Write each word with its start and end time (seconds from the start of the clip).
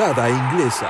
Inglesa. 0.00 0.88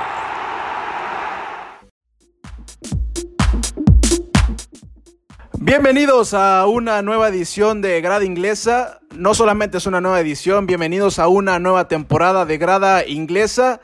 Bienvenidos 5.59 6.33
a 6.33 6.65
una 6.65 7.01
nueva 7.01 7.27
edición 7.27 7.81
de 7.81 7.99
Grada 7.99 8.23
Inglesa. 8.23 9.01
No 9.13 9.33
solamente 9.33 9.79
es 9.79 9.85
una 9.85 9.99
nueva 9.99 10.21
edición, 10.21 10.65
bienvenidos 10.65 11.19
a 11.19 11.27
una 11.27 11.59
nueva 11.59 11.89
temporada 11.89 12.45
de 12.45 12.57
Grada 12.57 13.05
Inglesa. 13.05 13.81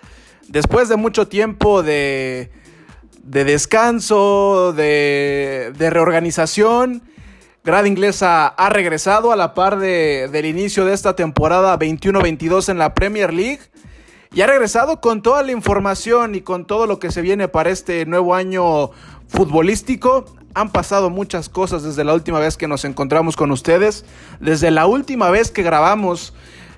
Después 0.47 0.87
de 0.87 0.95
mucho 0.95 1.27
tiempo 1.27 1.83
de, 1.83 2.49
de 3.21 3.43
descanso, 3.43 4.71
de, 4.71 5.73
reorganización, 5.77 7.03
Grada 7.65 7.85
Inglesa 7.85 8.47
ha 8.47 8.69
regresado 8.69 9.33
a 9.33 9.35
la 9.35 9.53
par 9.53 9.77
de, 9.77 10.29
del 10.31 10.45
inicio 10.45 10.85
de 10.85 10.93
esta 10.93 11.17
temporada 11.17 11.77
21-22 11.77 12.69
en 12.69 12.77
la 12.77 12.93
Premier 12.93 13.33
League. 13.33 13.59
Y 14.37 14.41
ha 14.43 14.45
regresado 14.45 15.01
con 15.01 15.23
toda 15.23 15.41
la 15.41 15.51
información 15.51 16.35
y 16.35 16.41
con 16.41 16.65
todo 16.65 16.85
lo 16.85 16.99
que 16.99 17.09
se 17.09 17.23
viene 17.23 17.47
para 17.47 17.71
este 17.71 18.05
nuevo 18.05 18.35
año 18.35 18.91
futbolístico. 19.27 20.25
Han 20.53 20.71
pasado 20.71 21.09
muchas 21.09 21.49
cosas 21.49 21.81
desde 21.81 22.03
la 22.03 22.13
última 22.13 22.37
vez 22.37 22.55
que 22.55 22.67
nos 22.67 22.85
encontramos 22.85 23.35
con 23.35 23.49
ustedes. 23.49 24.05
Desde 24.39 24.69
la 24.69 24.85
última 24.85 25.31
vez 25.31 25.49
que 25.49 25.63
grabamos 25.63 26.35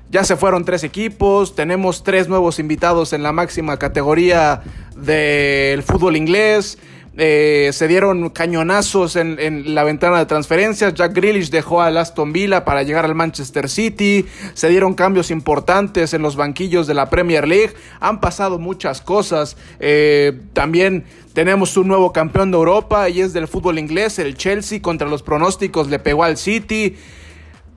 ya 0.09 0.23
se 0.23 0.37
fueron 0.37 0.63
tres 0.63 0.85
equipos. 0.85 1.53
Tenemos 1.53 2.01
tres 2.03 2.29
nuevos 2.29 2.59
invitados 2.59 3.11
en 3.11 3.23
la 3.23 3.33
máxima 3.33 3.75
categoría 3.75 4.61
del 4.95 5.83
fútbol 5.83 6.15
inglés. 6.15 6.77
Eh, 7.21 7.71
se 7.73 7.89
dieron 7.89 8.29
cañonazos 8.29 9.17
en, 9.17 9.75
la 9.75 9.83
ventana 9.83 10.19
de 10.19 10.25
transferencias. 10.25 10.93
Jack 10.93 11.13
Grealish 11.13 11.49
dejó 11.49 11.81
al 11.81 11.97
Aston 11.97 12.31
Villa 12.31 12.63
para 12.63 12.83
llegar 12.83 13.03
al 13.03 13.13
Manchester 13.13 13.67
City. 13.67 14.25
Se 14.53 14.69
dieron 14.69 14.93
cambios 14.93 15.29
importantes 15.29 16.13
en 16.13 16.21
los 16.21 16.37
banquillos 16.37 16.87
de 16.87 16.93
la 16.93 17.09
Premier 17.09 17.45
League. 17.45 17.73
Han 17.99 18.21
pasado 18.21 18.57
muchas 18.57 19.01
cosas. 19.01 19.57
Eh, 19.81 20.39
también 20.53 21.03
tenemos 21.33 21.75
un 21.75 21.89
nuevo 21.89 22.13
campeón 22.13 22.51
de 22.51 22.57
Europa 22.57 23.09
y 23.09 23.19
es 23.19 23.33
del 23.33 23.49
fútbol 23.49 23.79
inglés. 23.79 24.17
El 24.17 24.37
Chelsea 24.37 24.81
contra 24.81 25.09
los 25.09 25.21
pronósticos 25.21 25.89
le 25.89 25.99
pegó 25.99 26.23
al 26.23 26.37
City 26.37 26.95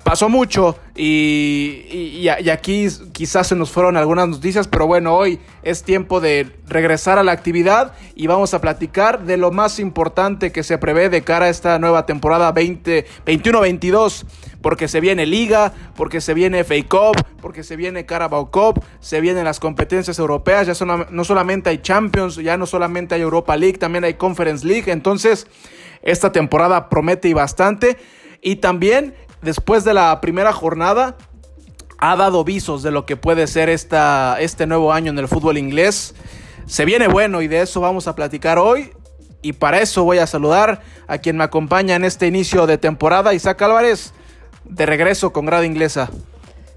pasó 0.02 0.28
mucho 0.28 0.76
y, 0.94 1.86
y, 1.90 2.28
aquí 2.28 2.88
quizás 3.12 3.46
se 3.46 3.56
nos 3.56 3.70
fueron 3.70 3.96
algunas 3.96 4.28
noticias, 4.28 4.68
pero 4.68 4.86
bueno, 4.86 5.14
hoy 5.14 5.38
es 5.62 5.84
tiempo 5.84 6.20
de 6.20 6.50
regresar 6.66 7.18
a 7.18 7.22
la 7.22 7.32
actividad 7.32 7.94
y 8.14 8.26
vamos 8.26 8.52
a 8.54 8.60
platicar 8.60 9.24
de 9.24 9.36
lo 9.36 9.50
más 9.52 9.78
importante 9.78 10.52
que 10.52 10.62
se 10.62 10.78
prevé 10.78 11.08
de 11.08 11.22
cara 11.22 11.46
a 11.46 11.48
esta 11.48 11.78
nueva 11.78 12.04
temporada 12.04 12.52
21-22, 12.52 14.24
porque 14.60 14.88
se 14.88 15.00
viene 15.00 15.24
Liga, 15.24 15.72
porque 15.96 16.20
se 16.20 16.34
viene 16.34 16.64
FA 16.64 16.74
Cup, 16.88 17.24
porque 17.40 17.62
se 17.62 17.76
viene 17.76 18.04
Carabao 18.04 18.50
Cup, 18.50 18.84
se 19.00 19.20
vienen 19.20 19.44
las 19.44 19.60
competencias 19.60 20.18
europeas, 20.18 20.66
ya 20.66 20.74
son, 20.74 21.06
no 21.10 21.24
solamente 21.24 21.70
hay 21.70 21.78
Champions, 21.78 22.36
ya 22.36 22.56
no 22.56 22.66
solamente 22.66 23.14
hay 23.14 23.22
Europa 23.22 23.56
League, 23.56 23.78
también 23.78 24.04
hay 24.04 24.14
Conference 24.14 24.66
League, 24.66 24.90
entonces 24.90 25.46
esta 26.02 26.32
temporada 26.32 26.88
promete 26.88 27.28
y 27.28 27.32
bastante. 27.32 27.96
Y 28.44 28.56
también 28.56 29.14
después 29.42 29.84
de 29.84 29.94
la 29.94 30.20
primera 30.20 30.52
jornada, 30.52 31.16
ha 31.98 32.16
dado 32.16 32.42
visos 32.42 32.82
de 32.82 32.90
lo 32.90 33.06
que 33.06 33.16
puede 33.16 33.46
ser 33.46 33.68
esta, 33.68 34.36
este 34.40 34.66
nuevo 34.66 34.92
año 34.92 35.10
en 35.10 35.18
el 35.18 35.28
fútbol 35.28 35.58
inglés. 35.58 36.14
Se 36.66 36.84
viene 36.84 37.06
bueno 37.06 37.42
y 37.42 37.48
de 37.48 37.60
eso 37.60 37.80
vamos 37.80 38.08
a 38.08 38.16
platicar 38.16 38.58
hoy. 38.58 38.92
Y 39.42 39.54
para 39.54 39.80
eso 39.80 40.04
voy 40.04 40.18
a 40.18 40.26
saludar 40.26 40.82
a 41.08 41.18
quien 41.18 41.36
me 41.36 41.44
acompaña 41.44 41.96
en 41.96 42.04
este 42.04 42.28
inicio 42.28 42.66
de 42.66 42.78
temporada, 42.78 43.34
Isaac 43.34 43.60
Álvarez, 43.62 44.14
de 44.64 44.86
regreso 44.86 45.32
con 45.32 45.46
grado 45.46 45.64
inglesa. 45.64 46.10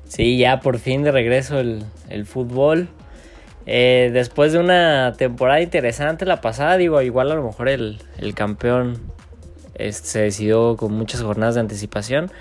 Sí, 0.08 0.38
ya 0.38 0.60
por 0.60 0.80
fin 0.80 1.04
de 1.04 1.12
regreso 1.12 1.60
el, 1.60 1.86
el 2.10 2.26
fútbol. 2.26 2.90
Eh, 3.68 4.12
después 4.14 4.54
de 4.54 4.60
una 4.60 5.14
temporada 5.18 5.62
interesante 5.62 6.26
la 6.26 6.42
pasada, 6.42 6.78
digo, 6.78 7.02
igual 7.02 7.32
a 7.32 7.36
lo 7.36 7.44
mejor 7.44 7.70
el, 7.70 8.00
el 8.18 8.36
campeón 8.36 9.02
este, 9.76 10.08
se 10.08 10.20
decidió 10.22 10.78
con 10.78 10.94
muchas 10.94 11.22
jornadas 11.22 11.56
de 11.56 11.62
anticipación. 11.62 12.32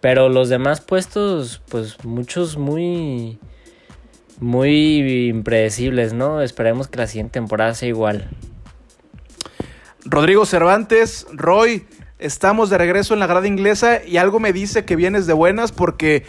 Pero 0.00 0.28
los 0.28 0.48
demás 0.48 0.80
puestos, 0.80 1.62
pues 1.68 2.04
muchos 2.04 2.58
muy, 2.58 3.38
muy 4.38 5.28
impredecibles, 5.28 6.12
¿no? 6.12 6.42
Esperemos 6.42 6.88
que 6.88 6.98
la 6.98 7.06
siguiente 7.06 7.32
temporada 7.32 7.74
sea 7.74 7.88
igual. 7.88 8.28
Rodrigo 10.04 10.44
Cervantes, 10.44 11.26
Roy, 11.32 11.86
estamos 12.18 12.68
de 12.68 12.76
regreso 12.76 13.14
en 13.14 13.20
la 13.20 13.26
grada 13.26 13.46
inglesa 13.46 14.04
y 14.04 14.18
algo 14.18 14.38
me 14.38 14.52
dice 14.52 14.84
que 14.84 14.96
vienes 14.96 15.26
de 15.26 15.32
buenas 15.32 15.72
porque 15.72 16.24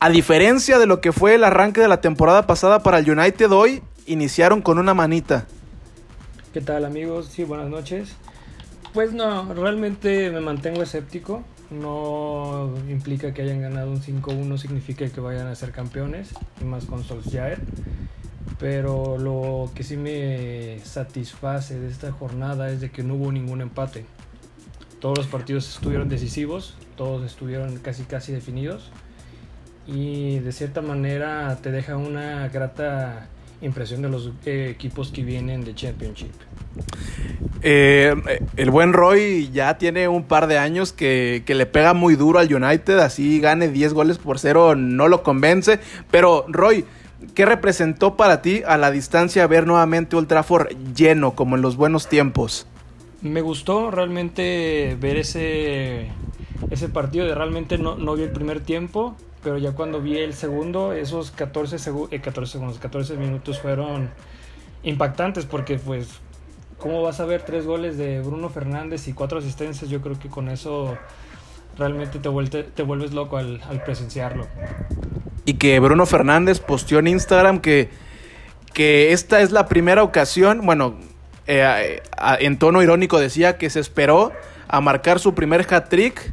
a 0.00 0.10
diferencia 0.10 0.78
de 0.78 0.86
lo 0.86 1.00
que 1.00 1.12
fue 1.12 1.34
el 1.34 1.44
arranque 1.44 1.80
de 1.80 1.88
la 1.88 2.00
temporada 2.00 2.46
pasada 2.46 2.82
para 2.82 2.98
el 2.98 3.10
United 3.10 3.52
hoy, 3.52 3.82
iniciaron 4.06 4.62
con 4.62 4.78
una 4.78 4.94
manita. 4.94 5.46
¿Qué 6.52 6.60
tal 6.60 6.84
amigos? 6.84 7.28
Sí, 7.30 7.44
buenas 7.44 7.68
noches. 7.68 8.16
Pues 8.92 9.12
no, 9.12 9.54
realmente 9.54 10.30
me 10.30 10.40
mantengo 10.40 10.82
escéptico 10.82 11.44
no 11.70 12.74
implica 12.88 13.32
que 13.32 13.42
hayan 13.42 13.60
ganado 13.60 13.90
un 13.90 14.02
5-1, 14.02 14.58
significa 14.58 15.08
que 15.08 15.20
vayan 15.20 15.46
a 15.46 15.54
ser 15.54 15.70
campeones, 15.70 16.30
y 16.60 16.64
más 16.64 16.84
con 16.84 17.04
Solskjaer. 17.04 17.60
Pero 18.58 19.16
lo 19.16 19.70
que 19.74 19.84
sí 19.84 19.96
me 19.96 20.80
satisface 20.84 21.78
de 21.78 21.88
esta 21.88 22.12
jornada 22.12 22.70
es 22.70 22.80
de 22.80 22.90
que 22.90 23.02
no 23.02 23.14
hubo 23.14 23.32
ningún 23.32 23.62
empate. 23.62 24.04
Todos 25.00 25.16
los 25.16 25.26
partidos 25.28 25.68
estuvieron 25.76 26.10
decisivos, 26.10 26.74
todos 26.96 27.24
estuvieron 27.24 27.78
casi 27.78 28.02
casi 28.02 28.32
definidos 28.32 28.90
y 29.86 30.40
de 30.40 30.52
cierta 30.52 30.82
manera 30.82 31.58
te 31.62 31.70
deja 31.70 31.96
una 31.96 32.48
grata 32.48 33.28
impresión 33.62 34.02
de 34.02 34.08
los 34.08 34.30
eh, 34.46 34.68
equipos 34.70 35.10
que 35.10 35.22
vienen 35.22 35.64
de 35.64 35.74
Championship. 35.74 36.32
Eh, 37.62 38.14
el 38.56 38.70
buen 38.70 38.92
Roy 38.92 39.50
ya 39.52 39.76
tiene 39.76 40.08
un 40.08 40.24
par 40.24 40.46
de 40.46 40.58
años 40.58 40.92
que, 40.92 41.42
que, 41.44 41.54
le 41.54 41.66
pega 41.66 41.92
muy 41.92 42.16
duro 42.16 42.38
al 42.38 42.52
United, 42.52 42.98
así 42.98 43.40
gane 43.40 43.68
10 43.68 43.92
goles 43.92 44.18
por 44.18 44.38
cero, 44.38 44.74
no 44.76 45.08
lo 45.08 45.22
convence. 45.22 45.78
Pero 46.10 46.46
Roy, 46.48 46.84
¿qué 47.34 47.44
representó 47.44 48.16
para 48.16 48.40
ti 48.40 48.62
a 48.66 48.78
la 48.78 48.90
distancia 48.90 49.46
ver 49.46 49.66
nuevamente 49.66 50.16
Old 50.16 50.28
Trafford 50.28 50.68
lleno 50.94 51.34
como 51.34 51.56
en 51.56 51.62
los 51.62 51.76
buenos 51.76 52.08
tiempos? 52.08 52.66
Me 53.20 53.42
gustó 53.42 53.90
realmente 53.90 54.96
ver 54.98 55.18
ese, 55.18 56.08
ese 56.70 56.88
partido, 56.88 57.26
de 57.26 57.34
realmente 57.34 57.76
no, 57.76 57.96
no 57.96 58.14
vi 58.14 58.22
el 58.22 58.30
primer 58.30 58.60
tiempo, 58.60 59.14
pero 59.42 59.58
ya 59.58 59.72
cuando 59.72 60.00
vi 60.00 60.18
el 60.18 60.34
segundo, 60.34 60.92
esos 60.92 61.30
14, 61.30 61.78
segu 61.78 62.08
eh, 62.10 62.20
14 62.20 62.52
segundos, 62.52 62.78
14 62.78 63.16
minutos 63.16 63.60
fueron 63.60 64.10
impactantes 64.82 65.46
porque 65.46 65.78
pues 65.78 66.20
¿Cómo 66.80 67.02
vas 67.02 67.20
a 67.20 67.26
ver 67.26 67.42
tres 67.42 67.66
goles 67.66 67.98
de 67.98 68.22
Bruno 68.22 68.48
Fernández 68.48 69.06
y 69.06 69.12
cuatro 69.12 69.38
asistencias? 69.38 69.90
Yo 69.90 70.00
creo 70.00 70.18
que 70.18 70.30
con 70.30 70.48
eso 70.48 70.96
realmente 71.76 72.18
te, 72.18 72.30
vuelve, 72.30 72.62
te 72.62 72.82
vuelves 72.82 73.12
loco 73.12 73.36
al, 73.36 73.60
presenciarlo. 73.84 74.46
Y 75.44 75.54
que 75.54 75.78
Bruno 75.78 76.06
Fernández 76.06 76.58
posteó 76.58 77.00
en 77.00 77.08
Instagram 77.08 77.60
que, 77.60 77.90
que 78.72 79.12
esta 79.12 79.42
es 79.42 79.52
la 79.52 79.66
primera 79.66 80.02
ocasión, 80.02 80.64
bueno, 80.64 80.94
eh, 81.46 82.00
en 82.38 82.58
tono 82.58 82.82
irónico 82.82 83.20
decía 83.20 83.58
que 83.58 83.68
se 83.68 83.80
esperó 83.80 84.32
a 84.66 84.80
marcar 84.80 85.18
su 85.18 85.34
primer 85.34 85.66
hat-trick 85.70 86.32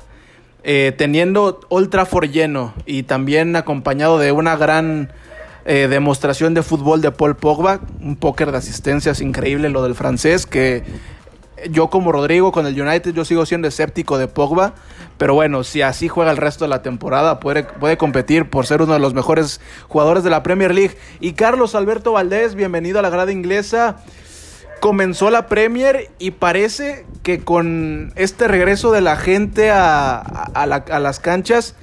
eh, 0.69 0.91
teniendo 0.91 1.61
Old 1.69 1.89
Trafford 1.89 2.29
lleno 2.29 2.73
y 2.85 3.03
también 3.03 3.55
acompañado 3.55 4.19
de 4.19 4.33
una 4.33 4.57
gran 4.57 5.13
eh, 5.63 5.87
demostración 5.89 6.53
de 6.53 6.61
fútbol 6.61 6.99
de 7.01 7.09
Paul 7.11 7.37
Pogba, 7.37 7.79
un 8.01 8.17
póker 8.17 8.51
de 8.51 8.57
asistencias 8.57 9.21
increíble 9.21 9.69
lo 9.69 9.81
del 9.81 9.95
francés, 9.95 10.45
que 10.45 10.83
yo 11.69 11.89
como 11.89 12.11
Rodrigo 12.11 12.51
con 12.51 12.67
el 12.67 12.81
United 12.81 13.13
yo 13.13 13.23
sigo 13.23 13.45
siendo 13.45 13.69
escéptico 13.69 14.17
de 14.17 14.27
Pogba, 14.27 14.73
pero 15.17 15.35
bueno, 15.35 15.63
si 15.63 15.83
así 15.83 16.09
juega 16.09 16.31
el 16.31 16.37
resto 16.37 16.65
de 16.65 16.69
la 16.69 16.81
temporada 16.81 17.39
puede, 17.39 17.63
puede 17.63 17.95
competir 17.95 18.49
por 18.49 18.65
ser 18.65 18.81
uno 18.81 18.91
de 18.91 18.99
los 18.99 19.13
mejores 19.13 19.61
jugadores 19.87 20.25
de 20.25 20.31
la 20.31 20.43
Premier 20.43 20.75
League. 20.75 20.97
Y 21.21 21.31
Carlos 21.31 21.75
Alberto 21.75 22.11
Valdés, 22.11 22.55
bienvenido 22.55 22.99
a 22.99 23.01
la 23.01 23.09
grada 23.09 23.31
inglesa. 23.31 24.03
Comenzó 24.79 25.29
la 25.29 25.47
Premier 25.47 26.09
y 26.19 26.31
parece 26.31 27.05
que 27.23 27.39
con 27.39 28.13
este 28.15 28.47
regreso 28.47 28.91
de 28.91 29.01
la 29.01 29.15
gente 29.15 29.71
a, 29.71 30.17
a, 30.19 30.65
la, 30.65 30.85
a 30.89 30.99
las 30.99 31.19
canchas 31.19 31.75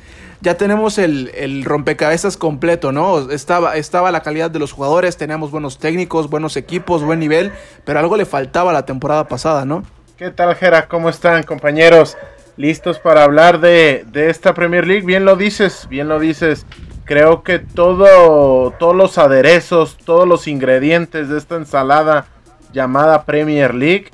ya 0.44 0.58
tenemos 0.58 0.99
el, 0.99 1.31
el, 1.35 1.64
rompecabezas 1.64 2.37
completo, 2.37 2.93
¿no? 2.93 3.31
Estaba, 3.31 3.76
estaba 3.76 4.11
la 4.11 4.23
calidad 4.23 4.50
de 4.50 4.58
los 4.58 4.73
jugadores, 4.73 5.17
teníamos 5.17 5.50
buenos 5.50 5.79
técnicos, 5.79 6.29
buenos 6.29 6.58
equipos, 6.58 7.02
buen 7.02 7.19
nivel, 7.19 7.50
pero 7.85 7.99
algo 7.99 8.19
le 8.19 8.26
faltaba 8.26 8.70
la 8.70 8.85
temporada 8.85 9.26
pasada, 9.26 9.64
¿no? 9.64 9.85
¿Qué 10.19 10.31
tal, 10.31 10.55
Jera? 10.55 10.87
¿Cómo 10.87 11.08
están, 11.08 11.44
compañeros? 11.44 12.19
¿Listos 12.58 12.99
para 12.99 13.25
hablar 13.25 13.58
de, 13.58 14.05
de 14.12 14.29
esta 14.29 14.52
Premier 14.52 14.87
League? 14.87 15.06
Bien 15.06 15.25
lo 15.25 15.37
dices, 15.37 15.88
bien 15.88 16.08
lo 16.08 16.20
dices. 16.20 16.67
Creo 17.06 17.43
que 17.43 17.58
todo, 17.58 18.70
todos 18.73 18.94
los 18.94 19.17
aderezos, 19.17 19.97
todos 20.05 20.29
los 20.29 20.47
ingredientes 20.47 21.31
de 21.31 21.38
esta 21.38 21.56
ensalada 21.56 22.26
llamada 22.75 23.25
Premier 23.25 23.75
League 23.75 24.11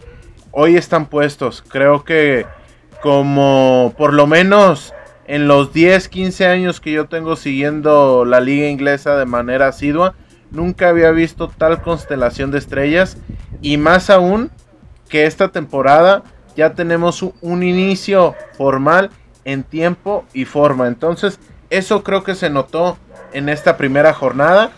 hoy 0.53 0.77
están 0.77 1.07
puestos. 1.07 1.65
Creo 1.67 2.05
que 2.05 2.47
como 3.03 3.95
por 3.97 4.13
lo 4.13 4.27
menos 4.27 4.95
en 5.27 5.49
los 5.49 5.73
10, 5.73 6.09
15 6.09 6.47
años 6.47 6.81
que 6.81 6.93
yo 6.93 7.07
tengo 7.07 7.35
siguiendo 7.37 8.25
la 8.25 8.41
liga 8.41 8.69
inglesa 8.69 9.17
de 9.17 9.27
manera 9.27 9.69
asidua, 9.69 10.15
nunca 10.51 10.89
había 10.89 11.11
visto 11.11 11.49
tal 11.49 11.83
constelación 11.83 12.51
de 12.51 12.59
estrellas 12.59 13.17
y 13.63 13.79
más 13.79 14.11
aún 14.11 14.51
que 15.09 15.27
esta 15.27 15.49
temporada 15.49 16.23
ya 16.57 16.75
tenemos 16.75 17.23
un 17.41 17.63
inicio 17.63 18.35
formal 18.59 19.11
en 19.45 19.63
tiempo 19.63 20.25
y 20.35 20.45
forma. 20.45 20.87
Entonces, 20.89 21.41
eso 21.71 22.03
creo 22.03 22.23
que 22.23 22.35
se 22.35 22.51
notó 22.51 22.99
en 23.33 23.49
esta 23.49 23.77
primera 23.77 24.13
jornada 24.13 24.73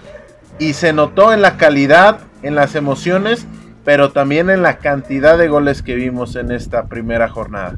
y 0.58 0.74
se 0.74 0.92
notó 0.92 1.32
en 1.32 1.42
la 1.42 1.56
calidad, 1.56 2.20
en 2.42 2.54
las 2.54 2.74
emociones, 2.74 3.46
pero 3.84 4.12
también 4.12 4.50
en 4.50 4.62
la 4.62 4.78
cantidad 4.78 5.36
de 5.36 5.48
goles 5.48 5.82
que 5.82 5.94
vimos 5.94 6.36
en 6.36 6.52
esta 6.52 6.84
primera 6.84 7.28
jornada. 7.28 7.76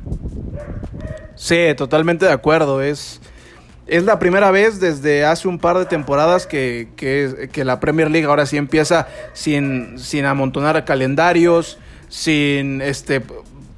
Sí, 1.34 1.74
totalmente 1.76 2.26
de 2.26 2.32
acuerdo. 2.32 2.82
Es, 2.82 3.20
es 3.86 4.04
la 4.04 4.18
primera 4.18 4.50
vez 4.50 4.80
desde 4.80 5.24
hace 5.24 5.48
un 5.48 5.58
par 5.58 5.78
de 5.78 5.86
temporadas 5.86 6.46
que, 6.46 6.88
que, 6.96 7.64
la 7.64 7.80
Premier 7.80 8.10
League 8.10 8.26
ahora 8.26 8.46
sí 8.46 8.56
empieza 8.56 9.08
sin, 9.32 9.98
sin 9.98 10.26
amontonar 10.26 10.84
calendarios, 10.84 11.78
sin 12.08 12.80
este 12.80 13.22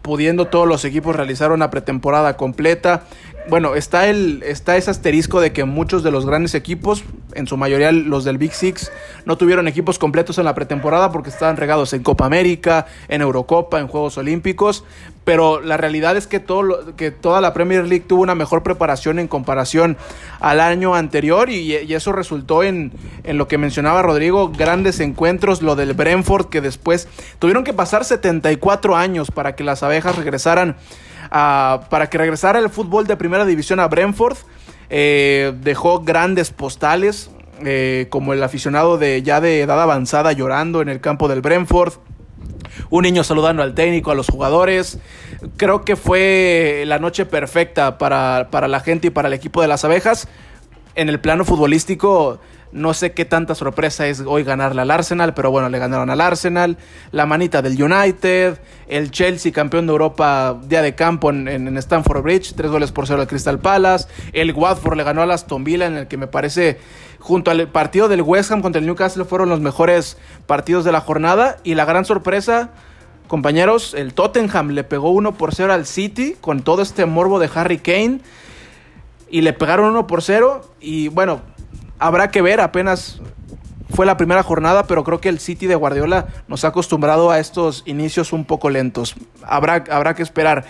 pudiendo 0.03 0.47
todos 0.47 0.69
los 0.69 0.85
equipos 0.85 1.17
realizar 1.17 1.51
una 1.51 1.69
pretemporada 1.69 2.37
completa. 2.37 3.03
Bueno, 3.49 3.77
está, 3.77 4.09
el, 4.09 4.43
está 4.45 4.77
ese 4.77 4.91
asterisco 4.91 5.41
de 5.41 5.53
que 5.53 5.65
muchos 5.65 6.03
de 6.03 6.11
los 6.11 6.27
grandes 6.27 6.57
equipos, 6.57 7.05
en 7.35 7.47
su 7.47 7.57
mayoría 7.57 7.93
los 7.93 8.25
del 8.25 8.39
Big 8.39 8.53
Six, 8.53 8.91
no 9.25 9.39
tuvieron 9.39 9.69
equipos 9.69 10.01
completos 10.01 10.39
en 10.39 10.47
la 10.47 10.55
pretemporada 10.55 11.13
porque 11.13 11.31
estaban 11.31 11.57
regados 11.57 11.93
en 11.93 12.03
Copa 12.03 12.27
América, 12.27 12.87
en 13.07 13.23
Eurocopa, 13.23 13.79
en 13.79 13.87
Juegos 13.87 14.19
Olímpicos. 14.19 14.83
Pero 15.23 15.61
la 15.61 15.77
realidad 15.77 16.17
es 16.17 16.27
que, 16.27 16.41
todo 16.41 16.97
que 16.97 17.13
toda 17.13 17.41
la 17.41 17.53
Premier 17.53 17.85
League 17.87 18.05
tuvo 18.07 18.23
una 18.23 18.35
mejor 18.35 18.65
preparación 18.65 19.21
en 19.21 19.29
comparación 19.29 19.97
al 20.41 20.59
año 20.59 20.97
anterior 20.97 21.49
y, 21.49 21.75
eso 21.75 22.13
resultó 22.13 22.65
en, 22.65 22.93
en, 23.23 23.39
lo 23.39 23.47
que 23.47 23.59
mencionaba 23.59 24.03
Rodrigo, 24.03 24.51
grandes 24.51 24.99
encuentros, 24.99 25.63
lo 25.63 25.77
del 25.77 25.95
Brentford 25.95 26.47
que 26.47 26.61
después 26.61 27.09
tuvieron 27.39 27.65
que 27.65 27.73
pasar 27.73 28.05
74 28.05 28.97
años 28.97 29.31
para 29.31 29.55
que 29.55 29.65
las 29.65 29.83
abejas 29.83 30.17
regresaran 30.17 30.77
para 31.31 32.09
que 32.11 32.19
regresara 32.19 32.59
el 32.59 32.71
fútbol 32.71 33.07
de 33.07 33.17
primera 33.17 33.45
división 33.45 33.81
a 33.81 33.89
Brentford. 33.89 34.37
Eh, 34.89 35.53
dejó 35.63 36.01
grandes 36.01 36.51
postales, 36.51 37.31
eh, 37.65 38.07
como 38.11 38.33
el 38.33 38.43
aficionado 38.43 38.99
de 38.99 39.23
ya 39.23 39.41
de 39.41 39.63
edad 39.63 39.81
avanzada 39.81 40.33
llorando 40.33 40.83
en 40.83 40.89
el 40.89 41.01
campo 41.01 41.29
del 41.29 41.41
Brentford. 41.41 41.95
Un 42.91 43.03
niño 43.03 43.25
saludando 43.25 43.63
al 43.63 43.75
técnico, 43.75 44.11
a 44.11 44.15
los 44.15 44.29
jugadores. 44.29 44.99
Creo 45.57 45.85
que 45.85 45.97
fue 45.97 46.85
la 46.87 46.99
noche 46.99 47.27
perfecta 47.27 47.99
para, 47.99 48.49
para 48.51 48.69
la 48.69 48.81
gente 48.81 49.09
y 49.09 49.11
para 49.11 49.29
el 49.29 49.35
equipo 49.35 49.63
de 49.63 49.69
las 49.69 49.85
abejas. 49.85 50.29
En 50.95 51.09
el 51.09 51.21
plano 51.21 51.45
futbolístico, 51.45 52.39
no 52.77 52.95
sé 52.95 53.13
qué 53.13 53.25
tanta 53.25 53.55
sorpresa 53.55 54.07
es 54.07 54.21
hoy 54.21 54.45
ganarle 54.45 54.83
al 54.83 54.91
Arsenal, 54.91 55.35
pero 55.35 55.51
bueno, 55.51 55.69
le 55.69 55.79
ganaron 55.79 56.11
al 56.11 56.21
Arsenal. 56.21 56.77
La 57.11 57.27
manita 57.27 57.63
del 57.63 57.83
United, 57.83 58.59
el 58.87 59.11
Chelsea 59.11 59.53
campeón 59.53 59.87
de 59.87 59.93
Europa 59.93 60.57
día 60.67 60.83
de 60.83 60.95
campo 60.95 61.31
en, 61.31 61.49
en 61.49 61.77
Stamford 61.79 62.23
Bridge, 62.23 62.55
tres 62.55 62.71
goles 62.71 62.93
por 62.93 63.07
cero 63.07 63.21
al 63.21 63.27
Crystal 63.27 63.59
Palace. 63.59 64.09
El 64.33 64.53
Watford 64.53 64.97
le 64.97 65.05
ganó 65.05 65.23
al 65.23 65.31
Aston 65.31 65.65
Villa 65.65 65.87
en 65.87 65.97
el 65.97 66.07
que 66.07 66.17
me 66.17 66.27
parece 66.27 66.79
junto 67.19 67.51
al 67.51 67.67
partido 67.69 68.09
del 68.09 68.23
West 68.23 68.53
Ham 68.53 68.63
contra 68.63 68.79
el 68.79 68.87
Newcastle 68.87 69.25
fueron 69.25 69.49
los 69.49 69.61
mejores 69.61 70.17
partidos 70.47 70.85
de 70.85 70.93
la 70.93 71.01
jornada 71.01 71.57
y 71.65 71.75
la 71.75 71.85
gran 71.85 72.05
sorpresa 72.05 72.71
compañeros, 73.27 73.95
el 73.95 74.15
Tottenham 74.15 74.71
le 74.71 74.85
pegó 74.85 75.11
1 75.11 75.35
por 75.35 75.55
0 75.55 75.73
al 75.73 75.87
City 75.87 76.37
con 76.41 76.63
todo 76.63 76.83
este 76.83 77.07
morbo 77.07 77.39
de 77.39 77.51
Harry 77.55 77.79
Kane 77.79 78.21
y 79.29 79.41
le 79.41 79.53
pegaron 79.53 79.91
1 79.91 80.07
por 80.07 80.23
0 80.23 80.63
y 80.81 81.09
bueno, 81.09 81.43
habrá 81.99 82.31
que 82.31 82.43
ver, 82.43 82.61
apenas 82.61 83.21
fue 83.91 84.07
la 84.07 84.17
primera 84.17 84.43
jornada, 84.43 84.87
pero 84.87 85.05
creo 85.05 85.21
que 85.21 85.29
el 85.29 85.39
City 85.39 85.67
de 85.67 85.75
Guardiola 85.75 86.27
nos 86.49 86.65
ha 86.65 86.69
acostumbrado 86.69 87.31
a 87.31 87.39
estos 87.39 87.83
inicios 87.87 88.33
un 88.33 88.45
poco 88.45 88.69
lentos. 88.71 89.15
Habrá, 89.43 89.85
habrá 89.91 90.15
que 90.15 90.23
esperar. 90.23 90.65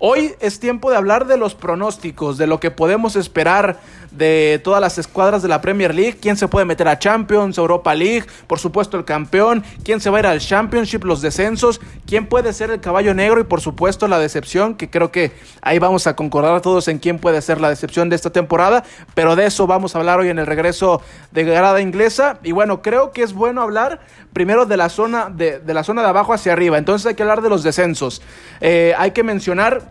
Hoy 0.00 0.36
es 0.38 0.60
tiempo 0.60 0.92
de 0.92 0.96
hablar 0.96 1.26
de 1.26 1.36
los 1.36 1.56
pronósticos, 1.56 2.38
de 2.38 2.46
lo 2.46 2.60
que 2.60 2.70
podemos 2.70 3.16
esperar 3.16 3.80
de 4.12 4.60
todas 4.62 4.80
las 4.80 4.96
escuadras 4.96 5.42
de 5.42 5.48
la 5.48 5.60
Premier 5.60 5.92
League, 5.92 6.18
quién 6.20 6.36
se 6.36 6.46
puede 6.46 6.64
meter 6.64 6.86
a 6.86 7.00
Champions, 7.00 7.58
Europa 7.58 7.96
League, 7.96 8.24
por 8.46 8.60
supuesto 8.60 8.96
el 8.96 9.04
campeón, 9.04 9.64
quién 9.82 10.00
se 10.00 10.08
va 10.08 10.18
a 10.18 10.20
ir 10.20 10.26
al 10.26 10.38
Championship, 10.38 11.02
los 11.02 11.20
descensos, 11.20 11.80
quién 12.06 12.26
puede 12.26 12.52
ser 12.52 12.70
el 12.70 12.80
caballo 12.80 13.12
negro 13.12 13.40
y 13.40 13.44
por 13.44 13.60
supuesto 13.60 14.06
la 14.06 14.20
decepción, 14.20 14.76
que 14.76 14.88
creo 14.88 15.10
que 15.10 15.32
ahí 15.62 15.80
vamos 15.80 16.06
a 16.06 16.14
concordar 16.14 16.60
todos 16.60 16.86
en 16.86 17.00
quién 17.00 17.18
puede 17.18 17.42
ser 17.42 17.60
la 17.60 17.68
decepción 17.68 18.08
de 18.08 18.14
esta 18.14 18.30
temporada, 18.30 18.84
pero 19.14 19.34
de 19.34 19.46
eso 19.46 19.66
vamos 19.66 19.96
a 19.96 19.98
hablar 19.98 20.20
hoy 20.20 20.28
en 20.28 20.38
el 20.38 20.46
regreso 20.46 21.02
de 21.32 21.42
grada 21.42 21.80
inglesa. 21.80 22.38
Y 22.44 22.52
bueno, 22.52 22.82
creo 22.82 23.10
que 23.10 23.24
es 23.24 23.32
bueno 23.32 23.62
hablar 23.62 24.00
primero 24.32 24.64
de 24.64 24.76
la 24.76 24.88
zona 24.90 25.28
de, 25.28 25.60
la 25.66 25.82
zona 25.82 26.02
de 26.02 26.08
abajo 26.08 26.32
hacia 26.32 26.52
arriba, 26.52 26.78
entonces 26.78 27.06
hay 27.06 27.14
que 27.16 27.22
hablar 27.22 27.42
de 27.42 27.48
los 27.48 27.64
descensos, 27.64 28.22
eh, 28.60 28.94
hay 28.96 29.10
que 29.10 29.24
mencionar 29.24 29.87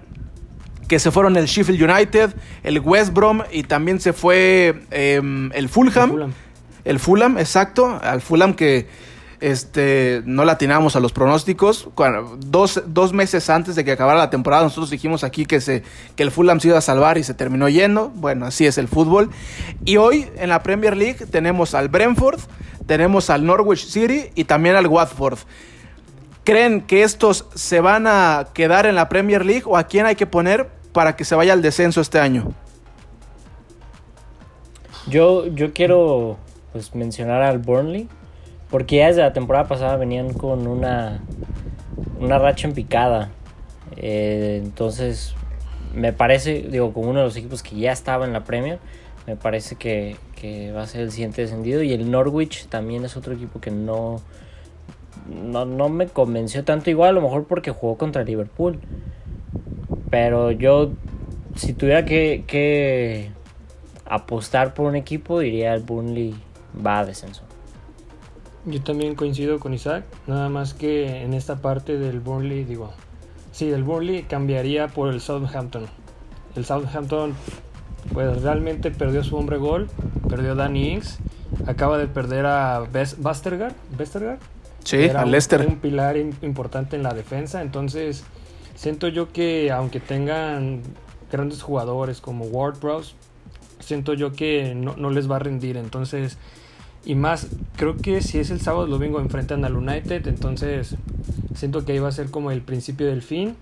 que 0.88 1.00
se 1.00 1.12
fueron 1.12 1.36
el 1.36 1.45
Sheffield 1.45 1.81
United, 1.81 2.34
el 2.63 2.80
West 2.80 3.13
Brom 3.13 3.42
y 3.51 3.63
también 3.63 4.00
se 4.00 4.13
fue 4.13 4.84
em, 4.92 5.51
el, 5.54 5.69
Fulham, 5.69 6.34
el 6.86 7.00
Fulham. 7.00 7.38
exacto. 7.38 8.00
Al 8.01 8.22
Fulham 8.22 8.54
que 8.54 8.88
este, 9.39 10.24
no 10.25 10.45
la 10.45 10.54
atinamos 10.54 10.95
a 10.95 11.00
los 11.00 11.12
pronósticos. 11.12 11.89
dos, 12.39 12.84
dos, 12.88 13.13
meses 13.13 13.50
antes 13.50 13.75
de 13.75 13.86
que 13.86 13.92
acabara 13.92 14.19
la 14.19 14.30
temporada, 14.30 14.63
nosotros 14.63 14.89
dijimos 14.89 15.24
aquí 15.24 15.45
que, 15.45 15.62
se, 15.62 15.84
que 16.16 16.24
el 16.24 16.31
Fulham 16.31 16.60
se 16.60 16.69
iba 16.69 16.78
a 16.78 16.81
salvar 16.81 17.18
y 17.18 17.24
se 17.24 17.33
terminó 17.33 17.69
yendo. 17.69 18.10
Bueno, 18.16 18.45
así 18.45 18.66
es 18.66 18.78
el 18.78 18.88
fútbol. 18.88 19.30
Y 19.86 19.98
hoy 19.98 20.28
en 20.38 20.50
la 20.50 20.63
Premier 20.63 20.98
League 20.98 21.25
tenemos 21.28 21.75
al 21.75 21.90
Brentford, 21.90 22.40
tenemos 22.86 23.30
al 23.30 23.45
Norwich 23.45 23.86
City 23.86 24.30
y 24.36 24.45
también 24.45 24.75
al 24.75 24.88
Watford. 24.88 25.40
¿Creen 26.44 26.81
que 26.81 27.04
estos 27.04 27.45
se 27.56 27.81
van 27.81 28.07
a 28.07 28.47
quedar 28.54 28.85
en 28.85 28.95
la 28.95 29.09
Premier 29.09 29.45
League 29.45 29.64
o 29.66 29.76
a 29.76 29.83
quién 29.83 30.06
hay 30.06 30.16
que 30.16 30.26
poner 30.26 30.77
para 30.97 31.16
que 31.16 31.25
se 31.25 31.35
vaya 31.35 31.54
al 31.54 31.61
descenso 31.61 32.01
este 32.01 32.18
año? 32.18 32.54
Yo, 35.07 35.45
yo 35.45 35.71
quiero 35.71 36.37
pues, 36.71 36.95
mencionar 36.95 37.44
al 37.44 37.59
Burnley, 37.59 38.09
porque 38.71 38.95
ya 38.95 39.06
desde 39.06 39.21
la 39.21 39.31
temporada 39.31 39.68
pasada 39.68 39.95
venían 39.97 40.33
con 40.33 40.66
una, 40.66 41.19
una 42.19 42.39
racha 42.39 42.68
en 42.68 42.73
picada. 42.73 43.30
Eh, 43.95 44.59
entonces, 44.63 45.35
me 45.94 46.13
parece, 46.13 46.66
digo, 46.68 46.92
como 46.94 47.11
uno 47.11 47.19
de 47.19 47.25
los 47.25 47.37
equipos 47.37 47.61
que 47.61 47.75
ya 47.75 47.92
estaba 47.92 48.25
en 48.25 48.33
la 48.33 48.44
Premier, 48.44 48.80
me 49.27 49.35
parece 49.35 49.75
que, 49.75 50.16
que, 50.35 50.71
va 50.71 50.81
a 50.81 50.87
ser 50.87 51.01
el 51.01 51.11
siguiente 51.11 51.44
descendido. 51.44 51.83
Y 51.83 51.94
el 51.94 52.09
Norwich 52.09 52.69
también 52.69 53.06
es 53.06 53.16
otro 53.16 53.35
equipo 53.35 53.61
que 53.61 53.69
no, 53.69 54.19
no, 55.30 55.63
no 55.63 55.89
me 55.89 56.07
convenció 56.07 56.63
tanto, 56.63 56.89
igual 56.89 57.09
a 57.09 57.13
lo 57.13 57.21
mejor 57.21 57.45
porque 57.45 57.69
jugó 57.69 57.99
contra 57.99 58.23
Liverpool. 58.23 58.80
Pero 60.09 60.52
yo, 60.52 60.92
si 61.56 61.73
tuviera 61.73 62.06
que, 62.06 63.31
apostar 64.06 64.73
por 64.73 64.85
un 64.85 64.95
equipo, 64.95 65.40
diría 65.40 65.73
el 65.73 65.83
Burnley 65.83 66.33
va 66.85 66.99
a 66.99 67.06
descenso. 67.06 67.44
Yo 68.66 68.81
también 68.81 69.16
coincido 69.16 69.59
con 69.59 69.73
Isaac, 69.73 70.06
nada 70.28 70.49
más 70.49 70.73
que 70.73 71.23
en 71.23 71.33
esta 71.33 71.57
parte 71.57 71.97
del 71.97 72.19
Burnley, 72.19 72.64
digo, 72.64 72.92
sí, 73.52 73.69
del 73.69 73.83
Burnley 73.83 74.23
cambiaría 74.23 74.87
por 74.87 75.14
el 75.14 75.21
Southampton. 75.21 75.87
El 76.56 76.66
Southampton, 76.66 77.33
pues 78.14 78.42
realmente 78.42 78.92
perdió 78.92 79.23
su 79.23 79.37
hombre 79.37 79.57
gol, 79.57 79.87
perdió 80.30 80.54
a 80.54 80.56
Danny 80.56 80.94
Ings, 80.94 81.19
acaba 81.66 81.97
de 81.97 82.07
perder 82.07 82.45
a 82.45 82.80
Vestergaard, 82.92 83.73
Vestergaard. 83.97 84.40
Sí, 84.83 85.09
a 85.09 85.26
Leicester. 85.26 85.66
Un 85.68 85.78
pilar 85.78 86.18
importante 86.18 86.95
en 86.95 87.04
la 87.04 87.14
defensa, 87.14 87.61
entonces 87.61 88.23
Siento 88.78 89.07
yo 89.07 89.34
que 89.34 89.72
aunque 89.72 90.00
tengan 90.00 90.84
grandes 91.31 91.64
jugadores 91.64 92.22
como 92.22 92.46
Ward 92.46 92.80
Bros, 92.80 93.16
siento 93.80 94.14
yo 94.14 94.34
que 94.34 94.76
no, 94.76 95.10
les 95.10 95.30
va 95.30 95.38
a 95.38 95.40
rendir. 95.40 95.78
Entonces, 95.78 96.38
y 97.04 97.16
más, 97.16 97.48
creo 97.76 97.98
que 97.98 98.22
si 98.22 98.38
es 98.38 98.52
el 98.52 98.62
sábado 98.62 98.86
el 98.86 98.92
domingo 98.92 99.19
enfrentan 99.19 99.66
al 99.66 99.76
United, 99.76 100.28
entonces 100.28 100.96
siento 101.56 101.86
que 101.86 101.94
ahí 101.94 102.00
va 102.00 102.10
a 102.10 102.12
ser 102.12 102.30
como 102.30 102.52
el 102.52 102.62
principio 102.62 103.07
del 103.07 103.24
fin. 103.24 103.56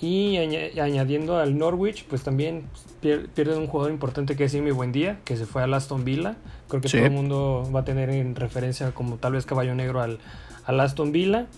Y 0.00 0.36
añadiendo 0.36 1.38
al 1.38 1.58
Norwich, 1.58 2.04
pues 2.06 2.22
también 2.22 2.62
pierden 3.00 3.58
un 3.58 3.66
jugador 3.66 3.92
importante 3.92 4.36
que 4.36 4.44
es 4.44 4.52
Buen 4.52 4.74
Buendía, 4.76 5.18
que 5.24 5.36
se 5.36 5.44
fue 5.44 5.62
al 5.64 5.74
Aston 5.74 6.04
Villa. 6.04 6.36
Creo 6.68 6.80
que 6.80 6.88
todo 6.88 7.04
el 7.04 7.10
mundo 7.10 7.68
va 7.74 7.80
a 7.80 7.84
tener 7.84 8.10
en 8.10 8.36
referencia 8.36 8.92
como 8.92 9.16
tal 9.16 9.32
vez 9.32 9.44
caballo 9.44 9.74
negro 9.74 10.00
al, 10.00 10.18
al 10.66 10.80
Aston 10.80 11.10
Villa 11.10 11.48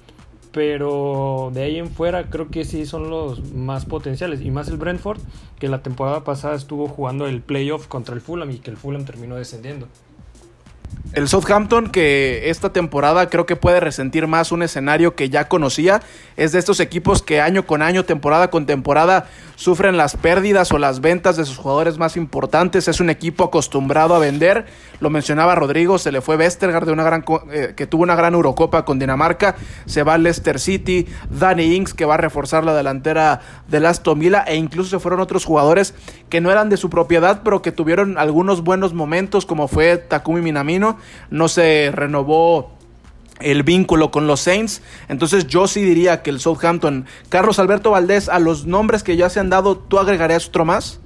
pero 0.55 1.51
de 1.53 1.65
ahí 1.65 1.79
en 1.79 1.91
fuera 1.91 2.31
creo 2.31 2.49
que 2.49 2.65
sí 2.65 2.87
son 2.87 3.11
los 3.11 3.53
más 3.53 3.85
potenciales 3.85 4.41
y 4.41 4.53
más 4.53 4.69
el 4.69 4.77
Brentford 4.77 5.19
que 5.59 5.69
la 5.69 5.83
temporada 5.83 6.23
pasada 6.23 6.55
estuvo 6.55 6.87
jugando 6.87 7.27
el 7.27 7.43
playoff 7.43 7.89
contra 7.89 8.15
el 8.15 8.21
Fulham 8.21 8.53
y 8.53 8.59
que 8.59 8.71
el 8.71 8.77
Fulham 8.77 9.05
terminó 9.05 9.35
descendiendo. 9.35 9.89
El 11.15 11.29
Southampton 11.29 11.91
que 11.91 12.51
esta 12.51 12.73
temporada 12.73 13.31
creo 13.31 13.47
que 13.47 13.55
puede 13.55 13.79
resentir 13.79 14.27
más 14.27 14.51
un 14.51 14.65
escenario 14.65 15.15
que 15.15 15.31
ya 15.31 15.47
conocía. 15.47 16.03
Es 16.37 16.51
de 16.51 16.59
estos 16.59 16.81
equipos 16.81 17.23
que 17.23 17.41
año 17.41 17.67
con 17.67 17.83
año, 17.83 18.05
temporada 18.05 18.51
con 18.51 18.67
temporada, 18.67 19.29
sufren 19.55 19.97
las 19.97 20.17
pérdidas 20.17 20.73
o 20.73 20.79
las 20.79 21.01
ventas 21.01 21.37
de 21.37 21.45
sus 21.45 21.57
jugadores 21.57 21.99
más 21.99 22.17
importantes. 22.17 22.89
Es 22.89 22.99
un 22.99 23.11
equipo 23.11 23.45
acostumbrado 23.45 24.17
a 24.17 24.19
vender. 24.19 24.67
Lo 24.99 25.09
mencionaba 25.09 25.55
Rodrigo, 25.55 25.99
se 25.99 26.11
le 26.11 26.21
fue 26.21 26.37
Westergaard 26.37 26.85
de 26.87 26.93
una 26.93 27.05
gran 27.05 27.25
eh, 27.53 27.75
que 27.77 27.87
tuvo 27.87 28.03
una 28.03 28.17
gran 28.17 28.35
Eurocopa 28.35 28.85
con 28.85 28.99
Dinamarca. 28.99 29.55
Se 29.87 30.03
va 30.03 30.19
Leicester 30.19 30.59
City, 30.59 31.07
Danny 31.31 31.77
Ings 31.77 31.95
que 31.95 32.07
va 32.07 32.15
a 32.15 32.19
reforzar 32.19 32.65
la 32.65 32.75
delantera 32.75 33.41
del 33.69 33.87
Aston 33.87 34.19
Villa 34.19 34.43
e 34.49 34.57
incluso 34.57 34.91
se 34.91 34.99
fueron 34.99 35.21
otros 35.21 35.45
jugadores 35.45 35.95
que 36.29 36.41
no 36.41 36.51
eran 36.51 36.71
de 36.71 36.77
su 36.77 36.91
propiedad, 36.91 37.43
pero 37.45 37.63
que 37.63 37.71
tuvieron 37.71 38.19
algunos 38.19 38.65
buenos 38.65 38.95
momentos 38.95 39.47
como 39.47 39.69
fue 39.69 39.97
Takumi 39.97 40.41
Minamino 40.41 40.99
no 41.31 41.49
se 41.49 41.91
renovó 41.93 42.75
el 43.41 43.63
vínculo 43.63 44.11
con 44.11 44.27
los 44.27 44.41
Saints. 44.41 44.83
Entonces 45.09 45.47
yo 45.47 45.67
sí 45.67 45.83
diría 45.83 46.23
que 46.23 46.31
el 46.31 46.41
Southampton, 46.41 47.07
Carlos 47.29 47.59
Alberto 47.59 47.91
Valdés, 47.91 48.29
a 48.29 48.39
los 48.39 48.67
nombres 48.67 49.03
que 49.03 49.17
ya 49.17 49.29
se 49.29 49.41
han 49.41 49.51
dado, 49.51 49.77
¿tú 49.77 49.99
agregarías 49.99 50.49
otro 50.49 50.65
más? 50.65 51.01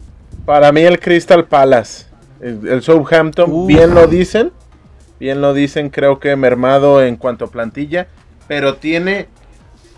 Para 0.45 0.73
mí 0.73 0.81
el 0.83 0.99
Crystal 0.99 1.47
Palace, 1.47 2.07
el, 2.41 2.83
Southampton, 2.83 3.67
bien 3.67 3.95
lo 3.95 4.07
dicen, 4.07 4.53
bien 5.21 5.41
lo 5.41 5.53
dicen, 5.53 5.91
creo 5.91 6.21
que 6.21 6.35
mermado 6.37 7.03
en 7.03 7.17
cuanto 7.17 7.47
a 7.47 7.51
plantilla, 7.51 8.09
pero 8.47 8.77
tiene, 8.77 9.29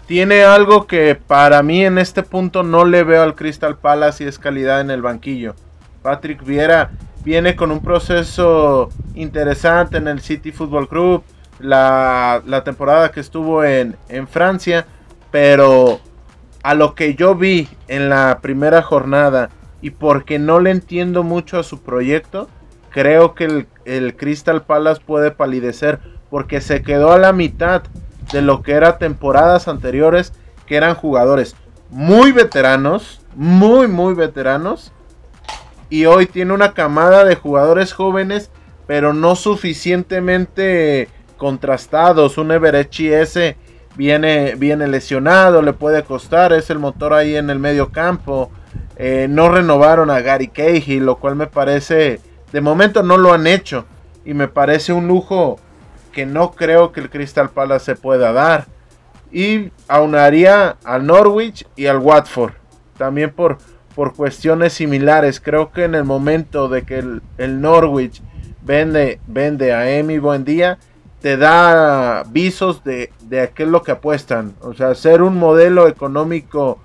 tiene 0.07 0.43
algo 0.43 0.87
que 0.87 1.15
para 1.15 1.63
mí 1.63 1.85
en 1.85 1.99
este 1.99 2.23
punto 2.23 2.63
no 2.63 2.85
le 2.85 3.05
veo 3.05 3.23
al 3.23 3.37
Crystal 3.37 3.79
Palace 3.79 4.25
y 4.25 4.27
es 4.27 4.39
calidad 4.39 4.81
en 4.81 4.91
el 4.91 5.03
banquillo. 5.03 5.55
Patrick 6.03 6.43
Viera 6.45 6.91
viene 7.25 7.57
con 7.57 7.71
un 7.71 7.81
proceso 7.81 8.89
interesante 9.15 9.99
en 9.99 10.09
el 10.09 10.21
City 10.21 10.53
Football 10.53 10.89
Club, 10.89 11.23
la, 11.59 12.63
temporada 12.65 13.11
que 13.11 13.21
estuvo 13.21 13.65
en, 13.65 13.97
Francia, 14.29 14.87
pero 15.31 16.01
a 16.63 16.75
lo 16.75 16.95
que 16.95 17.15
yo 17.15 17.35
vi 17.35 17.69
en 17.89 18.09
la 18.09 18.39
primera 18.41 18.83
jornada 18.83 19.51
y 19.83 19.91
porque 19.91 20.39
no 20.39 20.61
le 20.61 20.71
entiendo 20.71 21.23
mucho 21.23 21.59
a 21.59 21.63
su 21.63 21.83
proyecto, 21.83 22.49
creo 22.91 23.35
que 23.35 23.45
el, 23.45 23.67
el 23.85 24.17
Crystal 24.17 24.63
Palace 24.63 25.03
puede 25.05 25.31
palidecer 25.31 26.01
porque 26.29 26.61
se 26.61 26.83
quedó 26.83 27.13
a 27.13 27.19
la 27.19 27.33
mitad 27.33 27.83
de 28.33 28.43
lo 28.43 28.63
que 28.63 28.73
era 28.73 28.99
temporadas 28.99 29.69
anteriores, 29.69 30.33
que 30.67 30.77
eran 30.77 30.95
jugadores 30.95 31.57
muy 31.91 32.33
veteranos, 32.33 33.21
muy, 33.35 33.89
muy 33.89 34.15
veteranos, 34.15 34.93
y 35.91 36.07
hoy 36.07 36.27
tiene 36.27 36.55
una 36.55 36.73
camada 36.73 37.25
de 37.25 37.35
jugadores 37.35 37.93
jóvenes, 37.93 38.51
pero 38.87 39.13
no 39.13 39.35
suficientemente 39.35 41.09
contrastados. 41.37 42.39
Un 42.39 42.53
Everechi 42.53 43.13
S 43.13 43.57
viene, 43.97 44.55
viene 44.55 44.87
lesionado, 44.87 45.63
le 45.63 45.73
puede 45.73 46.05
costar, 46.05 46.53
es 46.53 46.71
el 46.71 46.79
motor 46.79 47.13
ahí 47.13 47.35
en 47.35 47.51
el 47.51 47.59
medio 47.59 47.91
campo. 47.91 48.51
Eh, 48.97 49.27
no 49.29 49.49
renovaron 49.49 50.11
a 50.11 50.21
Gary 50.21 50.49
Cahill, 50.49 51.05
lo 51.05 51.17
cual 51.17 51.35
me 51.35 51.49
parece, 51.49 52.21
de 52.53 52.61
momento 52.61 53.03
no 53.03 53.17
lo 53.17 53.33
han 53.33 53.47
hecho. 53.47 53.85
Y 54.25 54.35
me 54.35 54.47
parece 54.47 54.93
un 54.93 55.09
lujo 55.09 55.59
que 56.13 56.25
no 56.25 56.53
creo 56.53 56.93
que 56.93 57.01
el 57.01 57.11
Crystal 57.11 57.51
Palace 57.51 57.87
se 57.87 57.97
pueda 57.97 58.33
dar. 58.33 58.67
Y 59.33 59.73
aunaría 59.89 60.77
al 60.85 61.07
Norwich 61.07 61.67
y 61.75 61.87
al 61.87 61.99
Watford. 61.99 62.53
También 62.99 63.31
por, 63.31 63.59
por 64.01 64.15
cuestiones 64.15 64.73
similares. 64.73 65.41
Creo 65.41 65.73
que 65.73 65.85
en 65.85 65.95
el 65.95 66.05
momento 66.05 66.71
de 66.71 66.85
que 66.85 67.05
el, 67.37 67.61
Norwich 67.61 68.23
vende, 68.63 69.21
vende 69.27 69.75
a 69.75 69.91
Emi 69.91 70.17
Buendía, 70.17 70.79
te 71.21 71.37
da 71.37 72.23
visos 72.23 72.83
de, 72.83 73.13
de 73.29 73.51
lo 73.67 73.83
que 73.83 73.93
apuestan. 73.93 74.55
O 74.63 74.73
sea, 74.73 74.95
ser 74.95 75.21
un 75.21 75.37
modelo 75.37 75.87
económico 75.87 76.79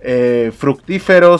eh, 0.00 0.52
fructífero, 0.56 1.38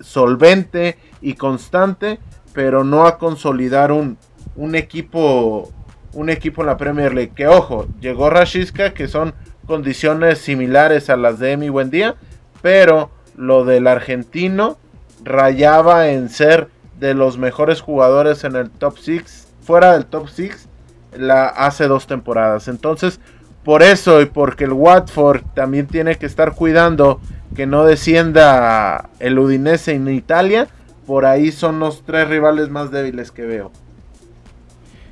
solvente 0.00 0.96
y 1.20 1.34
constante, 1.34 2.18
pero 2.54 2.82
no 2.82 3.06
a 3.06 3.18
consolidar 3.18 3.92
un, 3.92 4.16
un 4.56 4.74
equipo 4.74 5.70
un 6.14 6.30
equipo 6.30 6.62
en 6.62 6.68
la 6.68 6.78
Premier 6.78 7.12
League. 7.12 7.32
Que 7.36 7.46
ojo, 7.46 7.88
llegó 8.00 8.30
Rashiska, 8.30 8.94
que 8.94 9.06
son 9.06 9.34
condiciones 9.66 10.38
similares 10.38 11.10
a 11.10 11.18
las 11.18 11.38
de 11.38 11.52
Emi 11.52 11.68
Buendía, 11.68 12.14
pero 12.62 13.10
lo 13.36 13.64
del 13.64 13.86
argentino 13.86 14.78
rayaba 15.24 16.08
en 16.08 16.28
ser 16.28 16.68
de 16.98 17.14
los 17.14 17.38
mejores 17.38 17.80
jugadores 17.80 18.44
en 18.44 18.56
el 18.56 18.70
top 18.70 18.98
6, 18.98 19.48
fuera 19.62 19.92
del 19.92 20.06
top 20.06 20.28
6, 20.28 20.68
la, 21.16 21.46
hace 21.46 21.88
dos 21.88 22.06
temporadas. 22.06 22.68
Entonces, 22.68 23.20
por 23.64 23.82
eso 23.82 24.20
y 24.20 24.26
porque 24.26 24.64
el 24.64 24.72
Watford 24.72 25.42
también 25.54 25.86
tiene 25.86 26.16
que 26.16 26.26
estar 26.26 26.54
cuidando 26.54 27.20
que 27.54 27.66
no 27.66 27.84
descienda 27.84 29.10
el 29.18 29.38
Udinese 29.38 29.92
en 29.92 30.08
Italia, 30.08 30.68
por 31.06 31.26
ahí 31.26 31.50
son 31.50 31.80
los 31.80 32.04
tres 32.04 32.28
rivales 32.28 32.68
más 32.68 32.90
débiles 32.90 33.32
que 33.32 33.44
veo. 33.44 33.72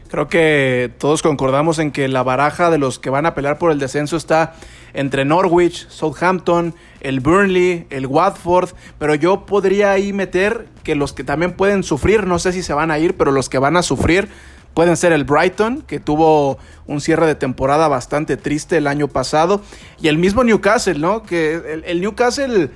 Creo 0.09 0.29
que 0.29 0.93
todos 0.99 1.23
concordamos 1.23 1.79
en 1.79 1.91
que 1.91 2.09
la 2.09 2.23
baraja 2.23 2.71
de 2.71 2.79
los 2.79 2.99
que 2.99 3.11
van 3.11 3.27
a 3.27 3.35
pelear 3.35 3.59
por 3.59 3.73
el 3.73 3.79
descenso 3.79 4.17
está 4.17 4.55
entre 4.95 5.25
Norwich, 5.25 5.89
Southampton, 5.89 6.75
el 7.01 7.21
Burnley, 7.21 7.87
el 7.91 8.07
Watford, 8.07 8.71
pero 8.99 9.15
yo 9.15 9.47
podría 9.47 9.93
ahí 9.93 10.13
meter 10.13 10.67
que 10.83 10.95
los 10.95 11.13
que 11.13 11.25
también 11.25 11.53
pueden 11.53 11.83
sufrir, 11.83 12.27
no 12.27 12.39
sé 12.39 12.53
si 12.53 12.63
se 12.63 12.73
van 12.73 12.91
a 12.91 12.99
ir, 12.99 13.17
pero 13.17 13.31
los 13.31 13.49
que 13.49 13.59
van 13.59 13.77
a 13.77 13.83
sufrir 13.83 14.29
pueden 14.75 14.97
ser 14.97 15.13
el 15.13 15.25
Brighton, 15.25 15.83
que 15.83 15.99
tuvo 15.99 16.59
un 16.87 17.01
cierre 17.01 17.27
de 17.27 17.35
temporada 17.35 17.89
bastante 17.89 18.37
triste 18.37 18.77
el 18.77 18.87
año 18.87 19.09
pasado, 19.09 19.61
y 20.01 20.09
el 20.09 20.19
mismo 20.19 20.45
Newcastle, 20.45 20.99
¿no? 20.99 21.25
Que 21.25 21.55
el, 21.55 21.85
el 21.85 22.01
Newcastle 22.01 22.71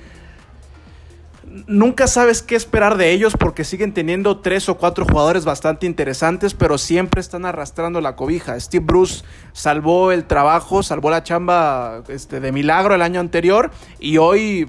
nunca 1.66 2.06
sabes 2.06 2.42
qué 2.42 2.56
esperar 2.56 2.96
de 2.96 3.12
ellos 3.12 3.34
porque 3.38 3.64
siguen 3.64 3.92
teniendo 3.92 4.40
tres 4.40 4.68
o 4.68 4.76
cuatro 4.76 5.04
jugadores 5.04 5.44
bastante 5.44 5.86
interesantes, 5.86 6.54
pero 6.54 6.78
siempre 6.78 7.20
están 7.20 7.44
arrastrando 7.44 8.00
la 8.00 8.16
cobija. 8.16 8.58
Steve 8.58 8.84
Bruce 8.84 9.24
salvó 9.52 10.12
el 10.12 10.24
trabajo, 10.24 10.82
salvó 10.82 11.10
la 11.10 11.22
chamba 11.22 12.02
este, 12.08 12.40
de 12.40 12.52
milagro 12.52 12.94
el 12.94 13.02
año 13.02 13.20
anterior 13.20 13.70
y 13.98 14.18
hoy 14.18 14.68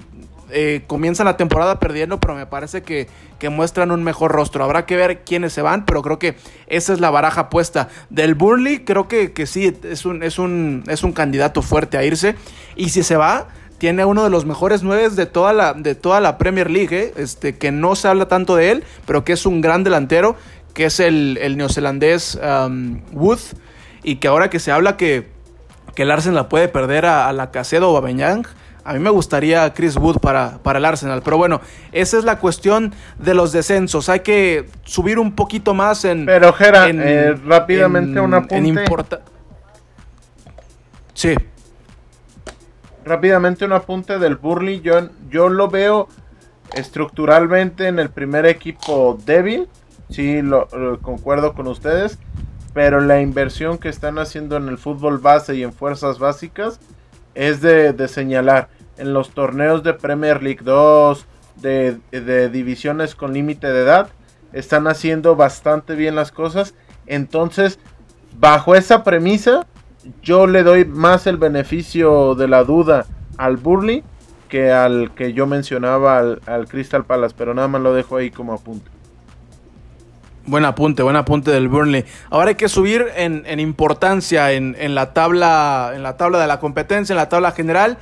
eh, 0.55 0.83
comienza 0.85 1.23
la 1.23 1.37
temporada 1.37 1.79
perdiendo, 1.79 2.19
pero 2.19 2.35
me 2.35 2.45
parece 2.45 2.83
que, 2.83 3.07
que, 3.39 3.49
muestran 3.49 3.91
un 3.91 4.03
mejor 4.03 4.31
rostro. 4.31 4.63
Habrá 4.63 4.85
que 4.85 4.95
ver 4.95 5.23
quiénes 5.23 5.53
se 5.53 5.61
van, 5.61 5.85
pero 5.85 6.01
creo 6.01 6.19
que 6.19 6.35
esa 6.67 6.93
es 6.93 6.99
la 6.99 7.09
baraja 7.09 7.49
puesta. 7.49 7.89
Del 8.09 8.35
Burnley, 8.35 8.85
creo 8.85 9.07
que, 9.07 9.33
que 9.33 9.47
sí, 9.47 9.75
es 9.83 10.05
un, 10.05 10.21
es, 10.21 10.37
un, 10.37 10.83
es 10.87 11.03
un 11.03 11.13
candidato 11.13 11.61
fuerte 11.61 11.97
a 11.97 12.03
irse. 12.03 12.35
Y 12.75 12.89
si 12.89 13.01
se 13.03 13.15
va, 13.15 13.47
tiene 13.83 14.05
uno 14.05 14.23
de 14.23 14.29
los 14.29 14.45
mejores 14.45 14.81
nueve 14.81 15.09
de 15.09 15.25
toda 15.25 15.51
la, 15.51 15.73
de 15.73 15.93
toda 15.93 16.21
la 16.21 16.37
Premier 16.37 16.71
League, 16.71 16.97
¿eh? 16.97 17.13
este, 17.17 17.57
que 17.57 17.69
no 17.69 17.97
se 17.97 18.07
habla 18.07 18.29
tanto 18.29 18.55
de 18.55 18.71
él, 18.71 18.85
pero 19.05 19.25
que 19.25 19.33
es 19.33 19.45
un 19.45 19.59
gran 19.59 19.83
delantero, 19.83 20.37
que 20.73 20.85
es 20.85 21.01
el, 21.01 21.37
neozelandés 21.57 22.39
um, 22.41 23.01
Wood, 23.11 23.39
y 24.01 24.15
que 24.15 24.29
ahora 24.29 24.49
que 24.49 24.61
se 24.61 24.71
habla 24.71 24.95
que, 24.95 25.27
que 25.95 26.03
el 26.03 26.11
Arsenal 26.11 26.47
puede 26.47 26.69
perder 26.69 27.05
a, 27.05 27.33
la 27.33 27.51
Casedo 27.51 27.91
o 27.91 27.97
a 27.97 27.99
Benyang, 27.99 28.47
a 28.85 28.93
mí 28.93 28.99
me 28.99 29.09
gustaría 29.09 29.73
Chris 29.73 29.97
Wood 29.97 30.19
para, 30.19 30.59
para 30.63 30.79
el 30.79 30.85
Arsenal. 30.85 31.21
Pero 31.21 31.35
bueno, 31.35 31.59
esa 31.91 32.17
es 32.17 32.23
la 32.23 32.39
cuestión 32.39 32.93
de 33.19 33.33
los 33.33 33.51
descensos. 33.51 34.07
Hay 34.07 34.21
que 34.21 34.65
subir 34.85 35.19
un 35.19 35.35
poquito 35.35 35.73
más 35.73 36.05
en. 36.05 36.25
Pero, 36.25 36.53
Jera, 36.53 36.87
eh, 36.87 37.35
rápidamente 37.45 38.21
una 38.21 38.37
apunte. 38.37 38.85
Sí 41.13 41.35
rápidamente 43.05 43.65
un 43.65 43.73
apunte 43.73 44.19
del 44.19 44.35
Burley. 44.35 44.81
Yo, 44.81 45.09
yo 45.29 45.49
lo 45.49 45.69
veo 45.69 46.07
estructuralmente 46.73 47.87
en 47.87 47.99
el 47.99 48.09
primer 48.09 48.45
equipo 48.45 49.17
débil. 49.25 49.67
Sí, 50.09 50.41
lo, 50.41 50.67
concuerdo 51.01 51.53
con 51.53 51.67
ustedes. 51.67 52.17
Pero 52.73 53.01
la 53.01 53.21
inversión 53.21 53.77
que 53.77 53.89
están 53.89 54.17
haciendo 54.17 54.57
en 54.57 54.67
el 54.67 54.77
fútbol 54.77 55.19
base 55.19 55.55
y 55.55 55.63
en 55.63 55.73
fuerzas 55.73 56.17
básicas 56.17 56.79
es 57.35 57.61
de, 57.61 58.07
señalar. 58.07 58.69
En 58.97 59.13
los 59.13 59.31
torneos 59.31 59.83
de 59.83 59.93
Premier 59.93 60.41
League 60.41 60.61
2, 60.63 61.25
de, 61.57 61.99
de 62.11 62.49
divisiones 62.49 63.15
con 63.15 63.33
límite 63.33 63.71
de 63.71 63.81
edad, 63.81 64.09
están 64.53 64.87
haciendo 64.87 65.35
bastante 65.35 65.95
bien 65.95 66.15
las 66.15 66.31
cosas. 66.31 66.73
Entonces, 67.05 67.79
bajo 68.39 68.75
esa 68.75 69.03
premisa, 69.03 69.67
yo 70.21 70.47
le 70.47 70.63
doy 70.63 70.85
más 70.85 71.27
el 71.27 71.37
beneficio 71.37 72.35
de 72.35 72.47
la 72.47 72.63
duda 72.63 73.05
al 73.37 73.57
Burley 73.57 74.03
que 74.53 74.71
al 74.71 75.11
que 75.15 75.33
yo 75.33 75.47
mencionaba 75.47 76.19
al, 76.19 76.67
Crystal 76.67 77.05
Palace, 77.05 77.33
pero 77.35 77.55
nada 77.55 77.67
más 77.67 77.81
lo 77.81 77.91
dejo 77.91 78.17
ahí 78.17 78.29
como 78.29 78.53
apunte. 78.53 78.87
Buen 80.45 80.63
apunte, 80.63 81.01
buen 81.01 81.15
apunte 81.15 81.49
del 81.49 81.69
Burnley. 81.69 82.05
Ahora 82.29 82.49
hay 82.49 82.55
que 82.55 82.69
subir 82.69 83.07
en, 83.15 83.59
importancia 83.59 84.51
en, 84.51 84.93
la 84.93 85.13
tabla, 85.13 85.93
en 85.95 86.03
la 86.03 86.17
tabla 86.17 86.39
de 86.39 86.45
la 86.45 86.59
competencia, 86.59 87.13
en 87.13 87.17
la 87.17 87.29
tabla 87.29 87.53
general. 87.53 87.97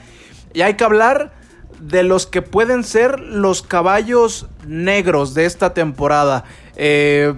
Y 0.53 0.62
hay 0.62 0.74
que 0.74 0.84
hablar 0.84 1.31
de 1.79 2.03
los 2.03 2.25
que 2.27 2.41
pueden 2.41 2.84
ser 2.84 3.22
los 3.22 3.62
caballos 3.62 4.48
negros 4.67 5.34
de 5.34 5.46
esta 5.46 5.74
temporada. 5.74 6.43
Eh, 6.75 7.34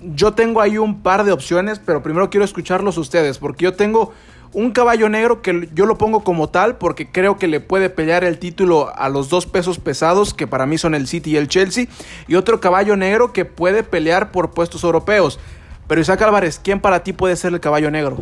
yo 0.00 0.32
tengo 0.32 0.60
ahí 0.60 0.78
un 0.78 1.02
par 1.02 1.24
de 1.24 1.32
opciones, 1.32 1.80
pero 1.84 2.02
primero 2.02 2.30
quiero 2.30 2.44
escucharlos 2.44 2.98
ustedes, 2.98 3.38
porque 3.38 3.64
yo 3.64 3.74
tengo 3.74 4.12
un 4.52 4.70
caballo 4.70 5.08
negro 5.08 5.42
que 5.42 5.68
yo 5.74 5.86
lo 5.86 5.98
pongo 5.98 6.24
como 6.24 6.48
tal, 6.48 6.76
porque 6.76 7.10
creo 7.10 7.36
que 7.36 7.48
le 7.48 7.60
puede 7.60 7.90
pelear 7.90 8.24
el 8.24 8.38
título 8.38 8.92
a 8.94 9.08
los 9.08 9.28
dos 9.28 9.46
pesos 9.46 9.78
pesados, 9.78 10.32
que 10.32 10.46
para 10.46 10.66
mí 10.66 10.78
son 10.78 10.94
el 10.94 11.06
City 11.06 11.32
y 11.32 11.36
el 11.36 11.48
Chelsea, 11.48 11.86
y 12.26 12.34
otro 12.34 12.60
caballo 12.60 12.96
negro 12.96 13.32
que 13.32 13.44
puede 13.44 13.82
pelear 13.82 14.30
por 14.30 14.50
puestos 14.50 14.84
europeos. 14.84 15.38
Pero 15.86 16.00
Isaac 16.00 16.22
Álvarez, 16.22 16.60
¿quién 16.62 16.80
para 16.80 17.02
ti 17.02 17.12
puede 17.12 17.36
ser 17.36 17.52
el 17.52 17.60
caballo 17.60 17.90
negro? 17.90 18.18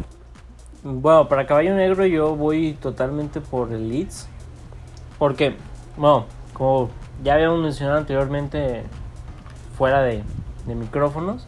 Bueno, 0.82 1.28
para 1.28 1.46
caballo 1.46 1.74
negro 1.74 2.06
yo 2.06 2.36
voy 2.36 2.74
totalmente 2.80 3.40
por 3.40 3.72
el 3.72 3.88
Leeds. 3.88 4.28
Porque, 5.18 5.56
bueno, 5.96 6.26
como 6.52 6.90
ya 7.24 7.34
habíamos 7.34 7.60
mencionado 7.60 7.98
anteriormente 7.98 8.84
fuera 9.76 10.02
de, 10.02 10.22
de 10.66 10.74
micrófonos, 10.74 11.46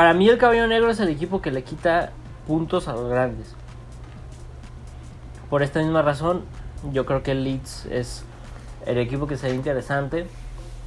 para 0.00 0.14
mí 0.14 0.26
el 0.30 0.38
caballo 0.38 0.66
negro 0.66 0.88
es 0.88 0.98
el 1.00 1.10
equipo 1.10 1.42
que 1.42 1.50
le 1.50 1.62
quita 1.62 2.12
puntos 2.46 2.88
a 2.88 2.94
los 2.94 3.10
grandes. 3.10 3.54
Por 5.50 5.62
esta 5.62 5.80
misma 5.80 6.00
razón, 6.00 6.44
yo 6.90 7.04
creo 7.04 7.22
que 7.22 7.34
Leeds 7.34 7.84
es 7.84 8.24
el 8.86 8.96
equipo 8.96 9.26
que 9.26 9.36
sería 9.36 9.56
interesante 9.56 10.26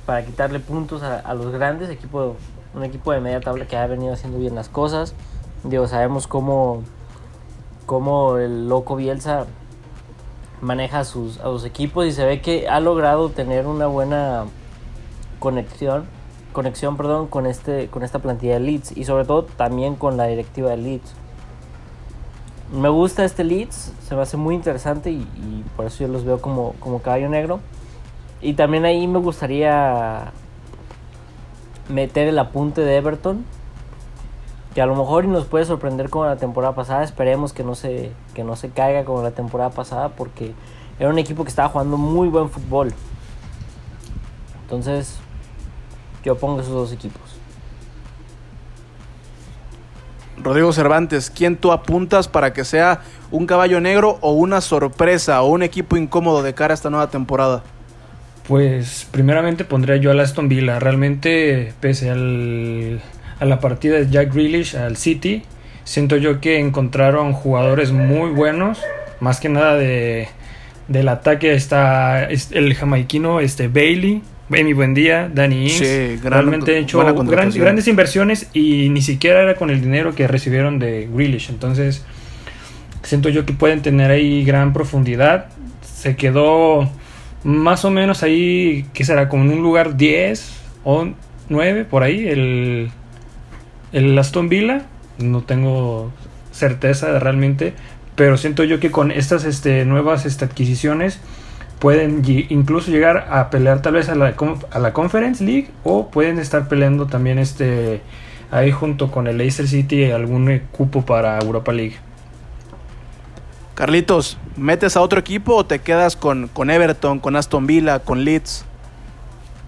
para 0.07 0.25
quitarle 0.25 0.59
puntos 0.59 1.03
a, 1.03 1.31
los 1.35 1.51
grandes, 1.51 1.91
equipo, 1.91 2.37
un 2.73 2.83
equipo 2.83 3.11
de 3.11 3.19
media 3.19 3.39
tabla 3.39 3.67
que 3.67 3.77
ha 3.77 3.85
venido 3.85 4.13
haciendo 4.13 4.39
bien 4.39 4.55
las 4.55 4.67
cosas. 4.67 5.13
Digo, 5.63 5.87
sabemos 5.87 6.25
cómo, 6.25 6.81
cómo 7.85 8.39
el 8.39 8.67
loco 8.67 8.95
Bielsa 8.95 9.45
maneja 10.59 11.03
sus, 11.03 11.39
a 11.39 11.43
sus 11.43 11.65
equipos 11.65 12.07
y 12.07 12.13
se 12.13 12.25
ve 12.25 12.41
que 12.41 12.67
ha 12.67 12.79
logrado 12.79 13.29
tener 13.29 13.67
una 13.67 13.85
buena 13.85 14.45
conexión 15.37 16.07
conexión 16.53 16.95
perdón, 16.95 17.27
con, 17.27 17.45
este, 17.45 17.87
con 17.87 18.03
esta 18.03 18.19
plantilla 18.19 18.53
de 18.53 18.61
Leeds 18.61 18.95
y 18.95 19.03
sobre 19.03 19.25
todo 19.25 19.43
también 19.43 19.95
con 19.95 20.15
la 20.15 20.25
directiva 20.25 20.69
de 20.69 20.77
Leeds. 20.77 21.13
Me 22.71 22.89
gusta 22.89 23.25
este 23.25 23.43
Leeds, 23.43 23.93
se 24.07 24.15
me 24.15 24.21
hace 24.21 24.37
muy 24.37 24.55
interesante 24.55 25.11
y, 25.11 25.63
por 25.75 25.85
eso 25.85 26.05
yo 26.05 26.07
los 26.07 26.23
veo 26.23 26.41
como, 26.41 26.73
como 26.79 26.99
caballo 26.99 27.29
negro. 27.29 27.59
Y 28.41 28.53
también 28.53 28.85
ahí 28.85 29.05
me 29.07 29.19
gustaría 29.19 30.31
meter 31.89 32.27
el 32.27 32.39
apunte 32.39 32.81
de 32.81 32.97
Everton, 32.97 33.45
que 34.73 34.81
a 34.81 34.85
lo 34.85 34.95
mejor 34.95 35.25
nos 35.25 35.45
puede 35.45 35.65
sorprender 35.65 36.09
como 36.09 36.25
la 36.25 36.37
temporada 36.37 36.73
pasada. 36.73 37.03
Esperemos 37.03 37.53
que 37.53 37.63
no 37.63 37.75
se, 37.75 38.11
que 38.33 38.43
no 38.43 38.55
se 38.55 38.69
caiga 38.69 39.05
como 39.05 39.21
la 39.21 39.31
temporada 39.31 39.69
pasada 39.69 40.09
porque 40.09 40.53
era 40.99 41.09
un 41.09 41.19
equipo 41.19 41.43
que 41.43 41.49
estaba 41.49 41.69
jugando 41.69 41.97
muy 41.97 42.27
buen 42.27 42.49
fútbol. 42.49 42.91
Entonces, 44.63 45.19
yo 46.23 46.37
pongo 46.37 46.61
esos 46.61 46.73
dos 46.73 46.91
equipos. 46.91 47.21
Rodrigo 50.37 50.73
Cervantes, 50.73 51.29
¿quién 51.29 51.55
tú 51.55 51.71
apuntas 51.71 52.27
para 52.27 52.53
que 52.53 52.65
sea 52.65 53.01
un 53.31 53.45
caballo 53.45 53.79
negro 53.79 54.17
o 54.21 54.33
una 54.33 54.61
sorpresa 54.61 55.41
o 55.41 55.47
un 55.47 55.63
equipo 55.63 55.95
incómodo 55.95 56.43
de 56.43 56.53
cara 56.53 56.73
a 56.73 56.75
esta 56.75 56.89
nueva 56.89 57.09
temporada? 57.09 57.63
Pues 58.47 59.07
primeramente 59.09 59.63
pondría 59.63 59.95
yo 59.95 60.11
al 60.11 60.19
Aston 60.19 60.49
Villa. 60.49 60.79
Realmente, 60.79 61.73
pese 61.79 62.09
al, 62.09 63.01
a 63.39 63.45
la 63.45 63.59
partida 63.59 63.95
de 63.95 64.09
Jack 64.09 64.33
Grealish 64.33 64.75
al 64.75 64.97
City, 64.97 65.43
siento 65.85 66.17
yo 66.17 66.41
que 66.41 66.59
encontraron 66.59 67.31
jugadores 67.31 67.91
muy 67.91 68.31
buenos. 68.31 68.81
Más 69.21 69.39
que 69.39 69.47
nada 69.47 69.75
de, 69.75 70.27
del 70.89 71.07
ataque 71.07 71.53
está 71.53 72.25
el 72.25 72.73
jamaiquino 72.75 73.39
este 73.39 73.69
Bailey, 73.69 74.21
Amy 74.59 74.73
Buendía, 74.73 75.29
Danny 75.33 75.63
Ings. 75.63 75.73
Sí, 75.73 75.85
gran- 76.21 76.33
realmente 76.33 76.77
han 76.77 76.83
hecho 76.83 76.99
gran- 76.99 77.51
grandes 77.51 77.87
inversiones 77.87 78.49
y 78.53 78.89
ni 78.89 79.01
siquiera 79.01 79.41
era 79.41 79.55
con 79.55 79.69
el 79.69 79.81
dinero 79.81 80.13
que 80.15 80.27
recibieron 80.27 80.79
de 80.79 81.07
Grealish. 81.13 81.49
Entonces, 81.49 82.05
siento 83.03 83.29
yo 83.29 83.45
que 83.45 83.53
pueden 83.53 83.81
tener 83.81 84.11
ahí 84.11 84.43
gran 84.43 84.73
profundidad. 84.73 85.47
Se 85.81 86.15
quedó 86.15 86.89
más 87.43 87.83
o 87.85 87.91
menos 87.91 88.23
ahí, 88.23 88.85
que 88.93 89.03
será? 89.03 89.27
Como 89.29 89.43
en 89.43 89.57
un 89.57 89.63
lugar 89.63 89.97
10 89.97 90.53
o 90.83 91.07
9 91.49 91.85
por 91.85 92.03
ahí, 92.03 92.27
el, 92.27 92.89
el 93.91 94.17
Aston 94.17 94.49
Villa. 94.49 94.83
No 95.19 95.41
tengo 95.41 96.11
certeza 96.51 97.19
realmente, 97.19 97.73
pero 98.15 98.37
siento 98.37 98.63
yo 98.63 98.79
que 98.79 98.91
con 98.91 99.11
estas 99.11 99.43
este, 99.45 99.85
nuevas 99.85 100.25
este, 100.25 100.45
adquisiciones 100.45 101.19
pueden 101.83 102.23
incluso 102.47 102.91
llegar 102.91 103.27
a 103.29 103.49
pelear 103.49 103.81
tal 103.81 103.95
vez 103.95 104.07
a 104.07 104.15
la, 104.15 104.33
a 104.71 104.79
la 104.79 104.93
Conference 104.93 105.43
League 105.43 105.67
o 105.83 106.07
pueden 106.07 106.39
estar 106.39 106.69
peleando 106.69 107.07
también 107.07 107.39
este 107.39 107.99
ahí 108.51 108.71
junto 108.71 109.11
con 109.11 109.27
el 109.27 109.37
Leicester 109.37 109.67
City 109.67 110.09
algún 110.09 110.61
cupo 110.71 111.01
para 111.01 111.37
Europa 111.39 111.73
League. 111.73 111.97
Carlitos, 113.75 114.37
¿metes 114.55 114.95
a 114.95 115.01
otro 115.01 115.19
equipo 115.19 115.55
o 115.55 115.65
te 115.65 115.79
quedas 115.79 116.15
con, 116.15 116.47
con 116.47 116.69
Everton, 116.69 117.19
con 117.19 117.35
Aston 117.35 117.67
Villa, 117.67 117.99
con 117.99 118.23
Leeds? 118.23 118.63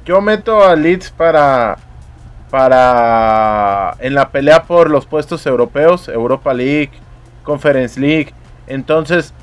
Yo 0.05 0.21
meto 0.21 0.63
a 0.63 0.73
Leeds 0.73 1.11
para 1.11 1.77
para 2.49 3.97
en 3.99 4.13
la 4.13 4.29
pelea 4.29 4.63
por 4.63 4.89
los 4.89 5.05
puestos 5.05 5.45
europeos, 5.45 6.07
Europa 6.07 6.53
League, 6.53 6.91
Conference 7.43 7.99
League. 7.99 8.33
Entonces, 8.67 9.33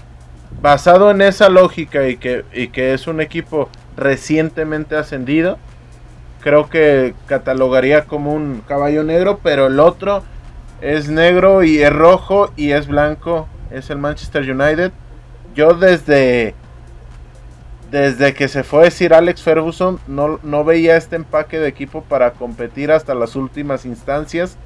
basado 0.60 1.10
en 1.10 1.22
esa 1.22 1.48
lógica 1.48 2.08
y 2.08 2.16
que, 2.16 2.44
y 2.52 2.68
que 2.68 2.94
es 2.94 3.06
un 3.06 3.20
equipo 3.20 3.68
recientemente 3.96 4.96
ascendido, 4.96 5.58
creo 6.40 6.68
que 6.68 7.14
catalogaría 7.26 8.04
como 8.04 8.34
un 8.34 8.62
caballo 8.66 9.04
negro, 9.04 9.40
pero 9.42 9.66
el 9.66 9.80
otro 9.80 10.22
es 10.80 11.08
negro 11.08 11.62
y 11.62 11.80
es 11.82 11.92
rojo 11.92 12.52
y 12.56 12.72
es 12.72 12.86
blanco, 12.88 13.48
es 13.70 13.90
el 13.90 13.98
Manchester 13.98 14.42
United. 14.50 14.92
Yo 15.54 15.74
desde 15.74 16.54
desde 17.92 18.32
que 18.32 18.48
se 18.48 18.64
fue 18.64 18.90
Sir 18.90 19.12
Alex 19.12 19.42
Ferguson 19.42 20.00
no, 20.06 20.40
no 20.42 20.64
veía 20.64 20.96
este 20.96 21.16
empaque 21.16 21.60
de 21.60 21.68
equipo 21.68 22.02
para 22.02 22.32
competir 22.32 22.90
hasta 22.90 23.14
las 23.14 23.36
últimas 23.36 23.84
instancias. 23.84 24.56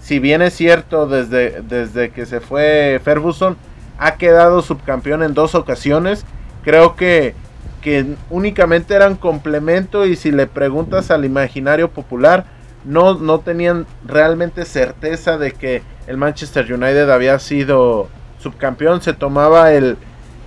Si 0.00 0.20
bien 0.20 0.42
es 0.42 0.54
cierto, 0.54 1.08
desde, 1.08 1.60
desde 1.62 2.10
que 2.10 2.24
se 2.24 2.40
fue 2.40 3.00
Ferguson 3.02 3.56
ha 3.98 4.16
quedado 4.16 4.62
subcampeón 4.62 5.22
en 5.22 5.34
dos 5.34 5.54
ocasiones. 5.54 6.24
Creo 6.62 6.96
que, 6.96 7.34
que 7.82 8.14
únicamente 8.30 8.94
eran 8.94 9.16
complemento 9.16 10.06
y 10.06 10.16
si 10.16 10.30
le 10.30 10.46
preguntas 10.46 11.10
al 11.10 11.24
imaginario 11.24 11.90
popular, 11.90 12.44
no, 12.84 13.14
no 13.14 13.40
tenían 13.40 13.86
realmente 14.06 14.64
certeza 14.64 15.36
de 15.36 15.52
que 15.52 15.82
el 16.06 16.16
Manchester 16.16 16.72
United 16.72 17.10
había 17.10 17.38
sido 17.38 18.08
subcampeón. 18.38 19.02
Se 19.02 19.12
tomaba 19.12 19.72
el, 19.72 19.96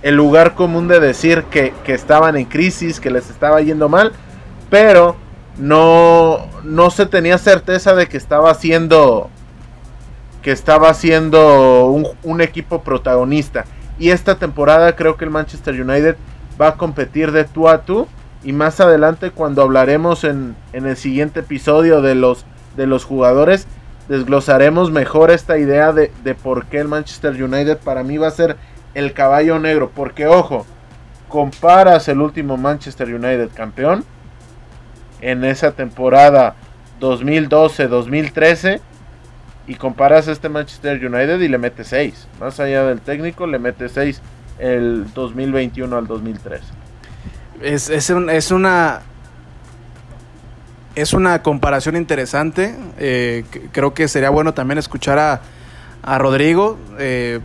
el 0.02 0.16
lugar 0.16 0.54
común 0.54 0.88
de 0.88 1.00
decir 1.00 1.44
que, 1.44 1.72
que 1.84 1.94
estaban 1.94 2.36
en 2.36 2.46
crisis, 2.46 3.00
que 3.00 3.10
les 3.10 3.30
estaba 3.30 3.60
yendo 3.60 3.88
mal, 3.88 4.12
pero 4.70 5.16
no, 5.58 6.46
no 6.64 6.90
se 6.90 7.06
tenía 7.06 7.38
certeza 7.38 7.94
de 7.94 8.08
que 8.08 8.16
estaba 8.16 8.54
siendo 8.54 9.30
que 10.42 10.50
estaba 10.50 10.92
siendo 10.94 11.86
un, 12.22 12.40
equipo 12.40 12.82
protagonista. 12.82 13.64
Y 13.98 14.10
esta 14.10 14.36
temporada 14.36 14.96
creo 14.96 15.16
que 15.16 15.24
el 15.24 15.30
Manchester 15.30 15.80
United 15.80 16.16
va 16.60 16.68
a 16.68 16.74
competir 16.76 17.30
de 17.32 17.44
tú 17.44 17.68
a 17.68 17.82
tú. 17.82 18.08
Y 18.42 18.52
más 18.52 18.80
adelante 18.80 19.30
cuando 19.30 19.62
hablaremos 19.62 20.24
en, 20.24 20.56
en 20.72 20.86
el 20.86 20.96
siguiente 20.96 21.40
episodio 21.40 22.02
de 22.02 22.16
los, 22.16 22.44
de 22.76 22.88
los 22.88 23.04
jugadores, 23.04 23.68
desglosaremos 24.08 24.90
mejor 24.90 25.30
esta 25.30 25.58
idea 25.58 25.92
de, 25.92 26.10
de 26.24 26.34
por 26.34 26.66
qué 26.66 26.80
el 26.80 26.88
Manchester 26.88 27.40
United 27.40 27.78
para 27.78 28.02
mí 28.02 28.18
va 28.18 28.26
a 28.26 28.32
ser 28.32 28.56
el 28.94 29.12
caballo 29.12 29.60
negro. 29.60 29.92
Porque 29.94 30.26
ojo, 30.26 30.66
comparas 31.28 32.08
el 32.08 32.20
último 32.20 32.56
Manchester 32.56 33.14
United 33.14 33.50
campeón 33.54 34.04
en 35.20 35.44
esa 35.44 35.70
temporada 35.70 36.56
2012-2013 37.00 38.80
y 39.66 39.74
comparas 39.76 40.28
este 40.28 40.48
Manchester 40.48 40.96
United 41.04 41.40
y 41.40 41.48
le 41.48 41.58
mete 41.58 41.84
6. 41.84 42.26
Más 42.40 42.58
allá 42.60 42.84
del 42.84 43.00
técnico, 43.00 43.46
le 43.46 43.58
mete 43.58 43.88
6 43.88 44.20
el 44.58 45.06
2021 45.14 45.96
al 45.96 46.06
2013. 46.06 46.64
Es, 47.62 47.88
es, 47.90 48.10
un- 48.10 48.28
es 48.30 48.50
una. 48.50 49.02
Es 50.94 51.14
una 51.14 51.42
comparación 51.42 51.96
interesante. 51.96 52.74
Eh, 52.98 53.44
creo 53.72 53.94
que 53.94 54.08
sería 54.08 54.28
bueno 54.30 54.52
también 54.52 54.78
escuchar 54.78 55.18
a, 55.18 55.40
a 56.02 56.18
Rodrigo. 56.18 56.78
eh, 56.98 57.40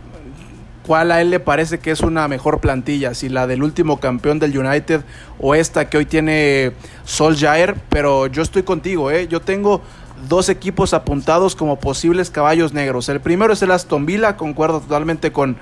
¿Cuál 0.86 1.12
a 1.12 1.20
él 1.20 1.28
le 1.30 1.38
parece 1.38 1.78
que 1.80 1.90
es 1.90 2.00
una 2.00 2.28
mejor 2.28 2.60
plantilla? 2.60 3.12
Si 3.14 3.28
la 3.28 3.46
del 3.46 3.62
último 3.62 4.00
campeón 4.00 4.38
del 4.38 4.56
United 4.58 5.02
o 5.38 5.54
esta 5.54 5.88
que 5.90 5.98
hoy 5.98 6.06
tiene 6.06 6.72
Solskjaer. 7.04 7.74
Pero 7.90 8.26
yo 8.26 8.42
estoy 8.42 8.62
contigo, 8.64 9.10
¿eh? 9.10 9.28
Yo 9.28 9.40
tengo 9.40 9.82
dos 10.28 10.48
equipos 10.48 10.94
apuntados 10.94 11.54
como 11.54 11.78
posibles 11.78 12.30
caballos 12.30 12.72
negros. 12.72 13.08
El 13.08 13.20
primero 13.20 13.52
es 13.52 13.62
el 13.62 13.70
Aston 13.70 14.06
Villa, 14.06 14.36
concuerdo 14.36 14.80
totalmente 14.80 15.32
con, 15.32 15.56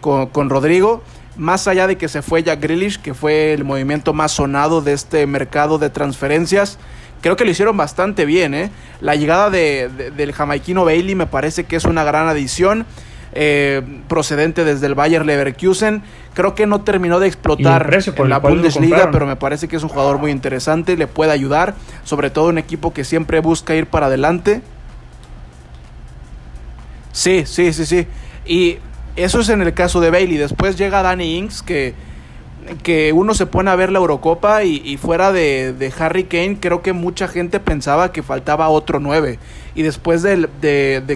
con, 0.00 0.50
Rodrigo. 0.50 1.02
Más 1.36 1.68
allá 1.68 1.86
de 1.86 1.96
que 1.96 2.08
se 2.08 2.22
fue 2.22 2.42
Jack 2.42 2.60
Grealish, 2.60 3.00
que 3.00 3.14
fue 3.14 3.52
el 3.52 3.64
movimiento 3.64 4.12
más 4.12 4.32
sonado 4.32 4.80
de 4.80 4.92
este 4.92 5.26
mercado 5.26 5.78
de 5.78 5.90
transferencias, 5.90 6.78
creo 7.20 7.36
que 7.36 7.44
lo 7.44 7.50
hicieron 7.50 7.76
bastante 7.76 8.24
bien. 8.24 8.54
¿eh? 8.54 8.70
La 9.00 9.14
llegada 9.14 9.50
de, 9.50 9.88
del 10.16 10.32
jamaiquino 10.32 10.84
Bailey 10.84 11.14
me 11.14 11.26
parece 11.26 11.64
que 11.64 11.76
es 11.76 11.84
una 11.84 12.04
gran 12.04 12.28
adición. 12.28 12.86
Eh, 13.32 13.82
procedente 14.08 14.64
desde 14.64 14.86
el 14.86 14.94
Bayer 14.94 15.24
Leverkusen. 15.24 16.02
Creo 16.34 16.54
que 16.54 16.66
no 16.66 16.80
terminó 16.80 17.20
de 17.20 17.26
explotar 17.26 17.90
en 17.92 18.28
la 18.28 18.38
Bundesliga, 18.38 19.10
pero 19.10 19.26
me 19.26 19.36
parece 19.36 19.68
que 19.68 19.76
es 19.76 19.82
un 19.82 19.90
jugador 19.90 20.18
muy 20.18 20.30
interesante, 20.30 20.96
le 20.96 21.06
puede 21.06 21.32
ayudar, 21.32 21.74
sobre 22.04 22.30
todo 22.30 22.48
un 22.48 22.58
equipo 22.58 22.92
que 22.94 23.04
siempre 23.04 23.40
busca 23.40 23.74
ir 23.74 23.86
para 23.86 24.06
adelante. 24.06 24.62
Sí, 27.12 27.44
sí, 27.46 27.72
sí, 27.72 27.84
sí. 27.84 28.06
Y 28.46 28.78
eso 29.16 29.40
es 29.40 29.48
en 29.48 29.60
el 29.60 29.74
caso 29.74 30.00
de 30.00 30.10
Bailey. 30.10 30.38
Después 30.38 30.78
llega 30.78 31.02
Danny 31.02 31.36
Inks, 31.36 31.62
que 31.62 31.94
que 32.82 33.12
uno 33.12 33.34
se 33.34 33.46
pone 33.46 33.70
a 33.70 33.76
ver 33.76 33.90
la 33.90 33.98
Eurocopa 33.98 34.64
y, 34.64 34.96
fuera 34.96 35.32
de, 35.32 35.92
Harry 35.98 36.24
Kane, 36.24 36.58
creo 36.60 36.82
que 36.82 36.92
mucha 36.92 37.28
gente 37.28 37.60
pensaba 37.60 38.12
que 38.12 38.22
faltaba 38.22 38.68
otro 38.68 39.00
9. 39.00 39.38
Y 39.74 39.82
después 39.82 40.22
de, 40.22 40.48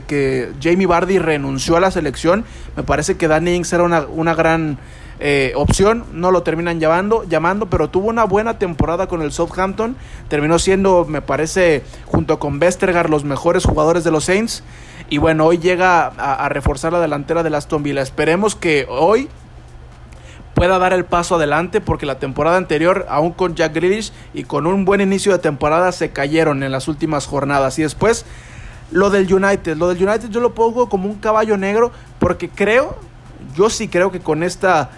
que 0.06 0.52
Jamie 0.62 0.86
Vardy 0.86 1.18
renunció 1.18 1.76
a 1.76 1.80
la 1.80 1.90
selección, 1.90 2.44
me 2.76 2.82
parece 2.82 3.16
que 3.16 3.28
Danny 3.28 3.54
Ings 3.54 3.72
era 3.72 3.84
una, 3.84 4.34
gran 4.34 4.78
eh, 5.20 5.52
opción. 5.56 6.04
No 6.12 6.30
lo 6.30 6.42
terminan 6.42 6.80
llamando, 6.80 7.24
llamando, 7.24 7.66
pero 7.66 7.90
tuvo 7.90 8.08
una 8.08 8.24
buena 8.24 8.58
temporada 8.58 9.06
con 9.06 9.22
el 9.22 9.32
Southampton. 9.32 9.96
Terminó 10.28 10.58
siendo, 10.58 11.04
me 11.04 11.22
parece, 11.22 11.82
junto 12.06 12.38
con 12.38 12.58
Vestergaard, 12.58 13.10
los 13.10 13.24
mejores 13.24 13.64
jugadores 13.64 14.04
de 14.04 14.10
los 14.10 14.24
Saints. 14.24 14.62
Y 15.10 15.18
bueno, 15.18 15.44
hoy 15.44 15.58
llega 15.58 16.06
a, 16.06 16.34
a 16.44 16.48
reforzar 16.48 16.92
la 16.92 17.00
delantera 17.00 17.42
de 17.42 17.54
Aston 17.54 17.82
Villa. 17.82 18.00
Esperemos 18.00 18.54
que 18.54 18.86
hoy 18.88 19.28
pueda 20.54 20.78
dar 20.78 20.92
el 20.92 21.04
paso 21.04 21.36
adelante 21.36 21.80
porque 21.80 22.06
la 22.06 22.18
temporada 22.18 22.56
anterior, 22.56 23.06
aún 23.08 23.32
con 23.32 23.54
Jack 23.54 23.74
Grealish 23.74 24.12
y 24.34 24.44
con 24.44 24.66
un 24.66 24.84
buen 24.84 25.00
inicio 25.00 25.32
de 25.32 25.38
temporada, 25.38 25.92
se 25.92 26.10
cayeron 26.10 26.62
en 26.62 26.72
las 26.72 26.88
últimas 26.88 27.26
jornadas. 27.26 27.78
Y 27.78 27.82
después, 27.82 28.24
lo 28.92 29.10
del 29.10 29.32
United. 29.32 29.76
Lo 29.76 29.88
del 29.88 30.06
United 30.06 30.28
yo 30.30 30.40
lo 30.40 30.54
pongo 30.54 30.88
como 30.88 31.08
un 31.08 31.16
caballo 31.16 31.56
negro 31.56 31.90
porque 32.18 32.48
creo, 32.48 32.96
yo 33.56 33.70
sí 33.70 33.88
creo 33.88 34.12
que 34.12 34.20
con 34.20 34.42
esta, 34.42 34.90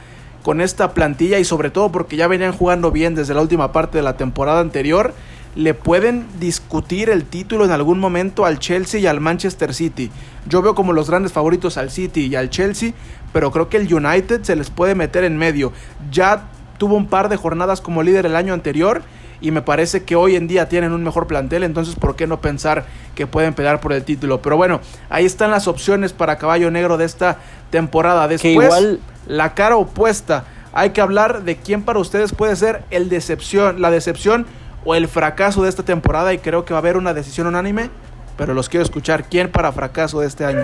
con 0.42 0.60
esta 0.60 0.92
plantilla 0.92 1.38
y 1.38 1.44
sobre 1.44 1.70
todo 1.70 1.90
porque 1.90 2.16
ya 2.16 2.28
venían 2.28 2.52
jugando 2.52 2.90
bien 2.90 3.14
desde 3.14 3.34
la 3.34 3.40
última 3.40 3.72
parte 3.72 3.98
de 3.98 4.04
la 4.04 4.16
temporada 4.16 4.60
anterior, 4.60 5.14
le 5.56 5.72
pueden 5.72 6.26
discutir 6.40 7.08
el 7.08 7.24
título 7.24 7.64
en 7.64 7.70
algún 7.70 8.00
momento 8.00 8.44
al 8.44 8.58
Chelsea 8.58 9.00
y 9.00 9.06
al 9.06 9.20
Manchester 9.20 9.72
City. 9.72 10.10
Yo 10.48 10.62
veo 10.62 10.74
como 10.74 10.92
los 10.92 11.08
grandes 11.08 11.32
favoritos 11.32 11.76
al 11.76 11.90
City 11.90 12.26
y 12.26 12.34
al 12.34 12.50
Chelsea, 12.50 12.92
pero 13.34 13.50
creo 13.50 13.68
que 13.68 13.76
el 13.78 13.92
United 13.92 14.44
se 14.44 14.54
les 14.54 14.70
puede 14.70 14.94
meter 14.94 15.24
en 15.24 15.36
medio. 15.36 15.72
Ya 16.12 16.44
tuvo 16.78 16.94
un 16.94 17.08
par 17.08 17.28
de 17.28 17.36
jornadas 17.36 17.80
como 17.80 18.04
líder 18.04 18.26
el 18.26 18.36
año 18.36 18.54
anterior 18.54 19.02
y 19.40 19.50
me 19.50 19.60
parece 19.60 20.04
que 20.04 20.14
hoy 20.14 20.36
en 20.36 20.46
día 20.46 20.68
tienen 20.68 20.92
un 20.92 21.02
mejor 21.02 21.26
plantel, 21.26 21.64
entonces 21.64 21.96
¿por 21.96 22.14
qué 22.14 22.28
no 22.28 22.40
pensar 22.40 22.86
que 23.16 23.26
pueden 23.26 23.52
pelear 23.52 23.80
por 23.80 23.92
el 23.92 24.04
título? 24.04 24.40
Pero 24.40 24.56
bueno, 24.56 24.80
ahí 25.10 25.24
están 25.24 25.50
las 25.50 25.66
opciones 25.66 26.12
para 26.12 26.38
Caballo 26.38 26.70
Negro 26.70 26.96
de 26.96 27.06
esta 27.06 27.38
temporada. 27.70 28.28
Después, 28.28 28.98
la 29.26 29.54
cara 29.54 29.76
opuesta. 29.76 30.44
Hay 30.72 30.90
que 30.90 31.00
hablar 31.00 31.42
de 31.42 31.56
quién 31.56 31.82
para 31.82 31.98
ustedes 31.98 32.32
puede 32.32 32.54
ser 32.54 32.84
el 32.90 33.08
decepción, 33.08 33.82
la 33.82 33.90
decepción 33.90 34.46
o 34.84 34.94
el 34.94 35.08
fracaso 35.08 35.64
de 35.64 35.70
esta 35.70 35.82
temporada 35.82 36.32
y 36.32 36.38
creo 36.38 36.64
que 36.64 36.72
va 36.72 36.78
a 36.78 36.82
haber 36.82 36.96
una 36.96 37.14
decisión 37.14 37.48
unánime, 37.48 37.90
pero 38.36 38.54
los 38.54 38.68
quiero 38.68 38.84
escuchar. 38.84 39.24
¿Quién 39.24 39.50
para 39.50 39.72
fracaso 39.72 40.20
de 40.20 40.28
este 40.28 40.44
año? 40.44 40.62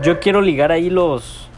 Yo 0.00 0.20
quiero 0.20 0.40
ligar 0.40 0.72
ahí 0.72 0.88
los, 0.88 1.48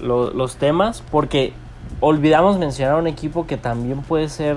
los, 0.00 0.56
temas 0.56 1.02
porque 1.10 1.52
olvidamos 1.98 2.58
mencionar 2.58 2.94
un 2.94 3.08
equipo 3.08 3.46
que 3.48 3.56
también 3.56 4.02
puede 4.02 4.28
ser 4.28 4.56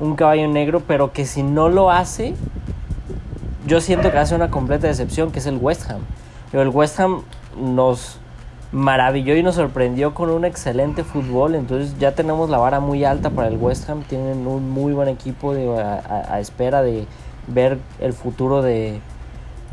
un 0.00 0.16
caballo 0.16 0.48
negro, 0.48 0.80
pero 0.86 1.12
que 1.12 1.26
si 1.26 1.42
no 1.42 1.68
lo 1.68 1.90
hace, 1.90 2.34
yo 3.66 3.82
siento 3.82 4.10
que 4.10 4.16
hace 4.16 4.34
una 4.34 4.50
completa 4.50 4.86
decepción, 4.86 5.30
que 5.30 5.40
es 5.40 5.46
el 5.46 5.58
West 5.58 5.90
Ham. 5.90 6.00
Pero 6.50 6.62
el 6.62 6.70
West 6.70 6.98
Ham 7.00 7.22
nos 7.54 8.18
maravilló 8.72 9.36
y 9.36 9.42
nos 9.42 9.56
sorprendió 9.56 10.14
con 10.14 10.30
un 10.30 10.46
excelente 10.46 11.04
fútbol, 11.04 11.54
entonces 11.54 11.98
ya 11.98 12.12
tenemos 12.12 12.48
la 12.48 12.56
vara 12.56 12.80
muy 12.80 13.04
alta 13.04 13.28
para 13.28 13.48
el 13.48 13.58
West 13.58 13.90
Ham, 13.90 14.02
tienen 14.04 14.46
un 14.46 14.70
muy 14.70 14.94
buen 14.94 15.08
equipo 15.08 15.52
de, 15.52 15.68
a, 15.78 16.40
espera 16.40 16.80
de 16.80 17.06
ver 17.46 17.78
el 18.00 18.14
futuro 18.14 18.62
de, 18.62 19.00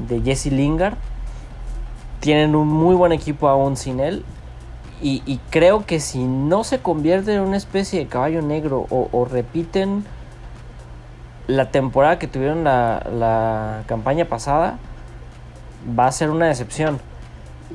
de 0.09 0.21
Jesse 0.21 0.47
Lingard 0.47 0.97
tienen 2.25 2.55
un 2.55 2.67
muy 2.67 2.95
buen 2.95 3.11
equipo 3.11 3.47
aún 3.47 3.77
sin 3.77 3.99
él. 3.99 4.25
Y, 4.99 5.39
creo 5.51 5.85
que 5.85 5.99
si 5.99 6.23
no 6.23 6.63
se 6.63 6.79
convierte 6.79 7.35
en 7.35 7.41
una 7.41 7.57
especie 7.57 7.99
de 7.99 8.07
caballo 8.07 8.41
negro 8.41 8.87
o, 8.89 9.27
repiten 9.29 10.03
la 11.45 11.69
temporada 11.69 12.17
que 12.17 12.25
tuvieron 12.27 12.63
la, 12.63 13.83
campaña 13.85 14.25
pasada, 14.25 14.79
va 15.87 16.07
a 16.07 16.11
ser 16.11 16.31
una 16.31 16.47
decepción. 16.47 16.99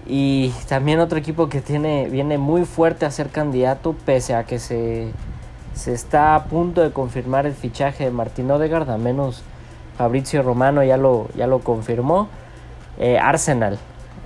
Y 0.05 0.53
también 0.69 0.99
otro 0.99 1.17
equipo 1.17 1.49
que 1.49 1.61
tiene, 1.61 2.09
viene 2.09 2.37
muy 2.37 2.65
fuerte 2.65 3.07
a 3.07 3.13
ser 3.13 3.29
candidato, 3.29 3.95
pese 4.05 4.35
a 4.35 4.43
que 4.43 4.59
se, 4.59 5.13
se 5.75 5.93
está 5.93 6.35
a 6.35 6.47
punto 6.47 6.81
de 6.81 6.91
confirmar 6.91 7.47
el 7.47 7.55
fichaje 7.55 8.03
de 8.03 8.11
Martín 8.11 8.51
Odegaard, 8.51 8.91
a 8.91 8.99
menos 8.99 9.45
Fabrizio 9.97 10.43
Romano 10.43 10.83
ya 10.83 10.97
lo, 10.97 11.29
ya 11.37 11.47
lo 11.47 11.61
confirmó. 11.61 12.27
Eh, 12.99 13.17
Arsenal. 13.17 13.79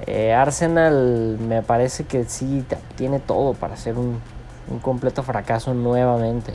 Eh, 0.07 0.33
Arsenal 0.35 1.39
me 1.41 1.63
parece 1.63 2.05
que 2.05 2.25
sí 2.25 2.65
tiene 2.97 3.21
todo 3.21 3.55
para 3.55 3.77
ser 3.77 3.97
un, 3.97 4.21
completo 4.83 5.23
fracaso 5.23 5.75
nuevamente. 5.75 6.53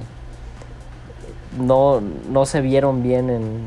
No, 1.57 2.01
no 2.29 2.45
se 2.45 2.61
vieron 2.61 3.01
bien 3.01 3.29
en, 3.29 3.61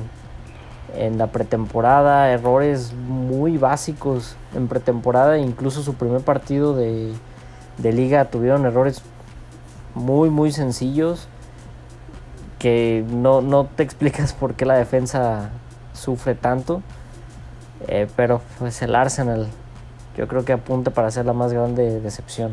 en 0.97 1.19
la 1.19 1.29
pretemporada, 1.29 2.31
errores 2.31 2.93
muy 2.93 3.59
básicos 3.59 4.37
en 4.55 4.69
pretemporada, 4.69 5.39
incluso 5.39 5.83
su 5.83 5.95
primer 5.95 6.23
partido 6.23 6.75
de, 6.75 7.13
de 7.79 7.93
liga 7.93 8.27
tuvieron 8.27 8.67
errores 8.67 9.03
muy 9.95 10.31
muy 10.31 10.53
sencillos 10.53 11.29
que 12.59 13.05
no, 13.09 13.41
no 13.43 13.67
te 13.67 13.83
explicas 13.85 14.33
por 14.33 14.55
qué 14.55 14.65
la 14.65 14.75
defensa 14.75 15.51
sufre 15.93 16.35
tanto. 16.35 16.83
Eh, 17.89 18.07
pero 18.15 18.41
pues 18.61 18.81
el 18.83 18.95
Arsenal 18.95 19.49
yo 20.17 20.29
creo 20.29 20.45
que 20.45 20.53
apunta 20.53 20.91
para 20.91 21.11
ser 21.11 21.27
la 21.27 21.33
más 21.33 21.53
grande 21.53 22.01
decepción. 22.01 22.53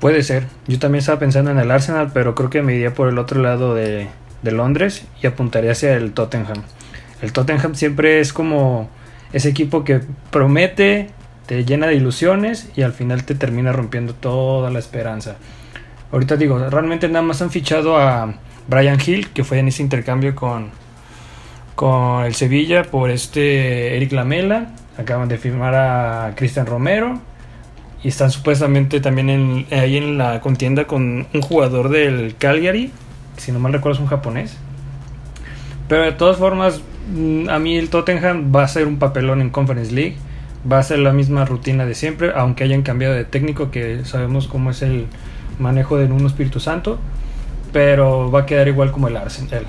Puede 0.00 0.22
ser. 0.22 0.46
Yo 0.68 0.78
también 0.78 1.00
estaba 1.00 1.18
pensando 1.18 1.50
en 1.50 1.58
el 1.58 1.70
Arsenal, 1.70 2.12
pero 2.14 2.34
creo 2.34 2.50
que 2.50 2.62
me 2.62 2.74
iría 2.74 2.94
por 2.94 3.08
el 3.08 3.18
otro 3.18 3.42
lado 3.42 3.74
de, 3.74 4.08
de 4.42 4.52
Londres 4.52 5.04
y 5.22 5.26
apuntaría 5.26 5.72
hacia 5.72 5.94
el 5.94 6.12
Tottenham. 6.12 6.62
El 7.20 7.32
Tottenham 7.32 7.74
siempre 7.74 8.20
es 8.20 8.32
como 8.32 8.88
ese 9.32 9.48
equipo 9.48 9.84
que 9.84 10.00
promete, 10.30 11.10
te 11.46 11.64
llena 11.64 11.88
de 11.88 11.96
ilusiones 11.96 12.68
y 12.76 12.82
al 12.82 12.92
final 12.92 13.24
te 13.24 13.34
termina 13.34 13.72
rompiendo 13.72 14.14
toda 14.14 14.70
la 14.70 14.78
esperanza. 14.78 15.36
Ahorita 16.10 16.36
digo, 16.36 16.58
realmente 16.70 17.06
nada 17.08 17.22
más 17.22 17.42
han 17.42 17.50
fichado 17.50 17.98
a 17.98 18.34
Brian 18.66 18.98
Hill, 19.04 19.28
que 19.28 19.44
fue 19.44 19.58
en 19.58 19.68
ese 19.68 19.82
intercambio 19.82 20.34
con, 20.34 20.70
con 21.74 22.24
el 22.24 22.34
Sevilla 22.34 22.84
por 22.84 23.10
este 23.10 23.96
Eric 23.96 24.12
Lamela. 24.12 24.72
Acaban 24.96 25.28
de 25.28 25.36
firmar 25.36 25.74
a 25.74 26.32
Cristian 26.34 26.66
Romero. 26.66 27.20
Y 28.02 28.08
están 28.08 28.30
supuestamente 28.30 29.00
también 29.00 29.66
ahí 29.70 29.96
en 29.96 30.18
la 30.18 30.40
contienda 30.40 30.86
con 30.86 31.26
un 31.32 31.42
jugador 31.42 31.90
del 31.90 32.36
Calgary. 32.38 32.90
Si 33.36 33.52
no 33.52 33.58
mal 33.58 33.72
recuerdo 33.72 33.96
es 33.96 34.00
un 34.00 34.06
japonés. 34.06 34.56
Pero 35.88 36.02
de 36.02 36.12
todas 36.12 36.38
formas, 36.38 36.80
mm, 37.14 37.48
a 37.50 37.58
mí 37.58 37.76
el 37.76 37.90
Tottenham 37.90 38.52
va 38.54 38.62
a 38.62 38.68
ser 38.68 38.86
un 38.86 38.98
papelón 38.98 39.40
en 39.40 39.50
Conference 39.50 39.92
League. 39.92 40.16
Va 40.70 40.78
a 40.78 40.82
ser 40.82 41.00
la 41.00 41.12
misma 41.12 41.44
rutina 41.44 41.86
de 41.86 41.94
siempre, 41.94 42.32
aunque 42.34 42.64
hayan 42.64 42.82
cambiado 42.82 43.14
de 43.14 43.24
técnico, 43.24 43.70
que 43.70 44.04
sabemos 44.04 44.48
cómo 44.48 44.70
es 44.70 44.82
el, 44.82 45.06
manejo 45.58 45.96
de 45.96 46.06
un 46.06 46.26
Espíritu 46.26 46.60
Santo, 46.60 46.98
pero 47.72 48.30
va 48.30 48.40
a 48.40 48.46
quedar 48.46 48.68
igual 48.68 48.92
como 48.92 49.08
el 49.08 49.16
Arsenal. 49.16 49.64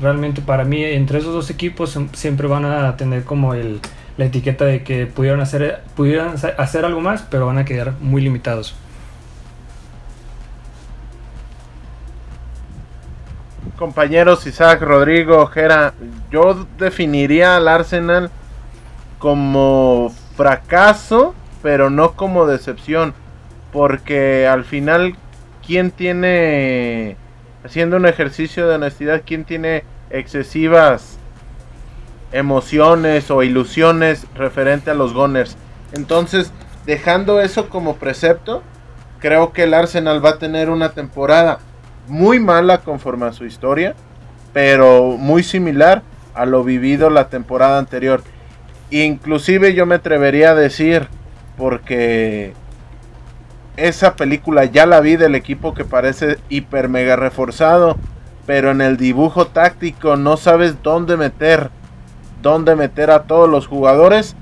Realmente 0.00 0.42
para 0.42 0.64
mí 0.64 0.84
entre 0.84 1.18
esos 1.18 1.32
dos 1.32 1.50
equipos 1.50 1.98
siempre 2.12 2.46
van 2.46 2.64
a 2.64 2.96
tener 2.96 3.24
como 3.24 3.54
el, 3.54 3.80
la 4.16 4.24
etiqueta 4.24 4.64
de 4.64 4.82
que 4.82 5.06
pudieron 5.06 5.40
hacer, 5.40 5.82
pudieran 5.94 6.34
hacer 6.58 6.84
algo 6.84 7.00
más, 7.00 7.22
pero 7.30 7.46
van 7.46 7.58
a 7.58 7.64
quedar 7.64 7.92
muy 8.00 8.22
limitados. 8.22 8.74
Compañeros 13.78 14.46
Isaac, 14.46 14.80
Rodrigo, 14.80 15.46
Jera, 15.46 15.92
yo 16.30 16.66
definiría 16.78 17.56
al 17.56 17.68
Arsenal 17.68 18.30
como 19.18 20.14
fracaso, 20.34 21.34
pero 21.62 21.90
no 21.90 22.12
como 22.12 22.46
decepción 22.46 23.12
porque 23.72 24.46
al 24.46 24.64
final, 24.64 25.16
¿quién 25.66 25.90
tiene, 25.90 27.16
haciendo 27.64 27.96
un 27.96 28.06
ejercicio 28.06 28.66
de 28.68 28.76
honestidad, 28.76 29.22
quién 29.24 29.44
tiene 29.44 29.84
excesivas 30.10 31.18
emociones 32.32 33.30
o 33.30 33.42
ilusiones 33.42 34.26
referente 34.34 34.90
a 34.90 34.94
los 34.94 35.14
Gunners. 35.14 35.56
Entonces, 35.92 36.52
dejando 36.84 37.40
eso 37.40 37.68
como 37.68 37.96
precepto, 37.96 38.62
creo 39.20 39.52
que 39.52 39.64
el 39.64 39.74
Arsenal 39.74 40.24
va 40.24 40.30
a 40.30 40.38
tener 40.38 40.70
una 40.70 40.90
temporada 40.90 41.58
muy 42.08 42.38
mala 42.38 42.78
conforme 42.78 43.26
a 43.26 43.32
su 43.32 43.44
historia, 43.44 43.94
pero 44.52 45.16
muy 45.18 45.42
similar 45.42 46.02
a 46.34 46.46
lo 46.46 46.64
vivido 46.64 47.10
la 47.10 47.28
temporada 47.28 47.78
anterior. 47.78 48.22
Inclusive 48.90 49.74
yo 49.74 49.86
me 49.86 49.96
atrevería 49.96 50.50
a 50.50 50.54
decir, 50.54 51.08
porque 51.56 52.52
esa 53.76 54.16
película 54.16 54.64
ya 54.64 54.86
la 54.86 55.00
vi 55.00 55.16
del 55.16 55.34
equipo 55.34 55.74
que 55.74 55.84
parece 55.84 56.38
hiper 56.48 56.88
mega 56.88 57.16
reforzado, 57.16 57.96
pero 58.46 58.70
en 58.70 58.80
el 58.80 58.96
dibujo 58.96 59.46
táctico 59.46 60.16
no 60.16 60.36
sabes 60.36 60.82
dónde 60.82 61.16
meter, 61.16 61.70
dónde 62.42 62.76
meter 62.76 63.10
a 63.10 63.24
todos 63.24 63.48
los 63.48 63.66
jugadores. 63.66 64.36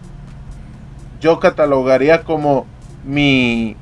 Yo 1.21 1.41
catalogaría 1.41 2.23
como 2.23 2.67
mi 3.05 3.77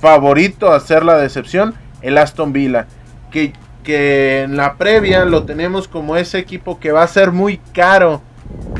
favorito 0.00 0.72
a 0.72 0.76
hacer 0.76 1.04
la 1.04 1.16
decepción 1.16 1.74
el 2.02 2.18
Aston 2.18 2.52
Villa, 2.52 2.86
que, 3.30 3.52
que 3.82 4.42
en 4.42 4.56
la 4.56 4.74
previa 4.74 5.24
lo 5.24 5.44
tenemos 5.44 5.88
como 5.88 6.16
ese 6.16 6.38
equipo 6.38 6.78
que 6.78 6.92
va 6.92 7.02
a 7.02 7.08
ser 7.08 7.32
muy 7.32 7.58
caro 7.72 8.22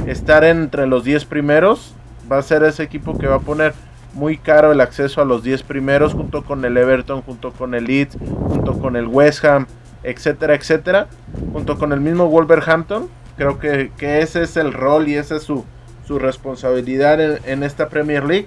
estar 0.06 0.44
entre 0.44 0.86
los 0.86 1.04
10 1.04 1.24
primeros, 1.24 1.94
va 2.30 2.38
a 2.38 2.42
ser 2.42 2.62
ese 2.62 2.82
equipo 2.82 3.18
que 3.18 3.26
va 3.26 3.36
a 3.36 3.40
poner 3.40 3.74
muy 4.16 4.38
caro 4.38 4.72
el 4.72 4.80
acceso 4.80 5.20
a 5.20 5.26
los 5.26 5.42
10 5.42 5.62
primeros 5.62 6.14
junto 6.14 6.42
con 6.42 6.64
el 6.64 6.76
Everton, 6.76 7.20
junto 7.20 7.52
con 7.52 7.74
el 7.74 7.84
Leeds, 7.84 8.16
junto 8.48 8.78
con 8.78 8.96
el 8.96 9.06
West 9.06 9.44
Ham, 9.44 9.66
etcétera, 10.02 10.54
etcétera, 10.54 11.08
junto 11.52 11.78
con 11.78 11.92
el 11.92 12.00
mismo 12.00 12.26
Wolverhampton. 12.28 13.08
Creo 13.36 13.58
que, 13.58 13.90
ese 14.00 14.42
es 14.42 14.56
el 14.56 14.72
rol 14.72 15.08
y 15.08 15.16
esa 15.16 15.36
es 15.36 15.42
su, 15.42 15.66
su 16.06 16.18
responsabilidad 16.18 17.20
en, 17.46 17.62
esta 17.62 17.90
Premier 17.90 18.24
League. 18.24 18.46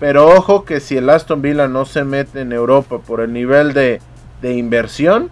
Pero 0.00 0.26
ojo 0.26 0.64
que 0.64 0.80
si 0.80 0.96
el 0.96 1.08
Aston 1.08 1.40
Villa 1.40 1.68
no 1.68 1.84
se 1.84 2.02
mete 2.02 2.40
en 2.40 2.52
Europa 2.52 2.98
por 2.98 3.20
el 3.20 3.32
nivel 3.32 3.72
de, 3.72 4.00
de 4.42 4.54
inversión, 4.54 5.30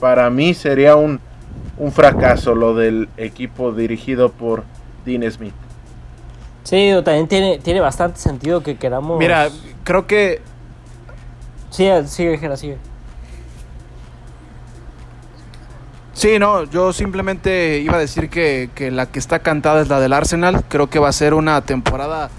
para 0.00 0.28
mí 0.30 0.52
sería 0.52 0.96
un, 0.96 1.20
un 1.78 1.92
fracaso 1.92 2.56
lo 2.56 2.74
del 2.74 3.08
equipo 3.16 3.70
dirigido 3.70 4.32
por 4.32 4.64
Dean 5.06 5.30
Smith. 5.30 5.54
Sí, 6.64 6.90
también 7.04 7.28
tiene, 7.28 7.58
tiene 7.58 7.80
bastante 7.80 8.20
sentido 8.20 8.62
que 8.62 8.76
queramos. 8.76 9.18
Mira, 9.18 9.48
creo 9.84 10.06
que. 10.06 10.40
Sí, 11.70 11.88
sigue, 12.06 12.38
Gera, 12.38 12.56
sigue. 12.56 12.78
Sí, 16.12 16.38
no, 16.38 16.64
yo 16.64 16.92
simplemente 16.92 17.80
iba 17.80 17.96
a 17.96 17.98
decir 17.98 18.28
que, 18.28 18.70
que, 18.74 18.90
la 18.90 19.06
que 19.06 19.18
está 19.18 19.40
cantada 19.40 19.80
es 19.80 19.88
la 19.88 19.98
del 19.98 20.12
Arsenal. 20.12 20.62
Creo 20.68 20.88
que 20.88 20.98
va 20.98 21.08
a 21.08 21.12
ser 21.12 21.34
una 21.34 21.62
temporada 21.62 22.30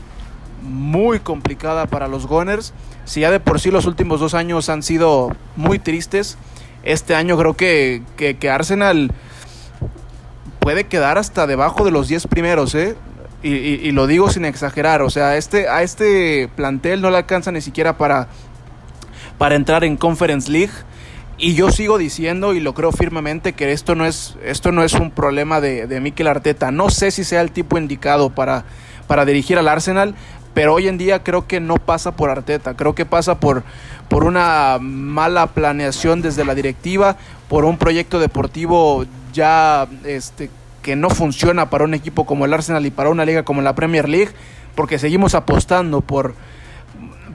muy 0.61 1.19
complicada 1.19 1.87
para 1.87 2.07
los 2.07 2.27
Gunners. 2.27 2.73
Si 3.05 3.21
ya 3.21 3.31
de 3.31 3.39
por 3.39 3.59
sí 3.59 3.71
los 3.71 3.85
últimos 3.85 4.19
dos 4.19 4.35
años 4.35 4.69
han 4.69 4.83
sido 4.83 5.35
muy 5.55 5.79
tristes, 5.79 6.37
este 6.83 7.15
año 7.15 7.37
creo 7.37 7.55
que, 7.55 8.03
que, 8.15 8.37
que 8.37 8.49
Arsenal 8.49 9.11
puede 10.59 10.85
quedar 10.85 11.17
hasta 11.17 11.45
debajo 11.47 11.83
de 11.83 11.91
los 11.91 12.07
10 12.07 12.27
primeros, 12.27 12.73
¿eh? 12.75 12.95
Y, 13.43 13.91
lo 13.91 14.07
digo 14.07 14.29
sin 14.29 14.45
exagerar, 14.45 15.01
o 15.01 15.09
sea, 15.09 15.35
este, 15.37 15.67
a 15.67 15.83
este 15.83 16.49
plantel 16.55 17.01
no 17.01 17.09
le 17.11 17.17
alcanza 17.17 17.51
ni 17.51 17.61
siquiera 17.61 17.97
para, 17.97 18.27
para 19.37 19.55
entrar 19.55 19.83
en 19.83 19.97
Conference 19.97 20.49
League. 20.49 20.73
Y 21.37 21.55
yo 21.55 21.71
sigo 21.71 21.97
diciendo 21.97 22.53
y 22.53 22.59
lo 22.59 22.73
creo 22.73 22.91
firmemente 22.91 23.53
que 23.53 23.71
esto 23.71 23.95
no 23.95 24.05
es, 24.05 24.37
esto 24.43 24.71
no 24.71 24.83
es 24.83 24.93
un 24.93 25.11
problema 25.11 25.59
de, 25.59 25.87
de 25.87 25.99
Mikel 25.99 26.27
Arteta. 26.27 26.71
No 26.71 26.89
sé 26.89 27.11
si 27.11 27.23
sea 27.23 27.41
el 27.41 27.51
tipo 27.51 27.77
indicado 27.77 28.29
para, 28.29 28.65
para 29.07 29.25
dirigir 29.25 29.57
al 29.57 29.67
Arsenal, 29.67 30.15
pero 30.53 30.75
hoy 30.75 30.87
en 30.87 30.97
día 30.97 31.23
creo 31.23 31.47
que 31.47 31.59
no 31.59 31.75
pasa 31.75 32.15
por 32.15 32.29
Arteta, 32.29 32.75
creo 32.75 32.95
que 32.95 33.05
pasa 33.05 33.39
por, 33.39 33.63
por 34.07 34.23
una 34.23 34.77
mala 34.79 35.47
planeación 35.47 36.21
desde 36.21 36.45
la 36.45 36.55
directiva, 36.55 37.17
por 37.49 37.65
un 37.65 37.77
proyecto 37.77 38.19
deportivo 38.19 39.05
ya 39.33 39.87
este, 40.05 40.49
que 40.83 40.95
no 40.95 41.09
funciona 41.09 41.71
para 41.71 41.85
un 41.85 41.95
equipo 41.95 42.25
como 42.27 42.45
el 42.45 42.53
Arsenal 42.53 42.85
y 42.85 42.91
para 42.91 43.09
una 43.09 43.25
liga 43.25 43.43
como 43.43 43.63
la 43.63 43.73
Premier 43.73 44.07
League, 44.07 44.31
porque 44.75 44.99
seguimos 44.99 45.33
apostando 45.33 46.01
por 46.01 46.35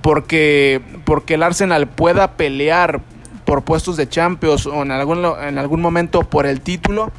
porque 0.02 0.80
porque 1.04 1.34
el 1.34 1.42
Arsenal 1.42 1.88
pueda 1.88 2.32
pelear 2.32 3.00
por 3.44 3.62
puestos 3.62 3.96
de 3.96 4.08
Champions 4.08 4.66
o 4.66 4.82
en 4.82 4.92
algún 4.92 5.24
en 5.42 5.58
algún 5.58 5.80
momento 5.80 6.20
por 6.22 6.46
el 6.46 6.60
título. 6.60 7.10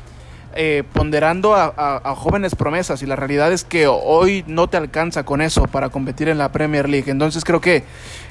Eh, 0.55 0.83
ponderando 0.93 1.53
a, 1.55 2.01
jóvenes 2.15 2.55
promesas 2.55 3.03
y 3.03 3.05
la 3.05 3.15
realidad 3.15 3.53
es 3.53 3.63
que 3.63 3.85
hoy 3.85 4.43
no 4.47 4.67
te 4.67 4.77
alcanza 4.77 5.23
con 5.23 5.41
eso 5.41 5.67
para 5.67 5.89
competir 5.89 6.27
en 6.27 6.39
la 6.39 6.51
Premier 6.51 6.89
League. 6.89 7.09
Entonces 7.11 7.43
creo 7.45 7.61
que 7.61 7.83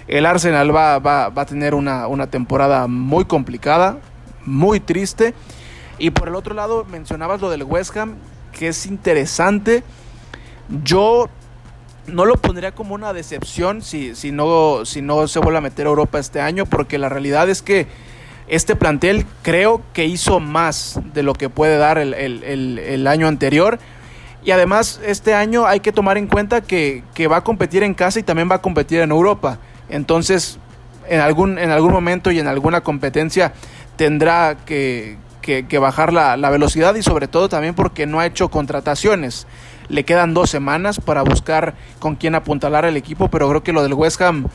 el 0.09 0.27
Arsenal 0.27 0.75
va, 0.75 0.99
va, 0.99 1.29
va 1.29 1.43
a 1.43 1.47
tener 1.47 1.75
una, 1.75 2.09
una 2.09 2.27
temporada 2.27 2.89
muy 2.89 3.25
complicada, 3.25 3.99
muy 4.45 4.81
triste 4.81 5.33
y 5.99 6.11
por 6.11 6.29
el 6.29 6.35
otro 6.35 6.55
lado, 6.55 6.85
mencionabas 6.85 7.41
lo 7.41 7.51
del 7.51 7.65
West 7.65 7.97
Ham, 7.97 8.17
que 8.53 8.69
es 8.69 8.87
interesante. 8.87 9.83
Yo 10.85 11.29
no 12.07 12.25
lo 12.25 12.37
pondría 12.37 12.73
como 12.73 12.95
una 12.95 13.13
decepción 13.13 13.83
si, 13.83 14.15
si, 14.15 14.33
no, 14.33 14.85
si 14.85 15.03
no 15.03 15.29
se 15.29 15.39
vuelve 15.41 15.59
a 15.59 15.63
meter 15.63 15.87
a 15.87 15.91
Europa 15.91 16.19
este 16.19 16.41
año, 16.41 16.67
porque 16.67 16.99
la 16.99 17.09
realidad 17.09 17.49
es 17.49 17.63
que 17.63 17.87
este 18.49 18.77
plantel 18.77 19.27
creo 19.43 19.83
que 19.93 20.07
hizo 20.07 20.41
más 20.41 21.01
de 21.13 21.23
lo 21.23 21.35
que 21.35 21.51
puede 21.51 21.77
dar 21.77 21.99
el, 21.99 23.07
año 23.07 23.27
anterior. 23.27 23.79
Y 24.45 24.53
además 24.53 25.01
este 25.05 25.35
año 25.35 25.67
hay 25.67 25.81
que 25.81 25.93
tomar 25.93 26.17
en 26.17 26.29
cuenta 26.29 26.61
que, 26.61 27.03
que, 27.13 27.27
va 27.27 27.39
a 27.39 27.45
competir 27.45 27.83
en 27.83 27.93
casa 27.93 28.21
y 28.21 28.23
también 28.23 28.49
va 28.51 28.57
a 28.57 28.63
competir 28.63 29.01
en 29.01 29.11
Europa. 29.11 29.59
Entonces, 29.91 30.59
en 31.09 31.21
algún, 31.21 31.59
en 31.59 31.71
algún 31.71 31.93
momento 31.93 32.31
y 32.31 32.39
en 32.39 32.47
alguna 32.47 32.83
competencia 32.83 33.53
tendrá 33.97 34.57
que, 34.65 35.17
que, 35.69 35.79
bajar 35.79 36.13
la, 36.13 36.51
velocidad 36.51 36.95
y 36.95 37.03
sobre 37.03 37.27
todo 37.27 37.49
también 37.49 37.75
porque 37.75 38.07
no 38.07 38.21
ha 38.21 38.27
hecho 38.27 38.51
contrataciones. 38.51 39.47
Le 39.89 40.05
quedan 40.05 40.35
dos 40.35 40.51
semanas 40.51 41.01
para 41.01 41.23
buscar 41.23 41.75
con 41.99 42.17
quién 42.17 42.35
apuntalar 42.35 42.85
el 42.85 42.97
equipo, 42.97 43.29
pero 43.29 43.49
creo 43.49 43.63
que 43.63 43.73
lo 43.73 43.83
del 43.83 43.95
West 43.95 44.21
Ham 44.21 44.49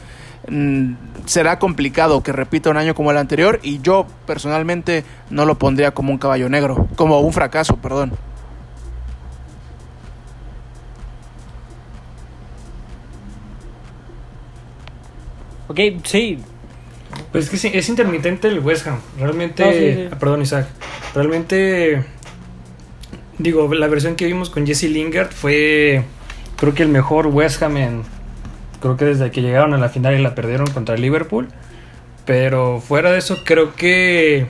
mm, 0.47 0.93
será 1.25 1.57
complicado 1.57 2.21
que 2.21 2.31
repita 2.31 2.69
un 2.69 2.77
año 2.77 2.93
como 2.93 3.09
el 3.09 3.17
anterior 3.17 3.59
y 3.63 3.81
yo 3.81 4.05
personalmente 4.27 5.03
no 5.31 5.45
lo 5.45 5.55
pondría 5.55 5.91
como 5.91 6.11
un 6.11 6.19
caballo 6.19 6.47
negro, 6.49 6.87
como 6.95 7.19
un 7.21 7.33
fracaso, 7.33 7.77
perdón. 7.77 8.13
Ok, 15.67 15.79
sí, 16.03 16.37
pues 17.33 17.51
es 17.51 17.61
que 17.61 17.77
es 17.79 17.89
intermitente 17.89 18.47
el 18.47 18.59
West 18.59 18.85
Ham. 18.85 18.99
Realmente. 19.19 20.07
Ah, 20.11 20.19
perdón, 20.19 20.43
Isaac. 20.43 20.67
Realmente. 21.15 22.03
Digo, 23.39 23.73
la 23.73 23.87
versión 23.87 24.15
que 24.15 24.25
vimos 24.25 24.51
con 24.51 24.67
Jesse 24.67 24.83
Lingard 24.83 25.31
fue. 25.31 26.05
Creo 26.57 26.75
que 26.75 26.83
el 26.83 26.89
mejor 26.89 27.27
West 27.27 27.63
Ham 27.63 27.77
en. 27.77 28.03
Creo 28.81 28.97
que 28.97 29.05
desde 29.05 29.31
que 29.31 29.41
llegaron 29.41 29.73
a 29.73 29.79
la 29.79 29.89
final 29.89 30.13
y 30.13 30.21
la 30.21 30.35
perdieron 30.35 30.67
contra 30.67 30.95
Liverpool. 30.95 31.47
Pero 32.27 32.79
fuera 32.79 33.11
de 33.11 33.17
eso, 33.17 33.39
creo 33.43 33.73
que. 33.73 34.45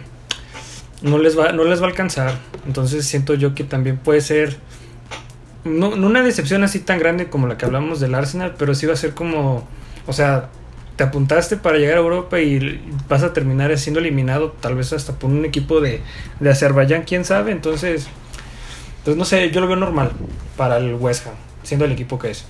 No 1.02 1.20
les 1.20 1.40
va, 1.40 1.54
no 1.54 1.64
les 1.64 1.82
va 1.82 1.86
a 1.86 1.90
alcanzar. 1.90 2.34
Entonces 2.68 3.06
siento 3.06 3.34
yo 3.34 3.56
que 3.56 3.64
también 3.64 3.96
puede 3.96 4.20
ser. 4.20 4.58
No, 5.64 5.96
no 5.96 6.08
una 6.08 6.22
decepción 6.22 6.66
así 6.66 6.80
tan 6.80 7.00
grande 7.00 7.30
como 7.30 7.48
la 7.48 7.58
que 7.58 7.64
hablamos 7.64 8.02
del 8.02 8.14
Arsenal, 8.14 8.56
pero 8.58 8.76
sí 8.76 8.88
va 8.88 8.94
a 8.94 8.98
ser 8.98 9.14
como. 9.14 9.66
O 10.06 10.12
sea, 10.12 10.50
te 10.96 11.04
apuntaste 11.04 11.58
para 11.58 11.78
llegar 11.78 11.98
a 11.98 12.02
Europa 12.02 12.40
y 12.40 12.82
vas 13.10 13.24
a 13.24 13.34
terminar 13.34 13.76
siendo 13.78 14.00
eliminado 14.00 14.52
tal 14.52 14.76
vez 14.76 14.94
hasta 14.94 15.14
por 15.14 15.30
un 15.30 15.46
equipo 15.46 15.82
de, 15.82 16.02
de 16.40 16.50
Azerbaiyán, 16.50 17.04
quién 17.04 17.26
sabe, 17.26 17.52
entonces, 17.52 18.08
pues 19.04 19.18
no 19.18 19.26
sé, 19.26 19.50
yo 19.52 19.62
lo 19.62 19.68
veo 19.68 19.76
normal 19.76 20.12
para 20.56 20.78
el 20.78 20.96
West 20.96 21.28
Ham, 21.28 21.34
siendo 21.64 21.86
el 21.86 21.92
equipo 21.92 22.20
que 22.20 22.32
es. 22.32 22.46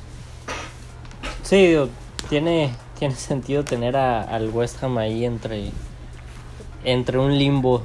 Sí, 1.44 1.76
tiene, 2.30 2.72
tiene 3.00 3.16
sentido 3.16 3.64
tener 3.64 3.96
al 3.96 4.50
West 4.50 4.84
Ham 4.84 4.98
ahí 4.98 5.26
entre, 5.26 5.72
entre 6.84 7.18
un 7.20 7.38
limbo 7.38 7.84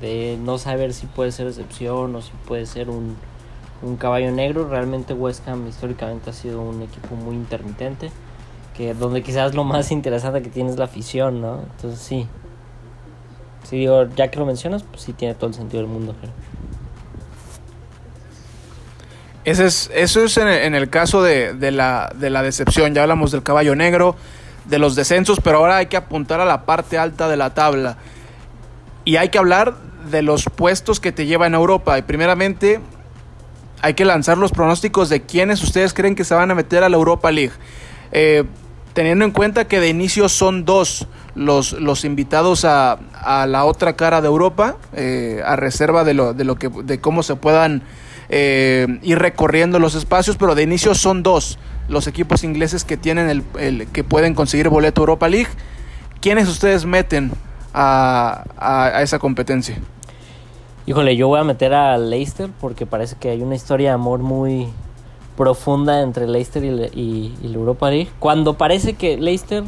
de 0.00 0.38
no 0.40 0.58
saber 0.58 0.92
si 0.92 1.06
puede 1.06 1.32
ser 1.32 1.48
excepción 1.48 2.14
o 2.14 2.22
si 2.22 2.30
puede 2.46 2.66
ser 2.66 2.90
un, 2.90 3.16
un 3.82 3.96
caballo 3.96 4.30
negro. 4.30 4.68
Realmente 4.68 5.14
West 5.14 5.48
Ham 5.48 5.66
históricamente 5.66 6.30
ha 6.30 6.32
sido 6.32 6.60
un 6.60 6.82
equipo 6.82 7.14
muy 7.14 7.34
intermitente 7.34 8.10
donde 8.98 9.22
quizás 9.22 9.54
lo 9.54 9.64
más 9.64 9.90
interesante 9.90 10.42
que 10.42 10.50
tiene 10.50 10.70
es 10.70 10.78
la 10.78 10.84
afición, 10.84 11.40
¿no? 11.40 11.62
Entonces 11.76 12.00
sí. 12.00 12.26
Sí, 13.64 13.76
digo, 13.76 14.06
ya 14.16 14.30
que 14.30 14.38
lo 14.38 14.46
mencionas, 14.46 14.82
pues 14.82 15.02
sí 15.02 15.12
tiene 15.12 15.34
todo 15.34 15.48
el 15.48 15.54
sentido 15.54 15.82
del 15.82 15.90
mundo. 15.90 16.14
Ese 19.44 19.66
es, 19.66 19.90
eso 19.94 20.24
es 20.24 20.36
en 20.36 20.74
el, 20.74 20.90
caso 20.90 21.22
de, 21.22 21.54
la, 21.72 22.12
de 22.14 22.30
la 22.30 22.42
decepción. 22.42 22.94
Ya 22.94 23.02
hablamos 23.02 23.32
del 23.32 23.42
caballo 23.42 23.74
negro, 23.74 24.14
de 24.66 24.78
los 24.78 24.94
descensos, 24.94 25.40
pero 25.42 25.58
ahora 25.58 25.78
hay 25.78 25.86
que 25.86 25.96
apuntar 25.96 26.40
a 26.40 26.44
la 26.44 26.64
parte 26.64 26.98
alta 26.98 27.28
de 27.28 27.36
la 27.36 27.54
tabla. 27.54 27.96
Y 29.04 29.16
hay 29.16 29.30
que 29.30 29.38
hablar 29.38 29.74
de 30.10 30.22
los 30.22 30.44
puestos 30.44 31.00
que 31.00 31.12
te 31.12 31.26
lleva 31.26 31.46
en 31.46 31.54
Europa. 31.54 31.98
Y 31.98 32.02
primeramente, 32.02 32.80
hay 33.80 33.94
que 33.94 34.04
lanzar 34.04 34.38
los 34.38 34.52
pronósticos 34.52 35.08
de 35.08 35.22
quiénes 35.22 35.62
ustedes 35.62 35.94
creen 35.94 36.14
que 36.14 36.24
se 36.24 36.34
van 36.34 36.50
a 36.50 36.54
meter 36.54 36.84
a 36.84 36.88
la 36.88 36.96
Europa 36.96 37.30
League. 37.30 37.52
Eh, 38.12 38.44
teniendo 38.98 39.24
en 39.24 39.30
cuenta 39.30 39.68
que 39.68 39.78
de 39.78 39.88
inicio 39.90 40.28
son 40.28 40.64
dos 40.64 41.06
los, 41.36 41.70
los 41.74 42.04
invitados 42.04 42.64
a, 42.64 42.98
a 43.12 43.46
la 43.46 43.64
otra 43.64 43.92
cara 43.94 44.20
de 44.20 44.26
Europa, 44.26 44.74
eh, 44.92 45.40
a 45.46 45.54
reserva 45.54 46.02
de, 46.02 46.14
lo, 46.14 46.34
de, 46.34 46.42
lo 46.42 46.56
que, 46.56 46.68
de 46.68 47.00
cómo 47.00 47.22
se 47.22 47.36
puedan 47.36 47.82
eh, 48.28 48.98
ir 49.02 49.20
recorriendo 49.20 49.78
los 49.78 49.94
espacios, 49.94 50.36
pero 50.36 50.56
de 50.56 50.64
inicio 50.64 50.96
son 50.96 51.22
dos 51.22 51.60
los 51.88 52.08
equipos 52.08 52.42
ingleses 52.42 52.82
que 52.82 52.96
tienen 52.96 53.30
el, 53.30 53.44
el 53.60 53.86
que 53.86 54.02
pueden 54.02 54.34
conseguir 54.34 54.68
boleto 54.68 55.02
Europa 55.02 55.28
League. 55.28 55.50
¿Quiénes 56.20 56.48
ustedes 56.48 56.84
meten 56.84 57.30
a, 57.72 58.42
a, 58.56 58.86
a 58.86 59.02
esa 59.02 59.20
competencia? 59.20 59.78
Híjole, 60.86 61.16
yo 61.16 61.28
voy 61.28 61.38
a 61.38 61.44
meter 61.44 61.72
a 61.72 61.96
Leicester 61.98 62.50
porque 62.60 62.84
parece 62.84 63.14
que 63.14 63.30
hay 63.30 63.42
una 63.42 63.54
historia 63.54 63.90
de 63.90 63.94
amor 63.94 64.18
muy 64.18 64.66
profunda 65.38 66.02
entre 66.02 66.26
Leicester 66.26 66.64
y, 66.64 67.32
Europa 67.44 67.88
League. 67.88 68.10
Cuando 68.18 68.54
parece 68.54 68.94
que 68.94 69.16
Leicester 69.16 69.62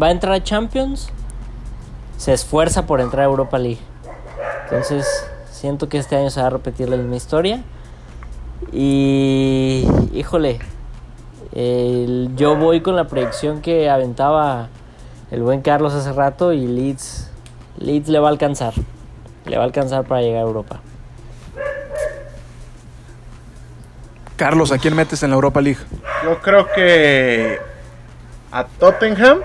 va 0.00 0.08
a 0.08 0.10
entrar 0.10 0.34
a 0.34 0.44
Champions, 0.44 1.08
se 2.18 2.34
esfuerza 2.34 2.84
por 2.86 3.00
entrar 3.00 3.22
a 3.22 3.30
Europa 3.30 3.58
League. 3.58 3.80
Entonces, 4.64 5.06
siento 5.50 5.88
que 5.88 5.96
este 5.96 6.14
año 6.16 6.28
se 6.28 6.42
va 6.42 6.48
a 6.48 6.50
repetir 6.50 6.90
la 6.90 6.96
misma 6.96 7.16
historia. 7.16 7.62
Y, 8.70 9.88
híjole, 10.12 10.58
yo 12.36 12.56
voy 12.56 12.82
con 12.82 12.94
la 12.94 13.08
proyección 13.08 13.62
que 13.62 13.88
aventaba 13.88 14.68
el 15.30 15.42
buen 15.42 15.62
Carlos 15.62 15.94
hace 15.94 16.12
rato 16.12 16.52
y 16.52 16.66
Leeds, 16.66 17.30
Leeds 17.78 18.10
le 18.10 18.18
va 18.18 18.28
a 18.28 18.30
alcanzar. 18.30 18.74
Le 19.46 19.56
va 19.56 19.62
a 19.62 19.66
alcanzar 19.66 20.04
para 20.04 20.20
llegar 20.20 20.44
a 20.44 20.46
Europa. 20.46 20.80
Carlos, 24.36 24.72
¿a 24.72 24.78
quién 24.78 24.96
metes 24.96 25.22
en 25.22 25.30
la 25.30 25.36
Europa 25.36 25.60
League? 25.60 25.80
Yo 26.24 26.40
creo 26.40 26.66
que 26.74 27.58
a 28.50 28.64
Tottenham 28.64 29.40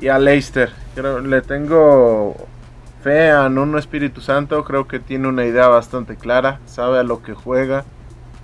y 0.00 0.08
a 0.08 0.18
Leicester. 0.18 0.72
Creo, 0.94 1.20
le 1.20 1.42
tengo 1.42 2.36
fe 3.02 3.30
a 3.30 3.48
Nuno 3.48 3.78
Espíritu 3.78 4.20
Santo. 4.20 4.64
Creo 4.64 4.86
que 4.88 4.98
tiene 4.98 5.28
una 5.28 5.44
idea 5.44 5.68
bastante 5.68 6.16
clara. 6.16 6.60
Sabe 6.66 6.98
a 6.98 7.02
lo 7.02 7.22
que 7.22 7.34
juega. 7.34 7.84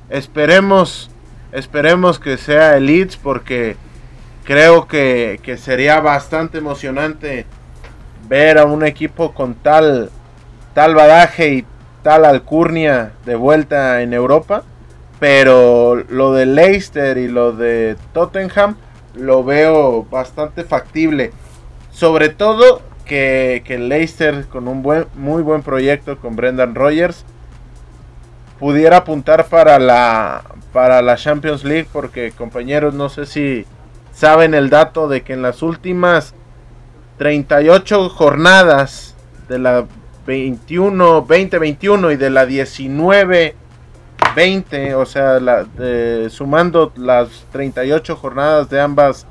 Esperemos, 0.08 1.10
esperemos 1.52 2.18
que 2.18 2.36
sea 2.36 2.76
el 2.76 2.86
Leeds 2.86 3.16
porque 3.16 3.76
creo 4.44 4.86
que, 4.86 5.40
que 5.42 5.56
sería 5.56 6.00
bastante 6.00 6.58
emocionante 6.58 7.46
ver 8.28 8.58
a 8.58 8.64
un 8.64 8.84
equipo 8.84 9.34
con 9.34 9.54
tal, 9.54 10.10
tal 10.74 10.94
badaje 10.94 11.48
y 11.48 11.66
tal 12.02 12.24
alcurnia 12.24 13.12
de 13.24 13.34
vuelta 13.34 14.02
en 14.02 14.12
Europa. 14.12 14.62
Pero 15.18 15.96
lo 16.08 16.32
de 16.32 16.46
Leicester 16.46 17.16
y 17.16 17.28
lo 17.28 17.52
de 17.52 17.96
Tottenham 18.12 18.76
lo 19.14 19.44
veo 19.44 20.04
bastante 20.04 20.64
factible. 20.64 21.32
Sobre 21.90 22.28
todo 22.28 22.82
que, 23.06 23.62
que 23.64 23.78
Leicester 23.78 24.46
con 24.46 24.68
un 24.68 24.82
buen, 24.82 25.06
muy 25.14 25.42
buen 25.42 25.62
proyecto 25.62 26.18
con 26.18 26.36
Brendan 26.36 26.74
Rogers 26.74 27.24
pudiera 28.58 28.98
apuntar 28.98 29.46
para 29.46 29.78
la, 29.78 30.44
para 30.72 31.00
la 31.00 31.16
Champions 31.16 31.64
League. 31.64 31.88
Porque 31.90 32.32
compañeros, 32.32 32.92
no 32.92 33.08
sé 33.08 33.24
si 33.24 33.64
saben 34.12 34.54
el 34.54 34.70
dato 34.70 35.08
de 35.08 35.22
que 35.22 35.32
en 35.32 35.42
las 35.42 35.62
últimas 35.62 36.34
38 37.18 38.10
jornadas 38.10 39.14
de 39.48 39.58
la 39.58 39.86
21, 40.26 41.24
2021 41.26 42.10
y 42.10 42.16
de 42.16 42.30
la 42.30 42.46
19 42.46 43.54
20, 44.36 44.94
o 44.96 45.06
sea, 45.06 45.40
la, 45.40 45.64
de, 45.64 46.28
sumando 46.28 46.92
las 46.94 47.46
38 47.52 48.14
jornadas 48.16 48.68
de 48.68 48.78
ambas 48.78 49.26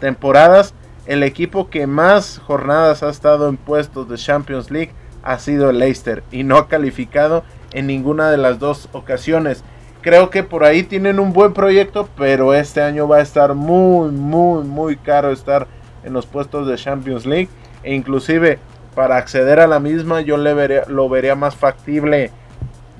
temporadas, 0.00 0.74
el 1.06 1.22
equipo 1.22 1.70
que 1.70 1.86
más 1.86 2.40
jornadas 2.44 3.04
ha 3.04 3.08
estado 3.08 3.48
en 3.48 3.56
puestos 3.56 4.08
de 4.08 4.16
Champions 4.16 4.72
League 4.72 4.92
ha 5.22 5.38
sido 5.38 5.70
el 5.70 5.78
Leicester 5.78 6.24
y 6.32 6.42
no 6.42 6.56
ha 6.56 6.66
calificado 6.66 7.44
en 7.72 7.86
ninguna 7.86 8.32
de 8.32 8.36
las 8.36 8.58
dos 8.58 8.88
ocasiones. 8.92 9.62
Creo 10.02 10.28
que 10.28 10.42
por 10.42 10.64
ahí 10.64 10.82
tienen 10.82 11.20
un 11.20 11.32
buen 11.32 11.52
proyecto, 11.52 12.08
pero 12.16 12.52
este 12.52 12.82
año 12.82 13.06
va 13.06 13.18
a 13.18 13.22
estar 13.22 13.54
muy, 13.54 14.10
muy, 14.10 14.64
muy 14.64 14.96
caro 14.96 15.30
estar 15.30 15.68
en 16.02 16.12
los 16.12 16.26
puestos 16.26 16.66
de 16.66 16.76
Champions 16.76 17.26
League. 17.26 17.48
E 17.84 17.94
inclusive 17.94 18.58
para 18.96 19.18
acceder 19.18 19.60
a 19.60 19.68
la 19.68 19.78
misma 19.78 20.20
yo 20.20 20.36
le 20.36 20.82
lo 20.88 21.08
vería 21.08 21.36
más 21.36 21.54
factible 21.54 22.32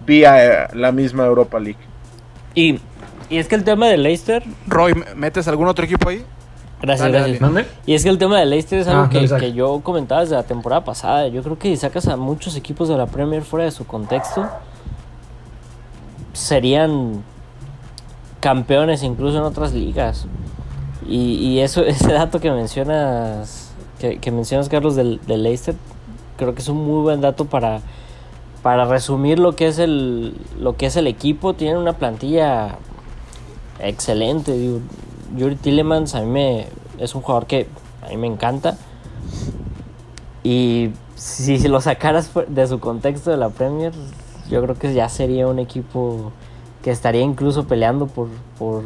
vía 0.08 0.68
la 0.72 0.90
misma 0.90 1.26
Europa 1.26 1.60
League. 1.60 1.78
Y, 2.54 2.80
y 3.30 3.36
es 3.38 3.46
que 3.46 3.54
el 3.54 3.62
tema 3.62 3.86
de 3.86 3.98
Leicester. 3.98 4.42
Roy, 4.66 4.94
¿metes 5.14 5.46
algún 5.46 5.68
otro 5.68 5.84
equipo 5.84 6.08
ahí? 6.08 6.24
Gracias, 6.80 7.12
Dale, 7.12 7.18
gracias. 7.18 7.40
¿Dónde? 7.40 7.66
Y 7.86 7.94
es 7.94 8.02
que 8.04 8.08
el 8.08 8.18
tema 8.18 8.38
de 8.40 8.46
Leicester 8.46 8.78
es 8.80 8.88
algo 8.88 9.02
Ah, 9.02 9.08
que, 9.10 9.18
exacto. 9.20 9.44
que 9.44 9.52
yo 9.52 9.80
comentaba 9.82 10.22
desde 10.22 10.34
la 10.36 10.44
temporada 10.44 10.82
pasada. 10.84 11.28
Yo 11.28 11.42
creo 11.42 11.58
que 11.58 11.68
si 11.68 11.76
sacas 11.76 12.08
a 12.08 12.16
muchos 12.16 12.56
equipos 12.56 12.88
de 12.88 12.96
la 12.96 13.06
Premier 13.06 13.42
fuera 13.42 13.64
de 13.64 13.70
su 13.70 13.86
contexto, 13.86 14.48
serían 16.32 17.22
campeones 18.40 19.02
incluso 19.02 19.38
en 19.38 19.44
otras 19.44 19.72
ligas. 19.72 20.26
Y, 21.06 21.34
y 21.34 21.60
eso, 21.60 21.82
ese 21.84 22.12
dato 22.12 22.40
que 22.40 22.50
mencionas, 22.50 23.72
que, 23.98 24.18
que 24.18 24.30
mencionas 24.30 24.68
Carlos 24.68 24.96
del, 24.96 25.20
del 25.26 25.42
Leicester, 25.42 25.74
creo 26.36 26.54
que 26.54 26.60
es 26.62 26.68
un 26.68 26.78
muy 26.86 27.02
buen 27.02 27.20
dato 27.20 27.44
para, 27.44 27.80
para 28.68 28.84
resumir 28.84 29.38
lo 29.38 29.56
que 29.56 29.66
es 29.66 29.78
el 29.78 30.34
lo 30.60 30.76
que 30.76 30.84
es 30.84 30.96
el 30.96 31.06
equipo. 31.06 31.54
Tienen 31.54 31.78
una 31.78 31.94
plantilla 31.94 32.76
excelente. 33.80 34.78
Yuri 35.34 35.56
Tillemans 35.56 36.14
a 36.14 36.20
mí 36.20 36.26
me, 36.26 36.66
es 36.98 37.14
un 37.14 37.22
jugador 37.22 37.46
que 37.46 37.66
a 38.02 38.08
mí 38.10 38.18
me 38.18 38.26
encanta. 38.26 38.76
Y 40.44 40.90
si 41.14 41.66
lo 41.66 41.80
sacaras 41.80 42.30
de 42.46 42.66
su 42.66 42.78
contexto 42.78 43.30
de 43.30 43.38
la 43.38 43.48
Premier, 43.48 43.94
yo 44.50 44.60
creo 44.60 44.74
que 44.74 44.92
ya 44.92 45.08
sería 45.08 45.46
un 45.46 45.60
equipo 45.60 46.30
que 46.82 46.90
estaría 46.90 47.22
incluso 47.22 47.66
peleando 47.66 48.06
por, 48.06 48.28
por, 48.58 48.82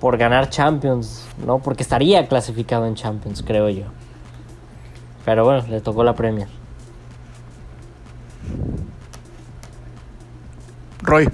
por 0.00 0.18
ganar 0.18 0.50
Champions, 0.50 1.28
¿no? 1.46 1.60
Porque 1.60 1.84
estaría 1.84 2.26
clasificado 2.26 2.86
en 2.86 2.96
Champions, 2.96 3.44
creo 3.46 3.68
yo. 3.68 3.84
Pero 5.24 5.44
bueno, 5.44 5.64
le 5.68 5.80
tocó 5.80 6.02
la 6.02 6.16
Premier. 6.16 6.48
Roy. 11.02 11.28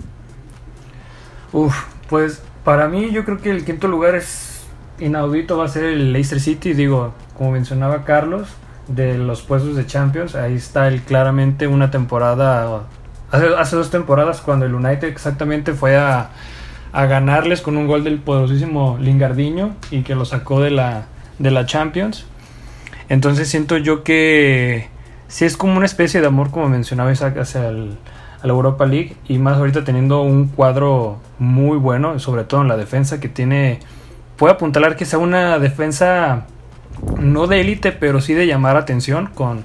Uf, 1.53 1.75
pues 2.09 2.43
para 2.65 2.89
mí 2.89 3.11
yo 3.11 3.25
creo 3.25 3.39
que 3.39 3.51
el 3.51 3.65
quinto 3.65 3.89
lugar 3.89 4.15
es 4.15 4.65
inaudito, 4.99 5.57
va 5.57 5.65
a 5.65 5.69
ser 5.69 5.85
el 5.85 6.13
Leicester 6.13 6.41
City, 6.41 6.75
digo, 6.75 7.15
como 7.37 7.53
mencionaba 7.53 8.05
Carlos, 8.05 8.49
de 8.89 9.17
los 9.17 9.43
puestos 9.43 9.77
de 9.77 9.87
Champions, 9.87 10.35
ahí 10.35 10.55
está 10.55 10.89
el, 10.89 11.01
claramente 11.03 11.67
una 11.67 11.91
temporada, 11.91 12.83
hace, 13.31 13.77
dos 13.77 13.91
temporadas 13.91 14.41
cuando 14.41 14.67
el 14.67 14.75
United 14.75 15.09
exactamente 15.09 15.73
fue 15.73 15.97
a, 15.97 16.31
a 16.93 17.07
ganarles 17.07 17.61
con 17.61 17.77
un 17.77 17.87
gol 17.87 18.05
del 18.05 18.19
poderosísimo 18.19 18.99
Lingardiño 19.01 19.77
y 19.91 20.03
que 20.03 20.15
lo 20.15 20.25
sacó 20.25 20.61
de 20.61 20.71
la, 20.71 21.07
de 21.39 21.51
la 21.51 21.67
Champions. 21.67 22.27
Entonces 23.09 23.49
siento 23.49 23.77
yo 23.77 24.03
que 24.05 24.89
sí 25.31 25.45
es 25.45 25.57
como 25.57 25.77
una 25.77 25.87
especie 25.87 26.21
de 26.21 26.27
amor, 26.27 26.51
como 26.51 26.69
mencionaba 26.69 27.11
Isaac, 27.13 27.39
hacia 27.39 27.69
a 27.69 28.47
la 28.47 28.53
Europa 28.53 28.85
League 28.87 29.17
y 29.29 29.39
más 29.39 29.59
ahorita 29.59 29.85
teniendo 29.85 30.23
un 30.23 30.49
cuadro 30.49 31.19
muy 31.39 31.79
bueno, 31.79 32.19
sobre 32.19 32.45
todo 32.45 32.63
en 32.63 32.69
la 32.69 32.77
defensa 32.77 33.21
que 33.21 33.29
tiene, 33.29 33.79
puede 34.37 34.55
apuntalar 34.55 34.97
que 34.97 35.05
sea 35.05 35.19
una 35.19 35.59
defensa 35.59 36.47
no 37.19 37.47
de 37.47 37.61
élite, 37.61 37.93
pero 37.93 38.21
sí 38.21 38.35
de 38.35 38.47
llamar 38.47 38.77
atención 38.77 39.31
con, 39.35 39.65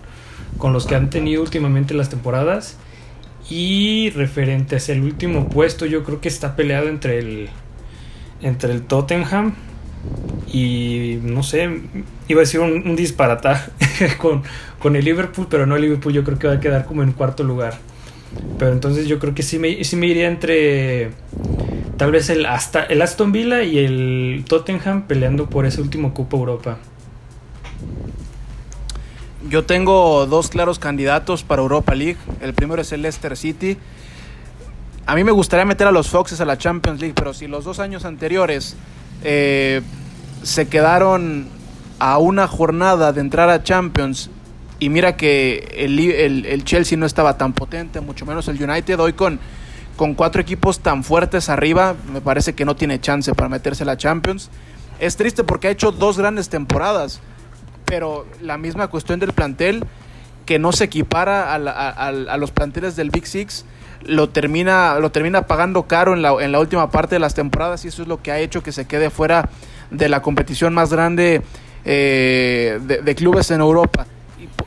con 0.58 0.72
los 0.72 0.86
que 0.86 0.96
han 0.96 1.10
tenido 1.10 1.42
últimamente 1.42 1.94
las 1.94 2.10
temporadas. 2.10 2.78
Y 3.50 4.10
referente 4.16 4.76
hacia 4.76 4.96
el 4.96 5.04
último 5.04 5.50
puesto, 5.50 5.86
yo 5.86 6.04
creo 6.04 6.20
que 6.20 6.28
está 6.28 6.56
peleado 6.56 6.88
entre 6.90 7.20
el, 7.20 7.50
entre 8.42 8.74
el 8.74 8.82
Tottenham 8.82 9.54
y 10.52 11.20
no 11.22 11.44
sé, 11.44 11.82
iba 12.28 12.40
a 12.40 12.44
decir 12.44 12.60
un, 12.60 12.88
un 12.88 12.98
con, 14.18 14.44
con 14.86 14.96
el 14.96 15.04
Liverpool, 15.04 15.48
pero 15.50 15.66
no 15.66 15.76
el 15.78 15.82
Liverpool, 15.82 16.14
yo 16.14 16.24
creo 16.24 16.38
que 16.38 16.46
va 16.46 16.54
a 16.54 16.60
quedar 16.60 16.86
como 16.86 17.02
en 17.02 17.12
cuarto 17.12 17.44
lugar. 17.44 17.74
Pero 18.60 18.72
entonces 18.72 19.08
yo 19.08 19.18
creo 19.18 19.34
que 19.34 19.42
sí 19.42 19.58
me, 19.58 19.84
sí 19.84 19.96
me 19.96 20.06
iría 20.06 20.28
entre 20.28 21.10
tal 21.98 22.12
vez 22.12 22.30
el, 22.30 22.46
hasta, 22.46 22.84
el 22.84 23.02
Aston 23.02 23.32
Villa 23.32 23.64
y 23.64 23.80
el 23.80 24.46
Tottenham 24.48 25.08
peleando 25.08 25.50
por 25.50 25.66
ese 25.66 25.82
último 25.82 26.14
Copa 26.14 26.38
Europa. 26.38 26.78
Yo 29.50 29.66
tengo 29.66 30.28
dos 30.28 30.50
claros 30.50 30.78
candidatos 30.78 31.42
para 31.42 31.64
Europa 31.64 31.96
League. 31.96 32.18
El 32.40 32.54
primero 32.54 32.80
es 32.80 32.92
el 32.92 33.02
Leicester 33.02 33.36
City. 33.36 33.80
A 35.08 35.16
mí 35.16 35.24
me 35.24 35.32
gustaría 35.32 35.66
meter 35.66 35.88
a 35.88 35.92
los 35.92 36.10
Foxes 36.10 36.42
a 36.42 36.46
la 36.46 36.60
Champions 36.60 37.00
League, 37.00 37.16
pero 37.16 37.34
si 37.34 37.48
los 37.48 37.66
dos 37.66 37.80
años 37.80 38.06
anteriores 38.06 38.78
eh, 39.24 39.82
se 40.44 40.68
quedaron 40.68 41.48
a 41.98 42.20
una 42.20 42.48
jornada 42.48 43.14
de 43.14 43.22
entrar 43.22 43.50
a 43.50 43.64
Champions 43.64 44.30
y 44.80 44.90
mira 44.90 45.16
que 45.16 45.70
el, 45.78 46.00
el- 46.00 46.46
el 46.46 46.64
Chelsea 46.64 46.98
no 46.98 47.06
estaba 47.06 47.38
tan 47.38 47.54
potente, 47.54 48.02
mucho 48.02 48.26
menos 48.26 48.48
el 48.48 48.62
United, 48.62 49.00
hoy 49.00 49.14
con, 49.14 49.40
con 49.96 50.14
cuatro 50.14 50.42
equipos 50.42 50.80
tan 50.80 51.04
fuertes 51.04 51.50
arriba, 51.50 51.96
me 52.12 52.22
parece 52.22 52.54
que 52.54 52.66
no 52.66 52.76
tiene 52.76 53.00
chance 53.00 53.34
para 53.34 53.50
meterse 53.50 53.84
a 53.84 53.86
la 53.86 53.98
Champions. 53.98 54.50
Es 55.00 55.16
triste 55.18 55.44
porque 55.44 55.68
ha 55.68 55.72
hecho 55.72 55.92
dos 55.92 56.18
grandes 56.18 56.50
temporadas, 56.50 57.20
pero 57.86 58.26
la 58.42 58.58
misma 58.58 58.88
cuestión 58.88 59.20
del 59.20 59.34
plantel, 59.34 59.84
que 60.46 60.60
no 60.60 60.72
se 60.72 60.86
equipara 60.86 61.54
a, 61.54 62.38
los 62.38 62.52
planteles 62.52 62.96
del 62.96 63.10
Big 63.10 63.26
Six, 63.28 63.66
lo 64.04 64.30
termina, 64.30 65.00
lo 65.00 65.12
termina 65.12 65.48
pagando 65.48 65.84
caro 65.84 66.14
en 66.14 66.22
la, 66.22 66.34
en 66.40 66.52
la 66.52 66.60
última 66.60 66.92
parte 66.92 67.16
de 67.16 67.20
las 67.20 67.34
temporadas 67.34 67.84
y 67.86 67.88
eso 67.88 68.04
es 68.04 68.08
lo 68.08 68.22
que 68.22 68.32
ha 68.32 68.40
hecho 68.40 68.62
que 68.62 68.72
se 68.72 68.86
quede 68.86 69.10
fuera 69.10 69.50
de 69.90 70.10
la 70.10 70.22
competición 70.22 70.74
más 70.74 70.92
grande 70.92 71.42
eh, 71.86 72.80
de, 73.04 73.16
clubes 73.16 73.50
en 73.52 73.62
Europa. 73.62 74.06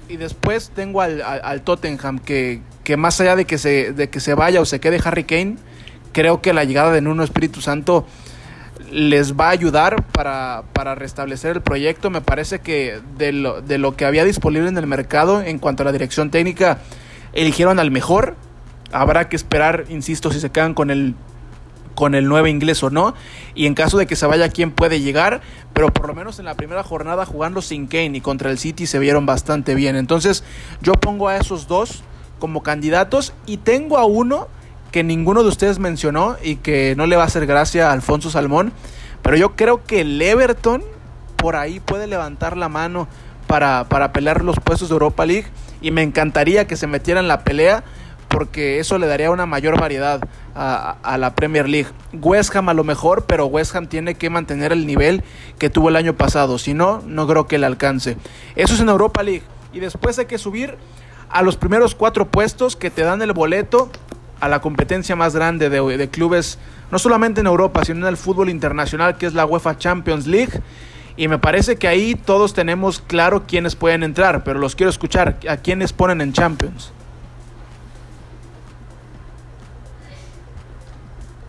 Y, 0.08 0.16
después 0.16 0.70
tengo 0.74 1.00
al, 1.00 1.22
al, 1.22 1.62
Tottenham, 1.62 2.18
que, 2.18 2.62
que, 2.84 2.96
más 2.96 3.20
allá 3.20 3.36
de 3.36 3.44
que, 3.44 3.58
se, 3.58 3.92
de 3.92 4.08
que 4.08 4.20
se 4.20 4.34
vaya 4.34 4.60
o 4.60 4.64
se 4.64 4.80
quede 4.80 5.00
Harry 5.04 5.24
Kane, 5.24 5.56
creo 6.12 6.40
que 6.40 6.52
la 6.52 6.64
llegada 6.64 6.92
de 6.92 7.00
Nuno 7.00 7.22
Espíritu 7.22 7.60
Santo 7.60 8.06
les 8.90 9.34
va 9.34 9.48
a 9.48 9.50
ayudar 9.50 10.04
para, 10.06 10.64
para, 10.72 10.94
restablecer 10.94 11.56
el 11.56 11.62
proyecto. 11.62 12.10
Me 12.10 12.20
parece 12.20 12.60
que 12.60 13.00
de 13.16 13.32
lo, 13.32 13.60
de 13.60 13.78
lo 13.78 13.96
que 13.96 14.04
había 14.04 14.24
disponible 14.24 14.68
en 14.68 14.78
el 14.78 14.86
mercado 14.86 15.42
en 15.42 15.58
cuanto 15.58 15.82
a 15.82 15.86
la 15.86 15.92
dirección 15.92 16.30
técnica, 16.30 16.78
eligieron 17.32 17.78
al 17.78 17.90
mejor. 17.90 18.36
Habrá 18.92 19.28
que 19.28 19.36
esperar, 19.36 19.84
insisto, 19.88 20.30
si 20.32 20.40
se 20.40 20.50
quedan 20.50 20.74
con 20.74 20.90
el 20.90 21.14
con 21.98 22.14
el 22.14 22.28
9 22.28 22.48
inglés 22.48 22.80
o 22.84 22.90
no. 22.90 23.12
Y 23.56 23.66
en 23.66 23.74
caso 23.74 23.98
de 23.98 24.06
que 24.06 24.14
se 24.14 24.24
vaya, 24.24 24.48
quién 24.50 24.70
puede 24.70 25.00
llegar. 25.00 25.40
Pero 25.72 25.92
por 25.92 26.06
lo 26.06 26.14
menos 26.14 26.38
en 26.38 26.44
la 26.44 26.54
primera 26.54 26.84
jornada 26.84 27.26
jugando 27.26 27.60
sin 27.60 27.88
Kane 27.88 28.12
y 28.14 28.20
contra 28.20 28.52
el 28.52 28.58
City 28.58 28.86
se 28.86 29.00
vieron 29.00 29.26
bastante 29.26 29.74
bien. 29.74 29.96
Entonces 29.96 30.44
yo 30.80 30.92
pongo 30.92 31.26
a 31.26 31.38
esos 31.38 31.66
dos 31.66 32.04
como 32.38 32.62
candidatos 32.62 33.32
y 33.46 33.56
tengo 33.56 33.98
a 33.98 34.04
uno 34.04 34.46
que 34.92 35.02
ninguno 35.02 35.42
de 35.42 35.48
ustedes 35.48 35.80
mencionó 35.80 36.36
y 36.40 36.54
que 36.56 36.94
no 36.96 37.08
le 37.08 37.16
va 37.16 37.24
a 37.24 37.26
hacer 37.26 37.46
gracia 37.46 37.88
a 37.88 37.92
Alfonso 37.92 38.30
Salmón. 38.30 38.72
Pero 39.22 39.36
yo 39.36 39.56
creo 39.56 39.82
que 39.82 40.02
el 40.02 40.22
Everton 40.22 40.84
por 41.34 41.56
ahí 41.56 41.80
puede 41.80 42.06
levantar 42.06 42.56
la 42.56 42.68
mano 42.68 43.08
para, 43.48 43.88
para 43.88 44.12
pelear 44.12 44.44
los 44.44 44.60
puestos 44.60 44.88
de 44.88 44.92
Europa 44.92 45.26
League. 45.26 45.48
Y 45.80 45.90
me 45.90 46.04
encantaría 46.04 46.68
que 46.68 46.76
se 46.76 46.86
metiera 46.86 47.18
en 47.18 47.26
la 47.26 47.42
pelea 47.42 47.82
porque 48.28 48.78
eso 48.78 48.98
le 48.98 49.06
daría 49.06 49.30
una 49.30 49.46
mayor 49.46 49.80
variedad 49.80 50.20
a, 50.54 51.16
la 51.18 51.34
Premier 51.34 51.68
League. 51.68 51.88
West 52.12 52.54
Ham 52.54 52.68
a 52.68 52.74
lo 52.74 52.84
mejor, 52.84 53.24
pero 53.26 53.46
West 53.46 53.74
Ham 53.74 53.86
tiene 53.86 54.14
que 54.14 54.30
mantener 54.30 54.72
el 54.72 54.86
nivel 54.86 55.22
que 55.58 55.70
tuvo 55.70 55.88
el 55.88 55.96
año 55.96 56.14
pasado. 56.14 56.58
Si 56.58 56.74
no, 56.74 57.02
no 57.06 57.26
creo 57.26 57.46
que 57.46 57.58
le 57.58 57.66
alcance. 57.66 58.16
Eso 58.56 58.74
es 58.74 58.80
en 58.80 58.88
Europa 58.88 59.22
League. 59.22 59.42
Y 59.72 59.80
después 59.80 60.18
hay 60.18 60.26
que 60.26 60.38
subir 60.38 60.76
a 61.30 61.42
los 61.42 61.56
primeros 61.56 61.94
cuatro 61.94 62.26
puestos 62.26 62.76
que 62.76 62.90
te 62.90 63.02
dan 63.02 63.22
el 63.22 63.32
boleto 63.32 63.90
a 64.40 64.48
la 64.48 64.60
competencia 64.60 65.16
más 65.16 65.34
grande 65.34 65.68
de, 65.68 65.96
de 65.96 66.08
clubes, 66.08 66.58
no 66.90 66.98
solamente 66.98 67.40
en 67.40 67.46
Europa, 67.46 67.84
sino 67.84 68.00
en 68.00 68.06
el 68.06 68.16
fútbol 68.16 68.48
internacional, 68.48 69.16
que 69.16 69.26
es 69.26 69.34
la 69.34 69.46
UEFA 69.46 69.78
Champions 69.78 70.26
League. 70.26 70.60
Y 71.16 71.26
me 71.26 71.38
parece 71.38 71.76
que 71.76 71.88
ahí 71.88 72.14
todos 72.14 72.54
tenemos 72.54 73.00
claro 73.00 73.44
quiénes 73.46 73.74
pueden 73.74 74.04
entrar, 74.04 74.44
pero 74.44 74.60
los 74.60 74.76
quiero 74.76 74.90
escuchar. 74.90 75.38
¿A 75.48 75.56
quiénes 75.56 75.92
ponen 75.92 76.20
en 76.20 76.32
Champions? 76.32 76.92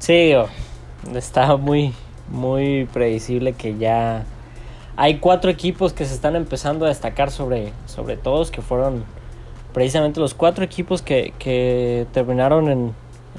Sí, 0.09 0.33
está 1.13 1.55
muy, 1.55 1.93
muy 2.31 2.85
predecible 2.91 3.53
que 3.53 3.77
ya 3.77 4.25
hay 4.97 5.19
cuatro 5.19 5.51
equipos 5.51 5.93
que 5.93 6.03
se 6.03 6.15
están 6.15 6.35
empezando 6.35 6.85
a 6.85 6.87
destacar 6.87 7.29
sobre, 7.29 7.73
sobre 7.85 8.17
todos, 8.17 8.49
que 8.49 8.63
fueron 8.63 9.03
precisamente 9.71 10.19
los 10.19 10.33
cuatro 10.33 10.65
equipos 10.65 11.03
que, 11.03 12.07
terminaron 12.11 12.69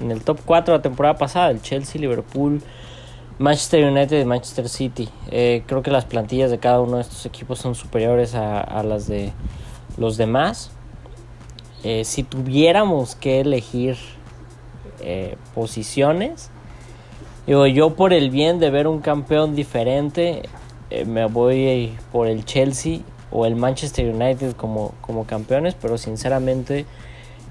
en, 0.00 0.10
el 0.12 0.22
top 0.22 0.38
4 0.44 0.76
la 0.76 0.80
temporada 0.80 1.16
pasada, 1.16 1.50
el 1.50 1.60
Chelsea, 1.60 2.00
Liverpool, 2.00 2.62
Manchester 3.40 3.90
United 3.90 4.20
y 4.20 4.24
Manchester 4.24 4.68
City. 4.68 5.08
Eh, 5.32 5.64
creo 5.66 5.82
que 5.82 5.90
las 5.90 6.04
plantillas 6.04 6.52
de 6.52 6.60
cada 6.60 6.80
uno 6.80 6.98
de 6.98 7.02
estos 7.02 7.26
equipos 7.26 7.58
son 7.58 7.74
superiores 7.74 8.36
a, 8.36 8.80
las 8.84 9.08
de 9.08 9.32
los 9.96 10.16
demás. 10.16 10.70
Eh, 11.82 12.04
si 12.04 12.22
tuviéramos 12.22 13.16
que 13.16 13.40
elegir 13.40 13.96
eh, 15.02 15.36
posiciones. 15.54 16.50
Digo, 17.50 17.66
yo 17.66 17.96
por 17.96 18.12
el 18.12 18.30
bien 18.30 18.60
de 18.60 18.70
ver 18.70 18.86
un 18.86 19.00
campeón 19.00 19.56
diferente, 19.56 20.42
eh, 20.88 21.04
me 21.04 21.26
voy 21.26 21.92
por 22.12 22.28
el 22.28 22.44
Chelsea 22.44 23.00
o 23.32 23.44
el 23.44 23.56
Manchester 23.56 24.14
United 24.14 24.52
como, 24.52 24.94
como 25.00 25.26
campeones, 25.26 25.74
pero 25.74 25.98
sinceramente 25.98 26.86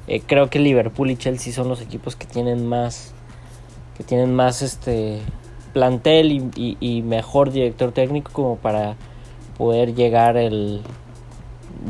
eh, 0.08 0.22
creo 0.26 0.50
que 0.50 0.60
Liverpool 0.60 1.12
y 1.12 1.18
Chelsea 1.18 1.52
son 1.52 1.68
los 1.68 1.82
equipos 1.82 2.16
que 2.16 2.26
tienen 2.26 2.66
más 2.66 3.14
que 3.98 4.06
tienen 4.06 4.34
más 4.34 4.62
este 4.62 5.20
plantel 5.74 6.50
y, 6.56 7.02
mejor 7.02 7.52
director 7.52 7.92
técnico 7.92 8.32
como 8.32 8.56
para 8.56 8.96
poder 9.58 9.96
llegar 9.96 10.38
el 10.38 10.80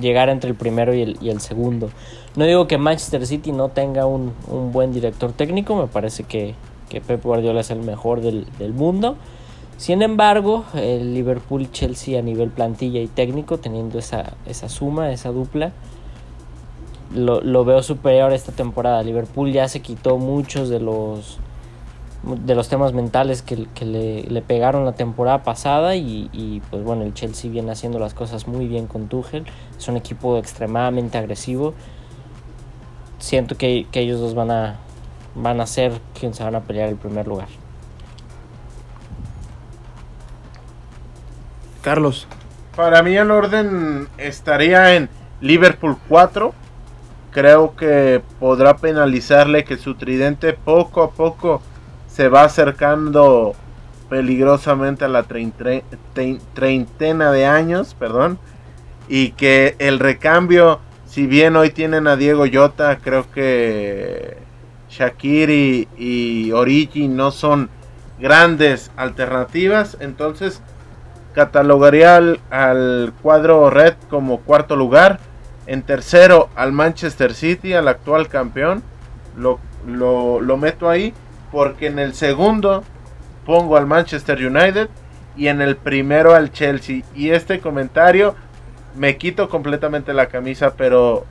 llegar 0.01 0.29
entre 0.29 0.49
el 0.49 0.55
primero 0.55 0.95
y 0.95 1.03
el, 1.03 1.17
y 1.21 1.29
el 1.29 1.41
segundo. 1.41 1.91
No 2.35 2.45
digo 2.45 2.67
que 2.67 2.79
Manchester 2.79 3.27
City 3.27 3.51
no 3.51 3.69
tenga 3.69 4.07
un, 4.07 4.33
buen 4.71 4.93
director 4.93 5.31
técnico, 5.31 5.75
me 5.75 5.85
parece 5.85 6.23
que, 6.23 6.55
que, 6.89 7.01
Pep 7.01 7.23
Guardiola 7.23 7.61
es 7.61 7.71
el 7.71 7.81
mejor 7.81 8.21
del, 8.21 8.73
mundo. 8.73 9.15
Sin 9.77 10.01
embargo, 10.01 10.65
el 10.73 11.13
Liverpool 11.13 11.61
y 11.61 11.71
Chelsea 11.71 12.19
a 12.19 12.21
nivel 12.21 12.49
plantilla 12.49 12.99
y 12.99 13.07
técnico, 13.07 13.59
teniendo 13.59 13.99
esa, 13.99 14.33
esa 14.45 14.67
suma, 14.67 15.11
esa 15.11 15.29
dupla, 15.29 15.71
lo, 17.13 17.65
veo 17.65 17.81
superior 17.81 18.33
esta 18.33 18.51
temporada. 18.51 19.01
Liverpool 19.03 19.51
ya 19.51 19.67
se 19.67 19.81
quitó 19.81 20.17
muchos 20.17 20.69
de 20.69 20.79
los 20.79 21.39
de 22.21 22.53
los 22.53 22.67
temas 22.67 22.91
mentales 22.91 23.41
que, 23.41 23.55
le, 23.85 24.41
pegaron 24.41 24.83
la 24.83 24.91
temporada 24.91 25.41
pasada 25.43 25.95
y, 25.95 26.29
y, 26.33 26.61
pues 26.69 26.83
bueno, 26.83 27.03
el 27.03 27.13
Chelsea 27.13 27.49
viene 27.49 27.71
haciendo 27.71 27.97
las 27.97 28.13
cosas 28.13 28.45
muy 28.45 28.67
bien 28.67 28.87
con 28.87 29.07
Tuchel. 29.07 29.45
Es 29.77 29.87
un 29.87 29.95
equipo 29.95 30.37
extremadamente 30.37 31.17
agresivo 31.17 31.73
siento 33.19 33.57
que, 33.57 33.85
ellos 33.93 34.19
dos 34.19 34.33
van 34.33 34.49
a, 34.51 34.79
van 35.35 35.61
a 35.61 35.67
ser 35.67 36.01
quienes 36.17 36.37
se 36.37 36.43
van 36.43 36.55
a 36.55 36.61
pelear 36.61 36.89
el 36.89 36.95
primer 36.95 37.27
lugar. 37.27 37.47
Carlos. 41.81 42.27
Para 42.75 43.03
mí 43.03 43.15
el 43.15 43.29
orden 43.31 44.07
estaría 44.17 44.95
en 44.95 45.09
Liverpool 45.41 45.97
4. 46.07 46.53
Creo 47.31 47.75
que 47.75 48.23
podrá 48.39 48.77
penalizarle 48.77 49.63
que 49.63 49.77
su 49.77 49.95
tridente 49.95 50.53
poco 50.53 51.03
a 51.03 51.11
poco 51.11 51.61
se 52.07 52.27
va 52.27 52.43
acercando 52.43 53.53
peligrosamente 54.09 55.05
a 55.05 55.07
la 55.07 55.23
treintena 55.23 57.31
de 57.31 57.45
años, 57.45 57.93
perdón, 57.93 58.39
y 59.07 59.31
que 59.31 59.75
el 59.77 59.99
recambio 59.99 60.79
si 61.09 61.25
bien 61.25 61.55
hoy 61.55 61.71
tienen 61.71 62.05
a 62.05 62.15
Diego 62.15 62.45
Yota, 62.45 62.99
creo 62.99 63.31
que 63.31 64.37
Shakiri 64.89 65.87
y 65.97 66.51
Origi 66.51 67.07
no 67.07 67.31
son 67.31 67.69
grandes 68.19 68.91
alternativas. 68.97 69.97
Entonces 69.99 70.61
catalogaría 71.33 72.17
al, 72.49 73.13
cuadro 73.21 73.69
red 73.69 73.93
como 74.09 74.39
cuarto 74.41 74.75
lugar. 74.75 75.19
En 75.67 75.83
tercero 75.83 76.49
al 76.55 76.71
Manchester 76.71 77.33
City, 77.33 77.73
al 77.73 77.87
actual 77.87 78.27
campeón. 78.27 78.83
Lo, 79.37 79.59
lo, 79.87 80.41
lo 80.41 80.57
meto 80.57 80.89
ahí 80.89 81.13
porque 81.51 81.87
en 81.87 81.99
el 81.99 82.13
segundo 82.13 82.83
pongo 83.45 83.77
al 83.77 83.85
Manchester 83.85 84.45
United 84.45 84.89
y 85.37 85.47
en 85.47 85.61
el 85.61 85.77
primero 85.77 86.35
al 86.35 86.51
Chelsea. 86.51 87.03
Y 87.15 87.29
este 87.29 87.59
comentario 87.59 88.35
me 88.95 89.17
quito 89.17 89.49
completamente 89.49 90.13
la 90.13 90.27
camisa, 90.27 90.73
pero 90.75 91.25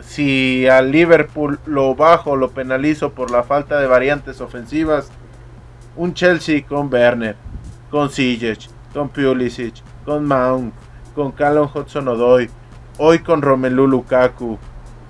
si 0.00 0.68
al 0.68 0.90
Liverpool 0.90 1.58
lo 1.66 1.94
bajo, 1.94 2.36
lo 2.36 2.50
penalizo 2.50 3.12
por 3.12 3.30
la 3.30 3.42
falta 3.42 3.78
de 3.78 3.86
variantes 3.86 4.40
ofensivas, 4.40 5.10
un 5.96 6.14
Chelsea 6.14 6.64
con 6.66 6.92
Werner, 6.92 7.36
con 7.90 8.10
Ziyech, 8.10 8.68
con 8.92 9.08
Pulisic, 9.08 9.82
con 10.04 10.26
Mount, 10.26 10.72
con 11.14 11.32
Callum 11.32 11.68
Hudson-Odoi, 11.72 12.48
hoy 12.98 13.18
con 13.20 13.42
Romelu 13.42 13.86
Lukaku. 13.86 14.58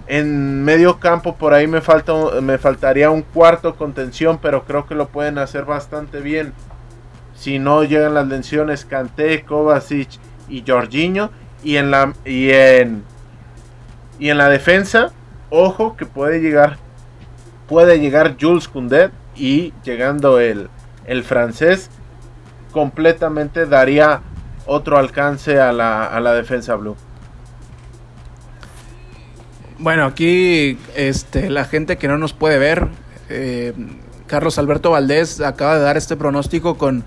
En 0.07 0.65
medio 0.65 0.99
campo 0.99 1.37
por 1.37 1.53
ahí 1.53 1.67
me, 1.67 1.83
falta, 1.83 2.15
me 2.41 2.57
faltaría 2.57 3.11
un 3.11 3.23
cuarto 3.23 3.77
contención, 3.77 4.39
pero 4.41 4.65
creo 4.65 4.87
que 4.87 4.95
lo 4.95 5.09
pueden 5.09 5.37
hacer 5.37 5.67
bastante 5.67 6.21
bien. 6.21 6.55
Si 7.35 7.59
no 7.59 7.85
llegan 7.85 8.15
las 8.15 8.27
lesiones 8.27 8.87
Kanté, 8.87 9.45
Kovacic 9.45 10.09
y 10.49 10.65
Jorginho 10.67 11.31
y 11.63 11.77
en 11.77 11.91
la 11.91 12.15
y 12.25 12.51
en 12.51 13.05
y 14.19 14.31
en 14.31 14.39
la 14.39 14.49
defensa, 14.49 15.13
ojo 15.51 15.97
que 15.97 16.07
puede 16.07 16.41
llegar 16.41 16.77
puede 17.69 18.01
llegar 18.01 18.37
Jules 18.41 18.67
Koundé 18.69 19.11
y 19.37 19.73
llegando 19.85 20.41
el, 20.41 20.69
el 21.07 21.23
francés 21.23 21.91
completamente 22.73 23.67
daría 23.67 24.23
otro 24.67 24.99
alcance 24.99 25.61
a 25.61 25.73
la, 25.73 26.07
a 26.07 26.21
la 26.21 26.33
defensa 26.33 26.75
blue. 26.77 26.97
Bueno, 29.79 30.07
aquí 30.07 30.79
este, 30.97 31.51
la 31.51 31.65
gente 31.65 31.99
que 31.99 32.09
no 32.09 32.19
nos 32.19 32.33
puede 32.33 32.59
ver, 32.59 32.89
Eh, 33.31 33.75
Carlos 34.27 34.59
Alberto 34.59 34.91
Valdés 34.93 35.43
acaba 35.43 35.77
de 35.77 35.83
dar 35.83 35.99
este 35.99 36.17
pronóstico 36.17 36.79
con, 36.79 37.05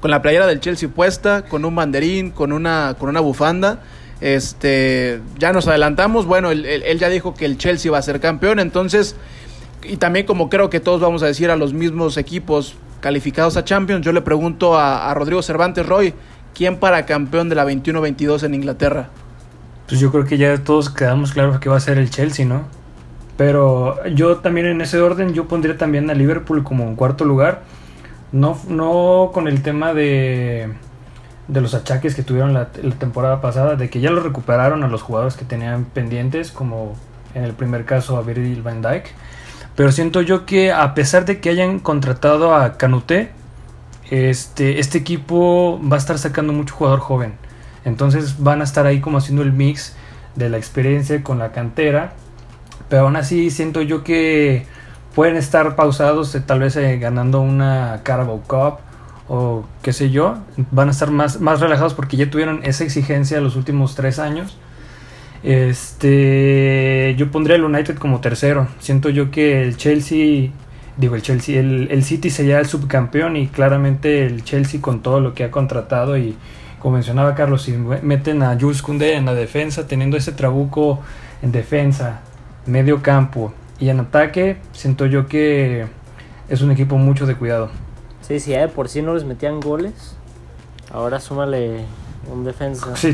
con 0.00 0.10
la 0.10 0.20
playera 0.20 0.48
del 0.48 0.58
Chelsea 0.58 0.88
puesta, 0.88 1.42
con 1.42 1.64
un 1.64 1.76
banderín, 1.76 2.32
con 2.32 2.52
una, 2.52 2.96
con 2.98 3.08
una 3.08 3.20
bufanda. 3.20 3.78
Este, 4.20 5.20
ya 5.38 5.52
nos 5.52 5.66
adelantamos. 5.68 6.26
Bueno, 6.26 6.50
él, 6.50 6.98
ya 6.98 7.08
dijo 7.08 7.34
que 7.34 7.44
el 7.44 7.58
Chelsea 7.58 7.90
va 7.90 7.98
a 7.98 8.02
ser 8.02 8.20
campeón. 8.20 8.58
Entonces, 8.60 9.16
y 9.82 9.96
también 9.96 10.26
como 10.26 10.50
creo 10.50 10.70
que 10.70 10.80
todos 10.80 11.00
vamos 11.00 11.22
a 11.22 11.26
decir 11.26 11.50
a 11.50 11.56
los 11.56 11.72
mismos 11.72 12.16
equipos 12.16 12.76
calificados 13.00 13.56
a 13.56 13.64
Champions, 13.64 14.04
yo 14.04 14.12
le 14.12 14.20
pregunto 14.20 14.76
a, 14.76 15.10
a 15.10 15.14
Rodrigo 15.14 15.42
Cervantes 15.42 15.86
Roy, 15.86 16.12
¿quién 16.54 16.76
para 16.76 17.06
campeón 17.06 17.48
de 17.48 17.54
la 17.54 17.64
21-22 17.64 18.44
en 18.44 18.54
Inglaterra? 18.54 19.08
Pues 19.88 20.00
yo 20.00 20.12
creo 20.12 20.24
que 20.26 20.36
ya 20.36 20.56
todos 20.58 20.90
quedamos 20.90 21.32
claros 21.32 21.58
que 21.58 21.70
va 21.70 21.76
a 21.76 21.80
ser 21.80 21.98
el 21.98 22.10
Chelsea, 22.10 22.44
¿no? 22.44 22.64
Pero 23.36 24.06
yo 24.08 24.36
también 24.36 24.66
en 24.66 24.82
ese 24.82 25.00
orden 25.00 25.32
yo 25.32 25.48
pondría 25.48 25.78
también 25.78 26.10
a 26.10 26.14
Liverpool 26.14 26.62
como 26.62 26.84
en 26.84 26.94
cuarto 26.94 27.24
lugar. 27.24 27.62
No, 28.32 28.58
no 28.68 29.30
con 29.32 29.48
el 29.48 29.62
tema 29.62 29.94
de, 29.94 30.68
de 31.52 31.60
los 31.60 31.74
achaques 31.74 32.14
que 32.14 32.22
tuvieron 32.22 32.54
la, 32.54 32.70
temporada 32.70 33.40
pasada, 33.40 33.76
de 33.76 33.90
que 33.90 34.00
ya 34.00 34.10
lo 34.10 34.22
recuperaron 34.22 34.82
a 34.82 34.88
los 34.88 35.02
jugadores 35.02 35.36
que 35.36 35.44
tenían 35.44 35.84
pendientes, 35.84 36.50
como 36.50 36.94
en 37.34 37.44
el 37.44 37.52
primer 37.52 37.84
caso 37.84 38.16
a 38.16 38.22
Virgil 38.22 38.62
van 38.62 38.82
Dijk. 38.82 39.06
Pero 39.76 39.92
siento 39.92 40.20
yo 40.20 40.46
que 40.46 40.72
a 40.72 40.94
pesar 40.94 41.24
de 41.24 41.40
que 41.40 41.50
hayan 41.50 41.78
contratado 41.78 42.54
a 42.54 42.76
Canuté, 42.76 43.30
este, 44.10 44.80
este 44.80 44.98
equipo 44.98 45.80
va 45.80 45.96
a 45.96 45.98
estar 45.98 46.18
sacando 46.18 46.52
mucho 46.52 46.74
jugador 46.74 47.00
joven. 47.00 47.34
Entonces 47.84 48.42
van 48.42 48.60
a 48.60 48.64
estar 48.64 48.86
ahí 48.86 49.00
como 49.00 49.18
haciendo 49.18 49.42
el 49.42 49.52
mix 49.52 49.94
de 50.36 50.48
la 50.48 50.58
experiencia 50.58 51.22
con 51.22 51.38
la 51.38 51.52
cantera 51.52 52.12
pero 52.90 53.02
aún 53.02 53.16
así 53.16 53.50
siento 53.50 53.80
yo 53.80 54.02
que 54.02 54.66
pueden 55.14 55.36
estar 55.36 55.76
pausados, 55.76 56.34
eh, 56.34 56.40
tal 56.40 56.58
vez 56.58 56.76
eh, 56.76 56.98
ganando 56.98 57.40
una 57.40 58.00
Carabao 58.02 58.42
Cup 58.46 58.80
o 59.30 59.64
qué 59.80 59.92
sé 59.92 60.10
yo. 60.10 60.38
Van 60.72 60.88
a 60.88 60.90
estar 60.90 61.10
más, 61.12 61.40
más 61.40 61.60
relajados 61.60 61.94
porque 61.94 62.16
ya 62.16 62.28
tuvieron 62.28 62.60
esa 62.64 62.82
exigencia 62.82 63.40
los 63.40 63.54
últimos 63.54 63.94
tres 63.94 64.18
años. 64.18 64.58
Este, 65.44 67.14
yo 67.16 67.30
pondría 67.30 67.56
el 67.56 67.64
United 67.64 67.96
como 67.96 68.20
tercero. 68.20 68.66
Siento 68.80 69.08
yo 69.08 69.30
que 69.30 69.62
el 69.62 69.76
Chelsea, 69.76 70.50
digo 70.96 71.14
el 71.14 71.22
Chelsea, 71.22 71.60
el, 71.60 71.88
el 71.92 72.02
City 72.02 72.28
sería 72.28 72.58
el 72.58 72.66
subcampeón 72.66 73.36
y 73.36 73.46
claramente 73.46 74.26
el 74.26 74.42
Chelsea 74.42 74.80
con 74.80 75.00
todo 75.00 75.20
lo 75.20 75.32
que 75.32 75.44
ha 75.44 75.50
contratado 75.52 76.18
y 76.18 76.36
como 76.80 76.94
mencionaba 76.94 77.34
Carlos, 77.34 77.62
si 77.62 77.72
meten 77.72 78.42
a 78.42 78.58
Jules 78.58 78.82
Koundé 78.82 79.14
en 79.14 79.26
la 79.26 79.34
defensa, 79.34 79.86
teniendo 79.86 80.16
ese 80.16 80.32
trabuco 80.32 81.00
en 81.42 81.52
defensa, 81.52 82.22
medio 82.66 83.02
campo 83.02 83.52
y 83.78 83.90
en 83.90 84.00
ataque, 84.00 84.56
siento 84.72 85.04
yo 85.04 85.26
que 85.26 85.84
es 86.48 86.62
un 86.62 86.70
equipo 86.70 86.96
mucho 86.96 87.26
de 87.26 87.36
cuidado. 87.36 87.70
Sí, 88.30 88.38
sí, 88.38 88.54
eh, 88.54 88.68
por 88.68 88.88
si 88.88 89.02
no 89.02 89.14
les 89.14 89.24
metían 89.24 89.58
goles, 89.58 90.14
ahora 90.92 91.18
súmale 91.18 91.84
un 92.30 92.44
defensa. 92.44 92.94
Sí. 92.94 93.12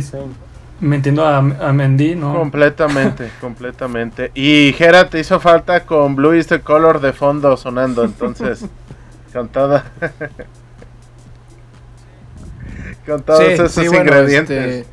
Me 0.78 0.96
entiendo 0.96 1.24
a, 1.24 1.38
a, 1.38 1.72
Mendy, 1.72 2.16
¿no? 2.16 2.34
Completamente, 2.34 3.30
completamente. 3.40 4.30
Y 4.34 4.74
Gera 4.76 5.08
te 5.08 5.18
hizo 5.18 5.40
falta 5.40 5.86
con 5.86 6.16
Blue 6.16 6.34
is 6.34 6.48
the 6.48 6.60
Color 6.60 7.00
de 7.00 7.14
fondo 7.14 7.56
sonando, 7.56 8.04
entonces, 8.04 8.66
con 9.32 9.48
toda... 9.48 9.90
con 13.06 13.22
todos 13.22 13.38
sí, 13.38 13.52
esos 13.52 13.72
sí, 13.72 13.86
ingredientes. 13.86 14.58
Bueno, 14.58 14.72
este 14.80 14.86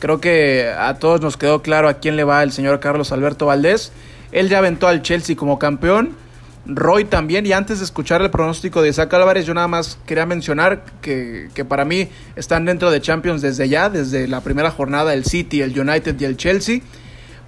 Creo 0.00 0.20
que 0.20 0.74
a 0.76 0.94
todos 0.94 1.20
nos 1.20 1.36
quedó 1.36 1.62
claro 1.62 1.88
a 1.88 2.00
quién 2.00 2.16
le 2.16 2.24
va 2.24 2.42
el 2.42 2.50
señor 2.50 2.80
Carlos 2.80 3.12
Alberto 3.12 3.46
Valdés. 3.46 3.92
Él 4.32 4.48
ya 4.48 4.58
aventó 4.58 4.88
al 4.88 5.02
Chelsea 5.02 5.36
como 5.36 5.60
campeón. 5.60 6.20
Roy 6.66 7.04
también. 7.04 7.46
Y 7.46 7.52
antes 7.52 7.78
de 7.78 7.84
escuchar 7.84 8.22
el 8.22 8.30
pronóstico 8.30 8.82
de 8.82 8.90
Isaac 8.90 9.12
Álvarez, 9.14 9.46
yo 9.46 9.54
nada 9.54 9.68
más 9.68 9.98
quería 10.06 10.26
mencionar 10.26 10.84
que, 11.00 11.48
que, 11.54 11.64
para 11.64 11.84
mí 11.84 12.08
están 12.36 12.64
dentro 12.64 12.90
de 12.90 13.00
Champions 13.00 13.42
desde 13.42 13.68
ya, 13.68 13.90
desde 13.90 14.28
la 14.28 14.40
primera 14.40 14.70
jornada, 14.70 15.14
el 15.14 15.24
City, 15.24 15.62
el 15.62 15.78
United 15.78 16.18
y 16.20 16.24
el 16.24 16.36
Chelsea. 16.36 16.80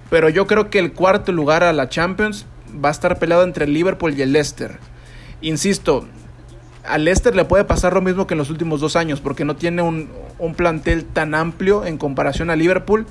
Pero 0.09 0.29
yo 0.29 0.47
creo 0.47 0.69
que 0.69 0.79
el 0.79 0.93
cuarto 0.93 1.31
lugar 1.31 1.63
a 1.63 1.73
la 1.73 1.89
Champions 1.89 2.45
va 2.83 2.89
a 2.89 2.91
estar 2.91 3.17
peleado 3.19 3.43
entre 3.43 3.65
el 3.65 3.73
Liverpool 3.73 4.13
y 4.17 4.21
el 4.21 4.33
Leicester. 4.33 4.77
Insisto, 5.41 6.07
al 6.83 7.05
Leicester 7.05 7.35
le 7.35 7.45
puede 7.45 7.63
pasar 7.63 7.93
lo 7.93 8.01
mismo 8.01 8.27
que 8.27 8.33
en 8.33 8.37
los 8.37 8.49
últimos 8.49 8.81
dos 8.81 8.95
años, 8.95 9.21
porque 9.21 9.45
no 9.45 9.55
tiene 9.55 9.81
un, 9.81 10.09
un, 10.39 10.55
plantel 10.55 11.05
tan 11.05 11.33
amplio 11.33 11.85
en 11.85 11.97
comparación 11.97 12.49
a 12.49 12.55
Liverpool, 12.55 13.05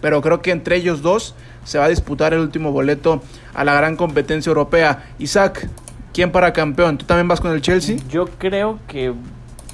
pero 0.00 0.20
creo 0.22 0.42
que 0.42 0.50
entre 0.50 0.76
ellos 0.76 1.02
dos 1.02 1.34
se 1.64 1.78
va 1.78 1.84
a 1.84 1.88
disputar 1.88 2.32
el 2.32 2.40
último 2.40 2.72
boleto 2.72 3.22
a 3.54 3.64
la 3.64 3.74
gran 3.74 3.96
competencia 3.96 4.50
europea. 4.50 5.06
Isaac, 5.18 5.68
¿quién 6.12 6.32
para 6.32 6.52
campeón? 6.52 6.98
¿Tú 6.98 7.04
también 7.04 7.28
vas 7.28 7.40
con 7.40 7.52
el 7.52 7.60
Chelsea? 7.60 7.96
Yo 8.08 8.26
creo 8.38 8.78
que 8.86 9.12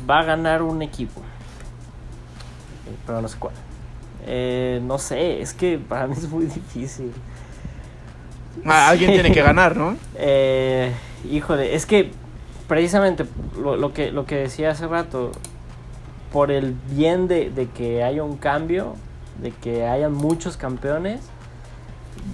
va 0.09 0.20
a 0.20 0.25
ganar 0.25 0.62
un 0.62 0.83
equipo, 0.83 1.20
eh, 1.20 2.97
pero 3.07 3.20
no 3.20 3.29
sé 3.29 3.37
cuál. 3.39 3.55
Eh, 4.27 4.81
no 4.83 4.99
sé, 4.99 5.41
es 5.41 5.53
que 5.53 5.79
para 5.79 6.07
mí 6.07 6.14
es 6.16 6.29
muy 6.29 6.47
difícil. 6.47 7.12
Ah, 8.64 8.89
alguien 8.89 9.12
tiene 9.12 9.33
que 9.33 9.43
ganar, 9.43 9.77
¿no? 9.77 9.97
Eh, 10.16 10.93
híjole, 11.31 11.75
es 11.75 11.87
que 11.87 12.11
precisamente 12.68 13.27
lo, 13.61 13.77
lo, 13.77 13.93
que, 13.93 14.11
lo 14.12 14.27
que 14.27 14.37
decía 14.37 14.70
hace 14.70 14.87
rato, 14.87 15.33
por 16.33 16.51
el 16.51 16.75
bien 16.91 17.29
de, 17.29 17.51
de, 17.51 17.68
que 17.68 18.03
haya 18.03 18.22
un 18.22 18.37
cambio, 18.37 18.95
de 19.41 19.51
que 19.51 19.87
haya 19.87 20.09
muchos 20.09 20.57
campeones, 20.57 21.20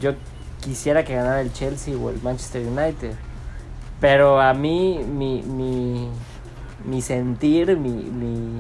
yo 0.01 0.13
quisiera 0.61 1.05
que 1.05 1.15
ganara 1.15 1.41
el 1.41 1.53
Chelsea 1.53 1.97
o 1.97 2.11
el 2.11 2.21
Manchester 2.23 2.67
United. 2.67 3.13
Pero 4.01 4.41
a 4.41 4.55
mí, 4.55 5.01
mi, 5.07 5.43
mi, 5.43 6.09
mi 6.85 7.03
sentir, 7.03 7.77
mi, 7.77 7.91
mi 7.91 8.59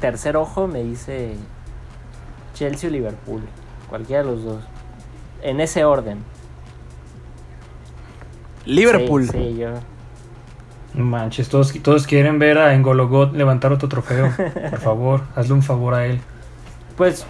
tercer 0.00 0.36
ojo 0.36 0.66
me 0.66 0.82
dice 0.82 1.34
Chelsea 2.54 2.88
o 2.88 2.92
Liverpool, 2.92 3.42
cualquiera 3.88 4.22
de 4.22 4.30
los 4.30 4.44
dos, 4.44 4.64
en 5.42 5.60
ese 5.60 5.84
orden. 5.84 6.22
Liverpool. 8.66 9.24
Sí, 9.24 9.32
sí, 9.32 9.56
yo. 9.58 9.70
Manches, 10.94 11.48
todos, 11.48 11.72
todos 11.82 12.06
quieren 12.06 12.38
ver 12.38 12.58
a 12.58 12.74
Engologot 12.74 13.34
levantar 13.34 13.72
otro 13.72 13.88
trofeo. 13.88 14.32
Por 14.70 14.80
favor, 14.80 15.22
hazle 15.34 15.54
un 15.54 15.62
favor 15.62 15.94
a 15.94 16.06
él. 16.06 16.20
Pues. 17.00 17.24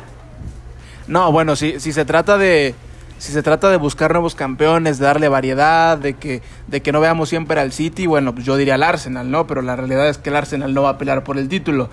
No, 1.06 1.30
bueno, 1.30 1.54
si, 1.54 1.78
si 1.78 1.92
se 1.92 2.04
trata 2.04 2.36
de. 2.38 2.74
Si 3.18 3.30
se 3.30 3.40
trata 3.40 3.70
de 3.70 3.76
buscar 3.76 4.10
nuevos 4.10 4.34
campeones, 4.34 4.98
de 4.98 5.04
darle 5.04 5.28
variedad, 5.28 5.96
de 5.96 6.14
que, 6.14 6.42
de 6.66 6.80
que 6.80 6.90
no 6.90 6.98
veamos 6.98 7.28
siempre 7.28 7.60
al 7.60 7.70
City, 7.70 8.08
bueno, 8.08 8.34
pues 8.34 8.44
yo 8.44 8.56
diría 8.56 8.74
al 8.74 8.82
Arsenal, 8.82 9.30
¿no? 9.30 9.46
Pero 9.46 9.62
la 9.62 9.76
realidad 9.76 10.08
es 10.08 10.18
que 10.18 10.30
el 10.30 10.36
Arsenal 10.36 10.74
no 10.74 10.82
va 10.82 10.88
a 10.88 10.98
pelear 10.98 11.22
por 11.22 11.38
el 11.38 11.48
título. 11.48 11.88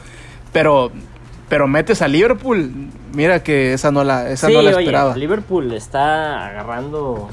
Pero, 0.51 0.91
pero 1.49 1.67
metes 1.67 2.01
a 2.01 2.07
Liverpool, 2.07 2.89
mira 3.13 3.43
que 3.43 3.73
esa 3.73 3.91
no 3.91 4.03
la, 4.03 4.27
esa 4.27 4.47
sí, 4.47 4.53
no 4.53 4.63
la 4.63 4.71
oye, 4.71 4.79
esperaba. 4.79 5.15
Liverpool 5.15 5.71
está 5.73 6.47
agarrando 6.47 7.29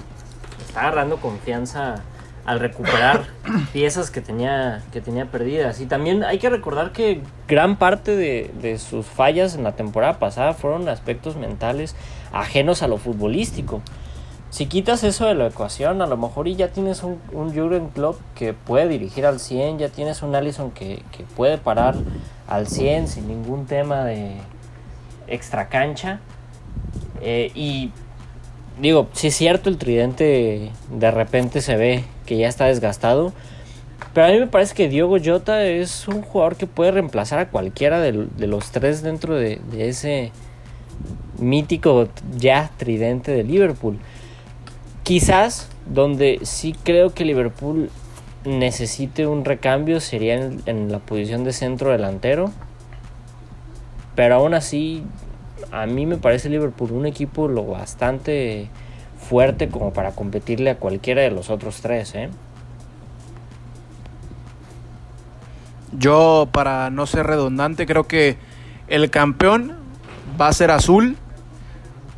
está 0.69 0.81
agarrando 0.81 1.17
confianza 1.17 2.03
al 2.45 2.61
recuperar 2.61 3.25
piezas 3.73 4.11
que 4.11 4.21
tenía, 4.21 4.83
que 4.93 5.01
tenía 5.01 5.27
perdidas. 5.27 5.81
Y 5.81 5.87
también 5.87 6.25
hay 6.25 6.39
que 6.39 6.51
recordar 6.51 6.93
que 6.93 7.23
gran 7.49 7.77
parte 7.77 8.17
de, 8.17 8.51
de, 8.61 8.79
sus 8.79 9.07
fallas 9.07 9.55
en 9.55 9.65
la 9.65 9.73
temporada 9.73 10.19
pasada 10.19 10.55
fueron 10.55 10.89
aspectos 10.89 11.37
mentales 11.37 11.97
ajenos 12.33 12.83
a 12.83 12.89
lo 12.89 12.99
futbolístico. 12.99 13.83
Si 14.51 14.67
quitas 14.67 15.03
eso 15.03 15.27
de 15.27 15.35
la 15.35 15.49
ecuación, 15.49 16.01
a 16.01 16.07
lo 16.07 16.17
mejor 16.17 16.47
y 16.47 16.55
ya 16.55 16.69
tienes 16.69 17.03
un, 17.03 17.21
un 17.33 17.53
Jurgen 17.53 17.89
Klopp 17.89 18.21
que 18.37 18.53
puede 18.53 18.87
dirigir 18.87 19.27
al 19.27 19.41
100, 19.41 19.79
ya 19.79 19.89
tienes 19.89 20.23
un 20.23 20.35
Allison 20.35 20.71
que, 20.71 21.03
que 21.11 21.25
puede 21.25 21.59
parar 21.59 21.97
al 22.47 22.69
100 22.69 23.09
sin 23.09 23.27
ningún 23.27 23.67
tema 23.67 24.05
de 24.05 24.37
extra 25.27 25.69
cancha. 25.69 26.21
Eh, 27.21 27.51
y 27.55 27.91
digo, 28.81 29.09
sí 29.13 29.29
es 29.29 29.35
cierto, 29.35 29.71
el 29.71 29.79
tridente 29.79 30.71
de 30.89 31.11
repente 31.11 31.61
se 31.61 31.77
ve 31.77 32.05
que 32.27 32.37
ya 32.37 32.49
está 32.49 32.67
desgastado. 32.67 33.33
Pero 34.13 34.27
a 34.27 34.31
mí 34.31 34.39
me 34.39 34.47
parece 34.47 34.75
que 34.75 34.89
Diogo 34.89 35.17
Jota 35.23 35.65
es 35.65 36.07
un 36.09 36.23
jugador 36.23 36.57
que 36.57 36.67
puede 36.67 36.93
reemplazar 36.93 37.39
a 37.39 37.49
cualquiera 37.49 38.01
de, 38.01 38.13
los 38.47 38.71
tres 38.71 39.03
dentro 39.03 39.35
de, 39.35 39.61
de, 39.71 39.89
ese 39.89 40.33
mítico 41.39 42.09
ya 42.37 42.71
tridente 42.77 43.33
de 43.33 43.43
Liverpool. 43.43 43.99
Quizás 45.03 45.69
donde 45.87 46.41
sí 46.43 46.75
creo 46.85 47.13
que 47.13 47.25
Liverpool 47.25 47.91
necesite 48.45 49.27
un 49.27 49.45
recambio 49.45 50.01
sería 50.01 50.35
en, 50.35 50.63
en 50.67 50.93
la 50.93 50.99
posición 50.99 51.45
de 51.45 51.53
centro 51.53 51.91
delantero. 51.91 52.53
Pero 54.15 54.37
aún 54.37 54.55
así 54.55 55.03
a 55.73 55.87
mí 55.87 56.07
me 56.07 56.17
parece 56.17 56.49
Liverpool 56.49 56.93
un 56.93 57.07
equipo 57.07 57.49
lo 57.49 57.65
bastante 57.65 58.69
fuerte 59.25 59.69
como 59.69 59.93
para 59.93 60.13
competirle 60.13 60.71
a 60.71 60.77
cualquiera 60.77 61.23
de 61.23 61.31
los 61.31 61.51
otros 61.51 61.81
tres, 61.81 62.15
¿eh? 62.15 62.31
Yo, 65.97 66.49
para 66.53 66.91
no 66.91 67.07
ser 67.07 67.27
redundante, 67.27 67.87
creo 67.87 68.05
que 68.05 68.37
el 68.89 69.11
campeón 69.11 69.77
va 70.41 70.49
a 70.49 70.53
ser 70.53 70.71
azul, 70.71 71.17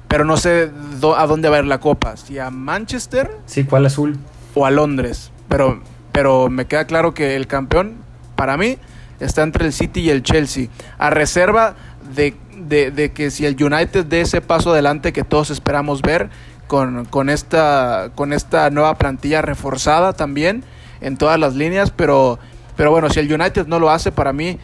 pero 0.09 0.25
no 0.25 0.37
sé 0.37 0.71
a 1.17 1.27
dónde 1.27 1.49
va 1.49 1.57
a 1.57 1.59
ir 1.61 1.67
la 1.67 1.79
copa, 1.79 2.17
si 2.17 2.39
a 2.39 2.51
Manchester. 2.51 3.31
Sí, 3.47 3.65
¿cuál 3.65 3.87
azul? 3.87 4.19
O 4.55 4.65
a 4.65 4.71
Londres, 4.71 5.31
pero, 5.49 5.83
pero 6.13 6.49
me 6.49 6.67
queda 6.67 6.87
claro 6.87 7.13
que 7.13 7.37
el 7.37 7.47
campeón, 7.47 7.97
para 8.35 8.57
mí, 8.57 8.79
está 9.21 9.43
entre 9.43 9.67
el 9.67 9.73
City 9.73 10.01
y 10.01 10.11
el 10.11 10.23
Chelsea, 10.23 10.69
a 10.99 11.11
reserva 11.11 11.75
de, 12.15 12.35
de, 12.67 13.13
que 13.13 13.31
si 13.31 13.47
el 13.47 13.63
United 13.63 14.07
dé 14.07 14.23
ese 14.23 14.41
paso 14.41 14.73
adelante 14.73 15.13
que 15.13 15.25
todos 15.25 15.51
esperamos 15.51 16.03
ver, 16.03 16.31
con, 16.67 17.05
con, 17.07 17.31
esta, 17.31 18.11
con 18.15 18.33
esta 18.33 18.71
nueva 18.71 18.97
plantilla 18.97 19.43
reforzada 19.43 20.13
también 20.13 20.65
en 21.01 21.17
todas 21.17 21.39
las 21.39 21.55
líneas, 21.55 21.91
pero, 21.91 22.39
pero 22.77 22.91
bueno, 22.91 23.11
si 23.11 23.21
el 23.21 23.33
United 23.33 23.67
no 23.67 23.79
lo 23.79 23.91
hace, 23.91 24.13
para 24.13 24.33
mí 24.33 24.59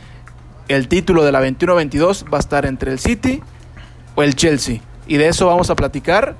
el 0.69 0.89
título 0.89 1.25
de 1.25 1.33
la 1.33 1.43
21-22 1.43 2.33
va 2.33 2.39
a 2.39 2.41
estar 2.41 2.67
entre 2.67 2.93
el 2.93 2.99
City 2.99 3.43
o 4.15 4.23
el 4.23 4.35
Chelsea. 4.35 4.81
Y 5.07 5.17
de 5.17 5.29
eso 5.29 5.47
vamos 5.47 5.71
a 5.71 5.77
platicar 5.77 6.37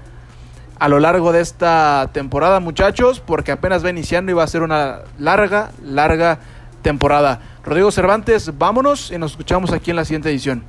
a 0.79 0.89
lo 0.89 0.99
largo 0.99 1.33
de 1.33 1.41
esta 1.41 2.11
temporada, 2.13 2.61
muchachos, 2.61 3.21
porque 3.21 3.53
apenas 3.53 3.85
va 3.85 3.91
iniciando 3.91 4.33
y 4.33 4.35
va 4.35 4.45
a 4.45 4.49
ser 4.49 4.63
una 4.63 5.01
larga, 5.19 5.71
larga 5.83 6.41
temporada. 6.83 7.41
Rodrigo 7.65 7.91
Cervantes, 7.91 8.59
vámonos 8.59 9.11
y 9.13 9.19
nos 9.19 9.33
escuchamos 9.33 9.73
aquí 9.73 9.91
en 9.91 9.97
la 9.97 10.05
siguiente 10.05 10.31
edición. 10.31 10.65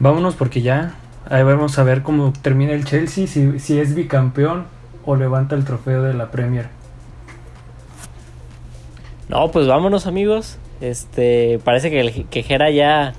Vámonos 0.00 0.36
porque 0.36 0.62
ya 0.62 0.94
ahí 1.28 1.42
vamos 1.42 1.78
a 1.78 1.82
ver 1.82 2.02
cómo 2.02 2.32
termina 2.42 2.72
el 2.72 2.84
Chelsea, 2.84 3.26
si, 3.26 3.58
si 3.58 3.78
es 3.78 3.94
bicampeón 3.94 4.66
o 5.04 5.16
levanta 5.16 5.54
el 5.54 5.64
trofeo 5.64 6.02
de 6.02 6.14
la 6.14 6.30
Premier. 6.30 6.68
No, 9.28 9.50
pues 9.50 9.66
vámonos 9.66 10.06
amigos. 10.06 10.58
Este, 10.80 11.58
parece 11.64 11.90
que 11.90 12.00
el 12.00 12.26
quejera 12.26 12.70
ya 12.70 13.12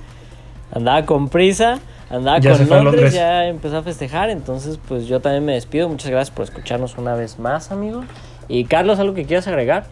andaba 0.72 1.05
con 1.05 1.30
prisa, 1.30 1.80
andaba 2.10 2.39
con 2.39 2.70
Londres, 2.70 3.14
ya 3.14 3.47
empezó 3.47 3.78
a 3.78 3.84
festejar, 3.84 4.30
entonces 4.30 4.80
pues 4.88 5.07
yo 5.07 5.20
también 5.20 5.45
me 5.45 5.53
despido. 5.53 5.89
Muchas 5.89 6.10
gracias 6.10 6.36
por 6.36 6.45
escucharnos 6.45 6.97
una 6.97 7.16
vez 7.16 7.38
más, 7.38 7.72
amigos. 7.72 8.05
Y 8.47 8.66
Carlos, 8.66 8.99
¿algo 8.99 9.14
que 9.14 9.26
quieras 9.26 9.47
agregar? 9.47 9.86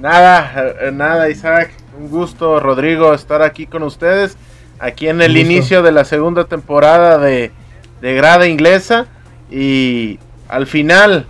Nada, 0.00 0.52
eh, 0.80 0.90
nada, 0.92 1.28
Isaac. 1.28 1.70
Un 1.98 2.08
gusto, 2.08 2.60
Rodrigo, 2.60 3.12
estar 3.12 3.42
aquí 3.42 3.66
con 3.66 3.82
ustedes. 3.82 4.36
Aquí 4.78 5.08
en 5.08 5.20
el 5.22 5.36
inicio 5.36 5.82
de 5.82 5.92
la 5.92 6.04
segunda 6.04 6.44
temporada 6.44 7.18
de, 7.18 7.50
de 8.00 8.14
Grada 8.14 8.46
Inglesa. 8.46 9.06
Y 9.50 10.18
al 10.48 10.66
final, 10.66 11.26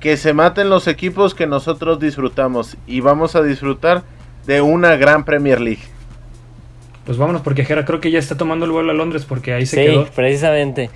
que 0.00 0.16
se 0.16 0.32
maten 0.34 0.68
los 0.68 0.86
equipos 0.86 1.34
que 1.34 1.46
nosotros 1.46 1.98
disfrutamos 1.98 2.76
y 2.86 3.00
vamos 3.00 3.36
a 3.36 3.42
disfrutar 3.42 4.02
de 4.46 4.60
una 4.60 4.96
gran 4.96 5.24
Premier 5.24 5.60
League. 5.60 5.82
Pues 7.06 7.18
vámonos 7.18 7.42
porque 7.42 7.64
Jera 7.64 7.84
creo 7.84 8.00
que 8.00 8.10
ya 8.10 8.18
está 8.18 8.36
tomando 8.36 8.64
el 8.64 8.72
vuelo 8.72 8.90
a 8.90 8.94
Londres 8.94 9.24
porque 9.26 9.52
ahí 9.52 9.66
se 9.66 9.84
quedó. 9.84 10.04
Sí, 10.04 10.10
precisamente. 10.14 10.90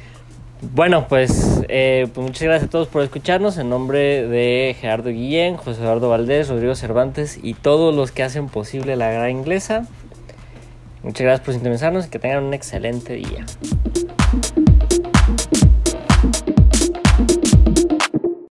Bueno, 0.60 1.06
pues, 1.08 1.62
eh, 1.68 2.08
pues, 2.12 2.26
muchas 2.26 2.42
gracias 2.42 2.68
a 2.68 2.70
todos 2.70 2.88
por 2.88 3.02
escucharnos. 3.02 3.58
En 3.58 3.68
nombre 3.68 4.26
de 4.26 4.76
Gerardo 4.80 5.10
Guillén, 5.10 5.56
José 5.56 5.80
Eduardo 5.82 6.08
Valdés, 6.08 6.48
Rodrigo 6.48 6.74
Cervantes 6.74 7.38
y 7.42 7.54
todos 7.54 7.94
los 7.94 8.10
que 8.10 8.22
hacen 8.22 8.48
posible 8.48 8.96
la 8.96 9.10
gran 9.10 9.30
inglesa. 9.30 9.86
Muchas 11.08 11.24
gracias 11.24 11.46
por 11.46 11.54
sintonizarnos 11.54 12.06
y 12.06 12.10
que 12.10 12.18
tengan 12.18 12.44
un 12.44 12.52
excelente 12.52 13.14
día. 13.14 13.46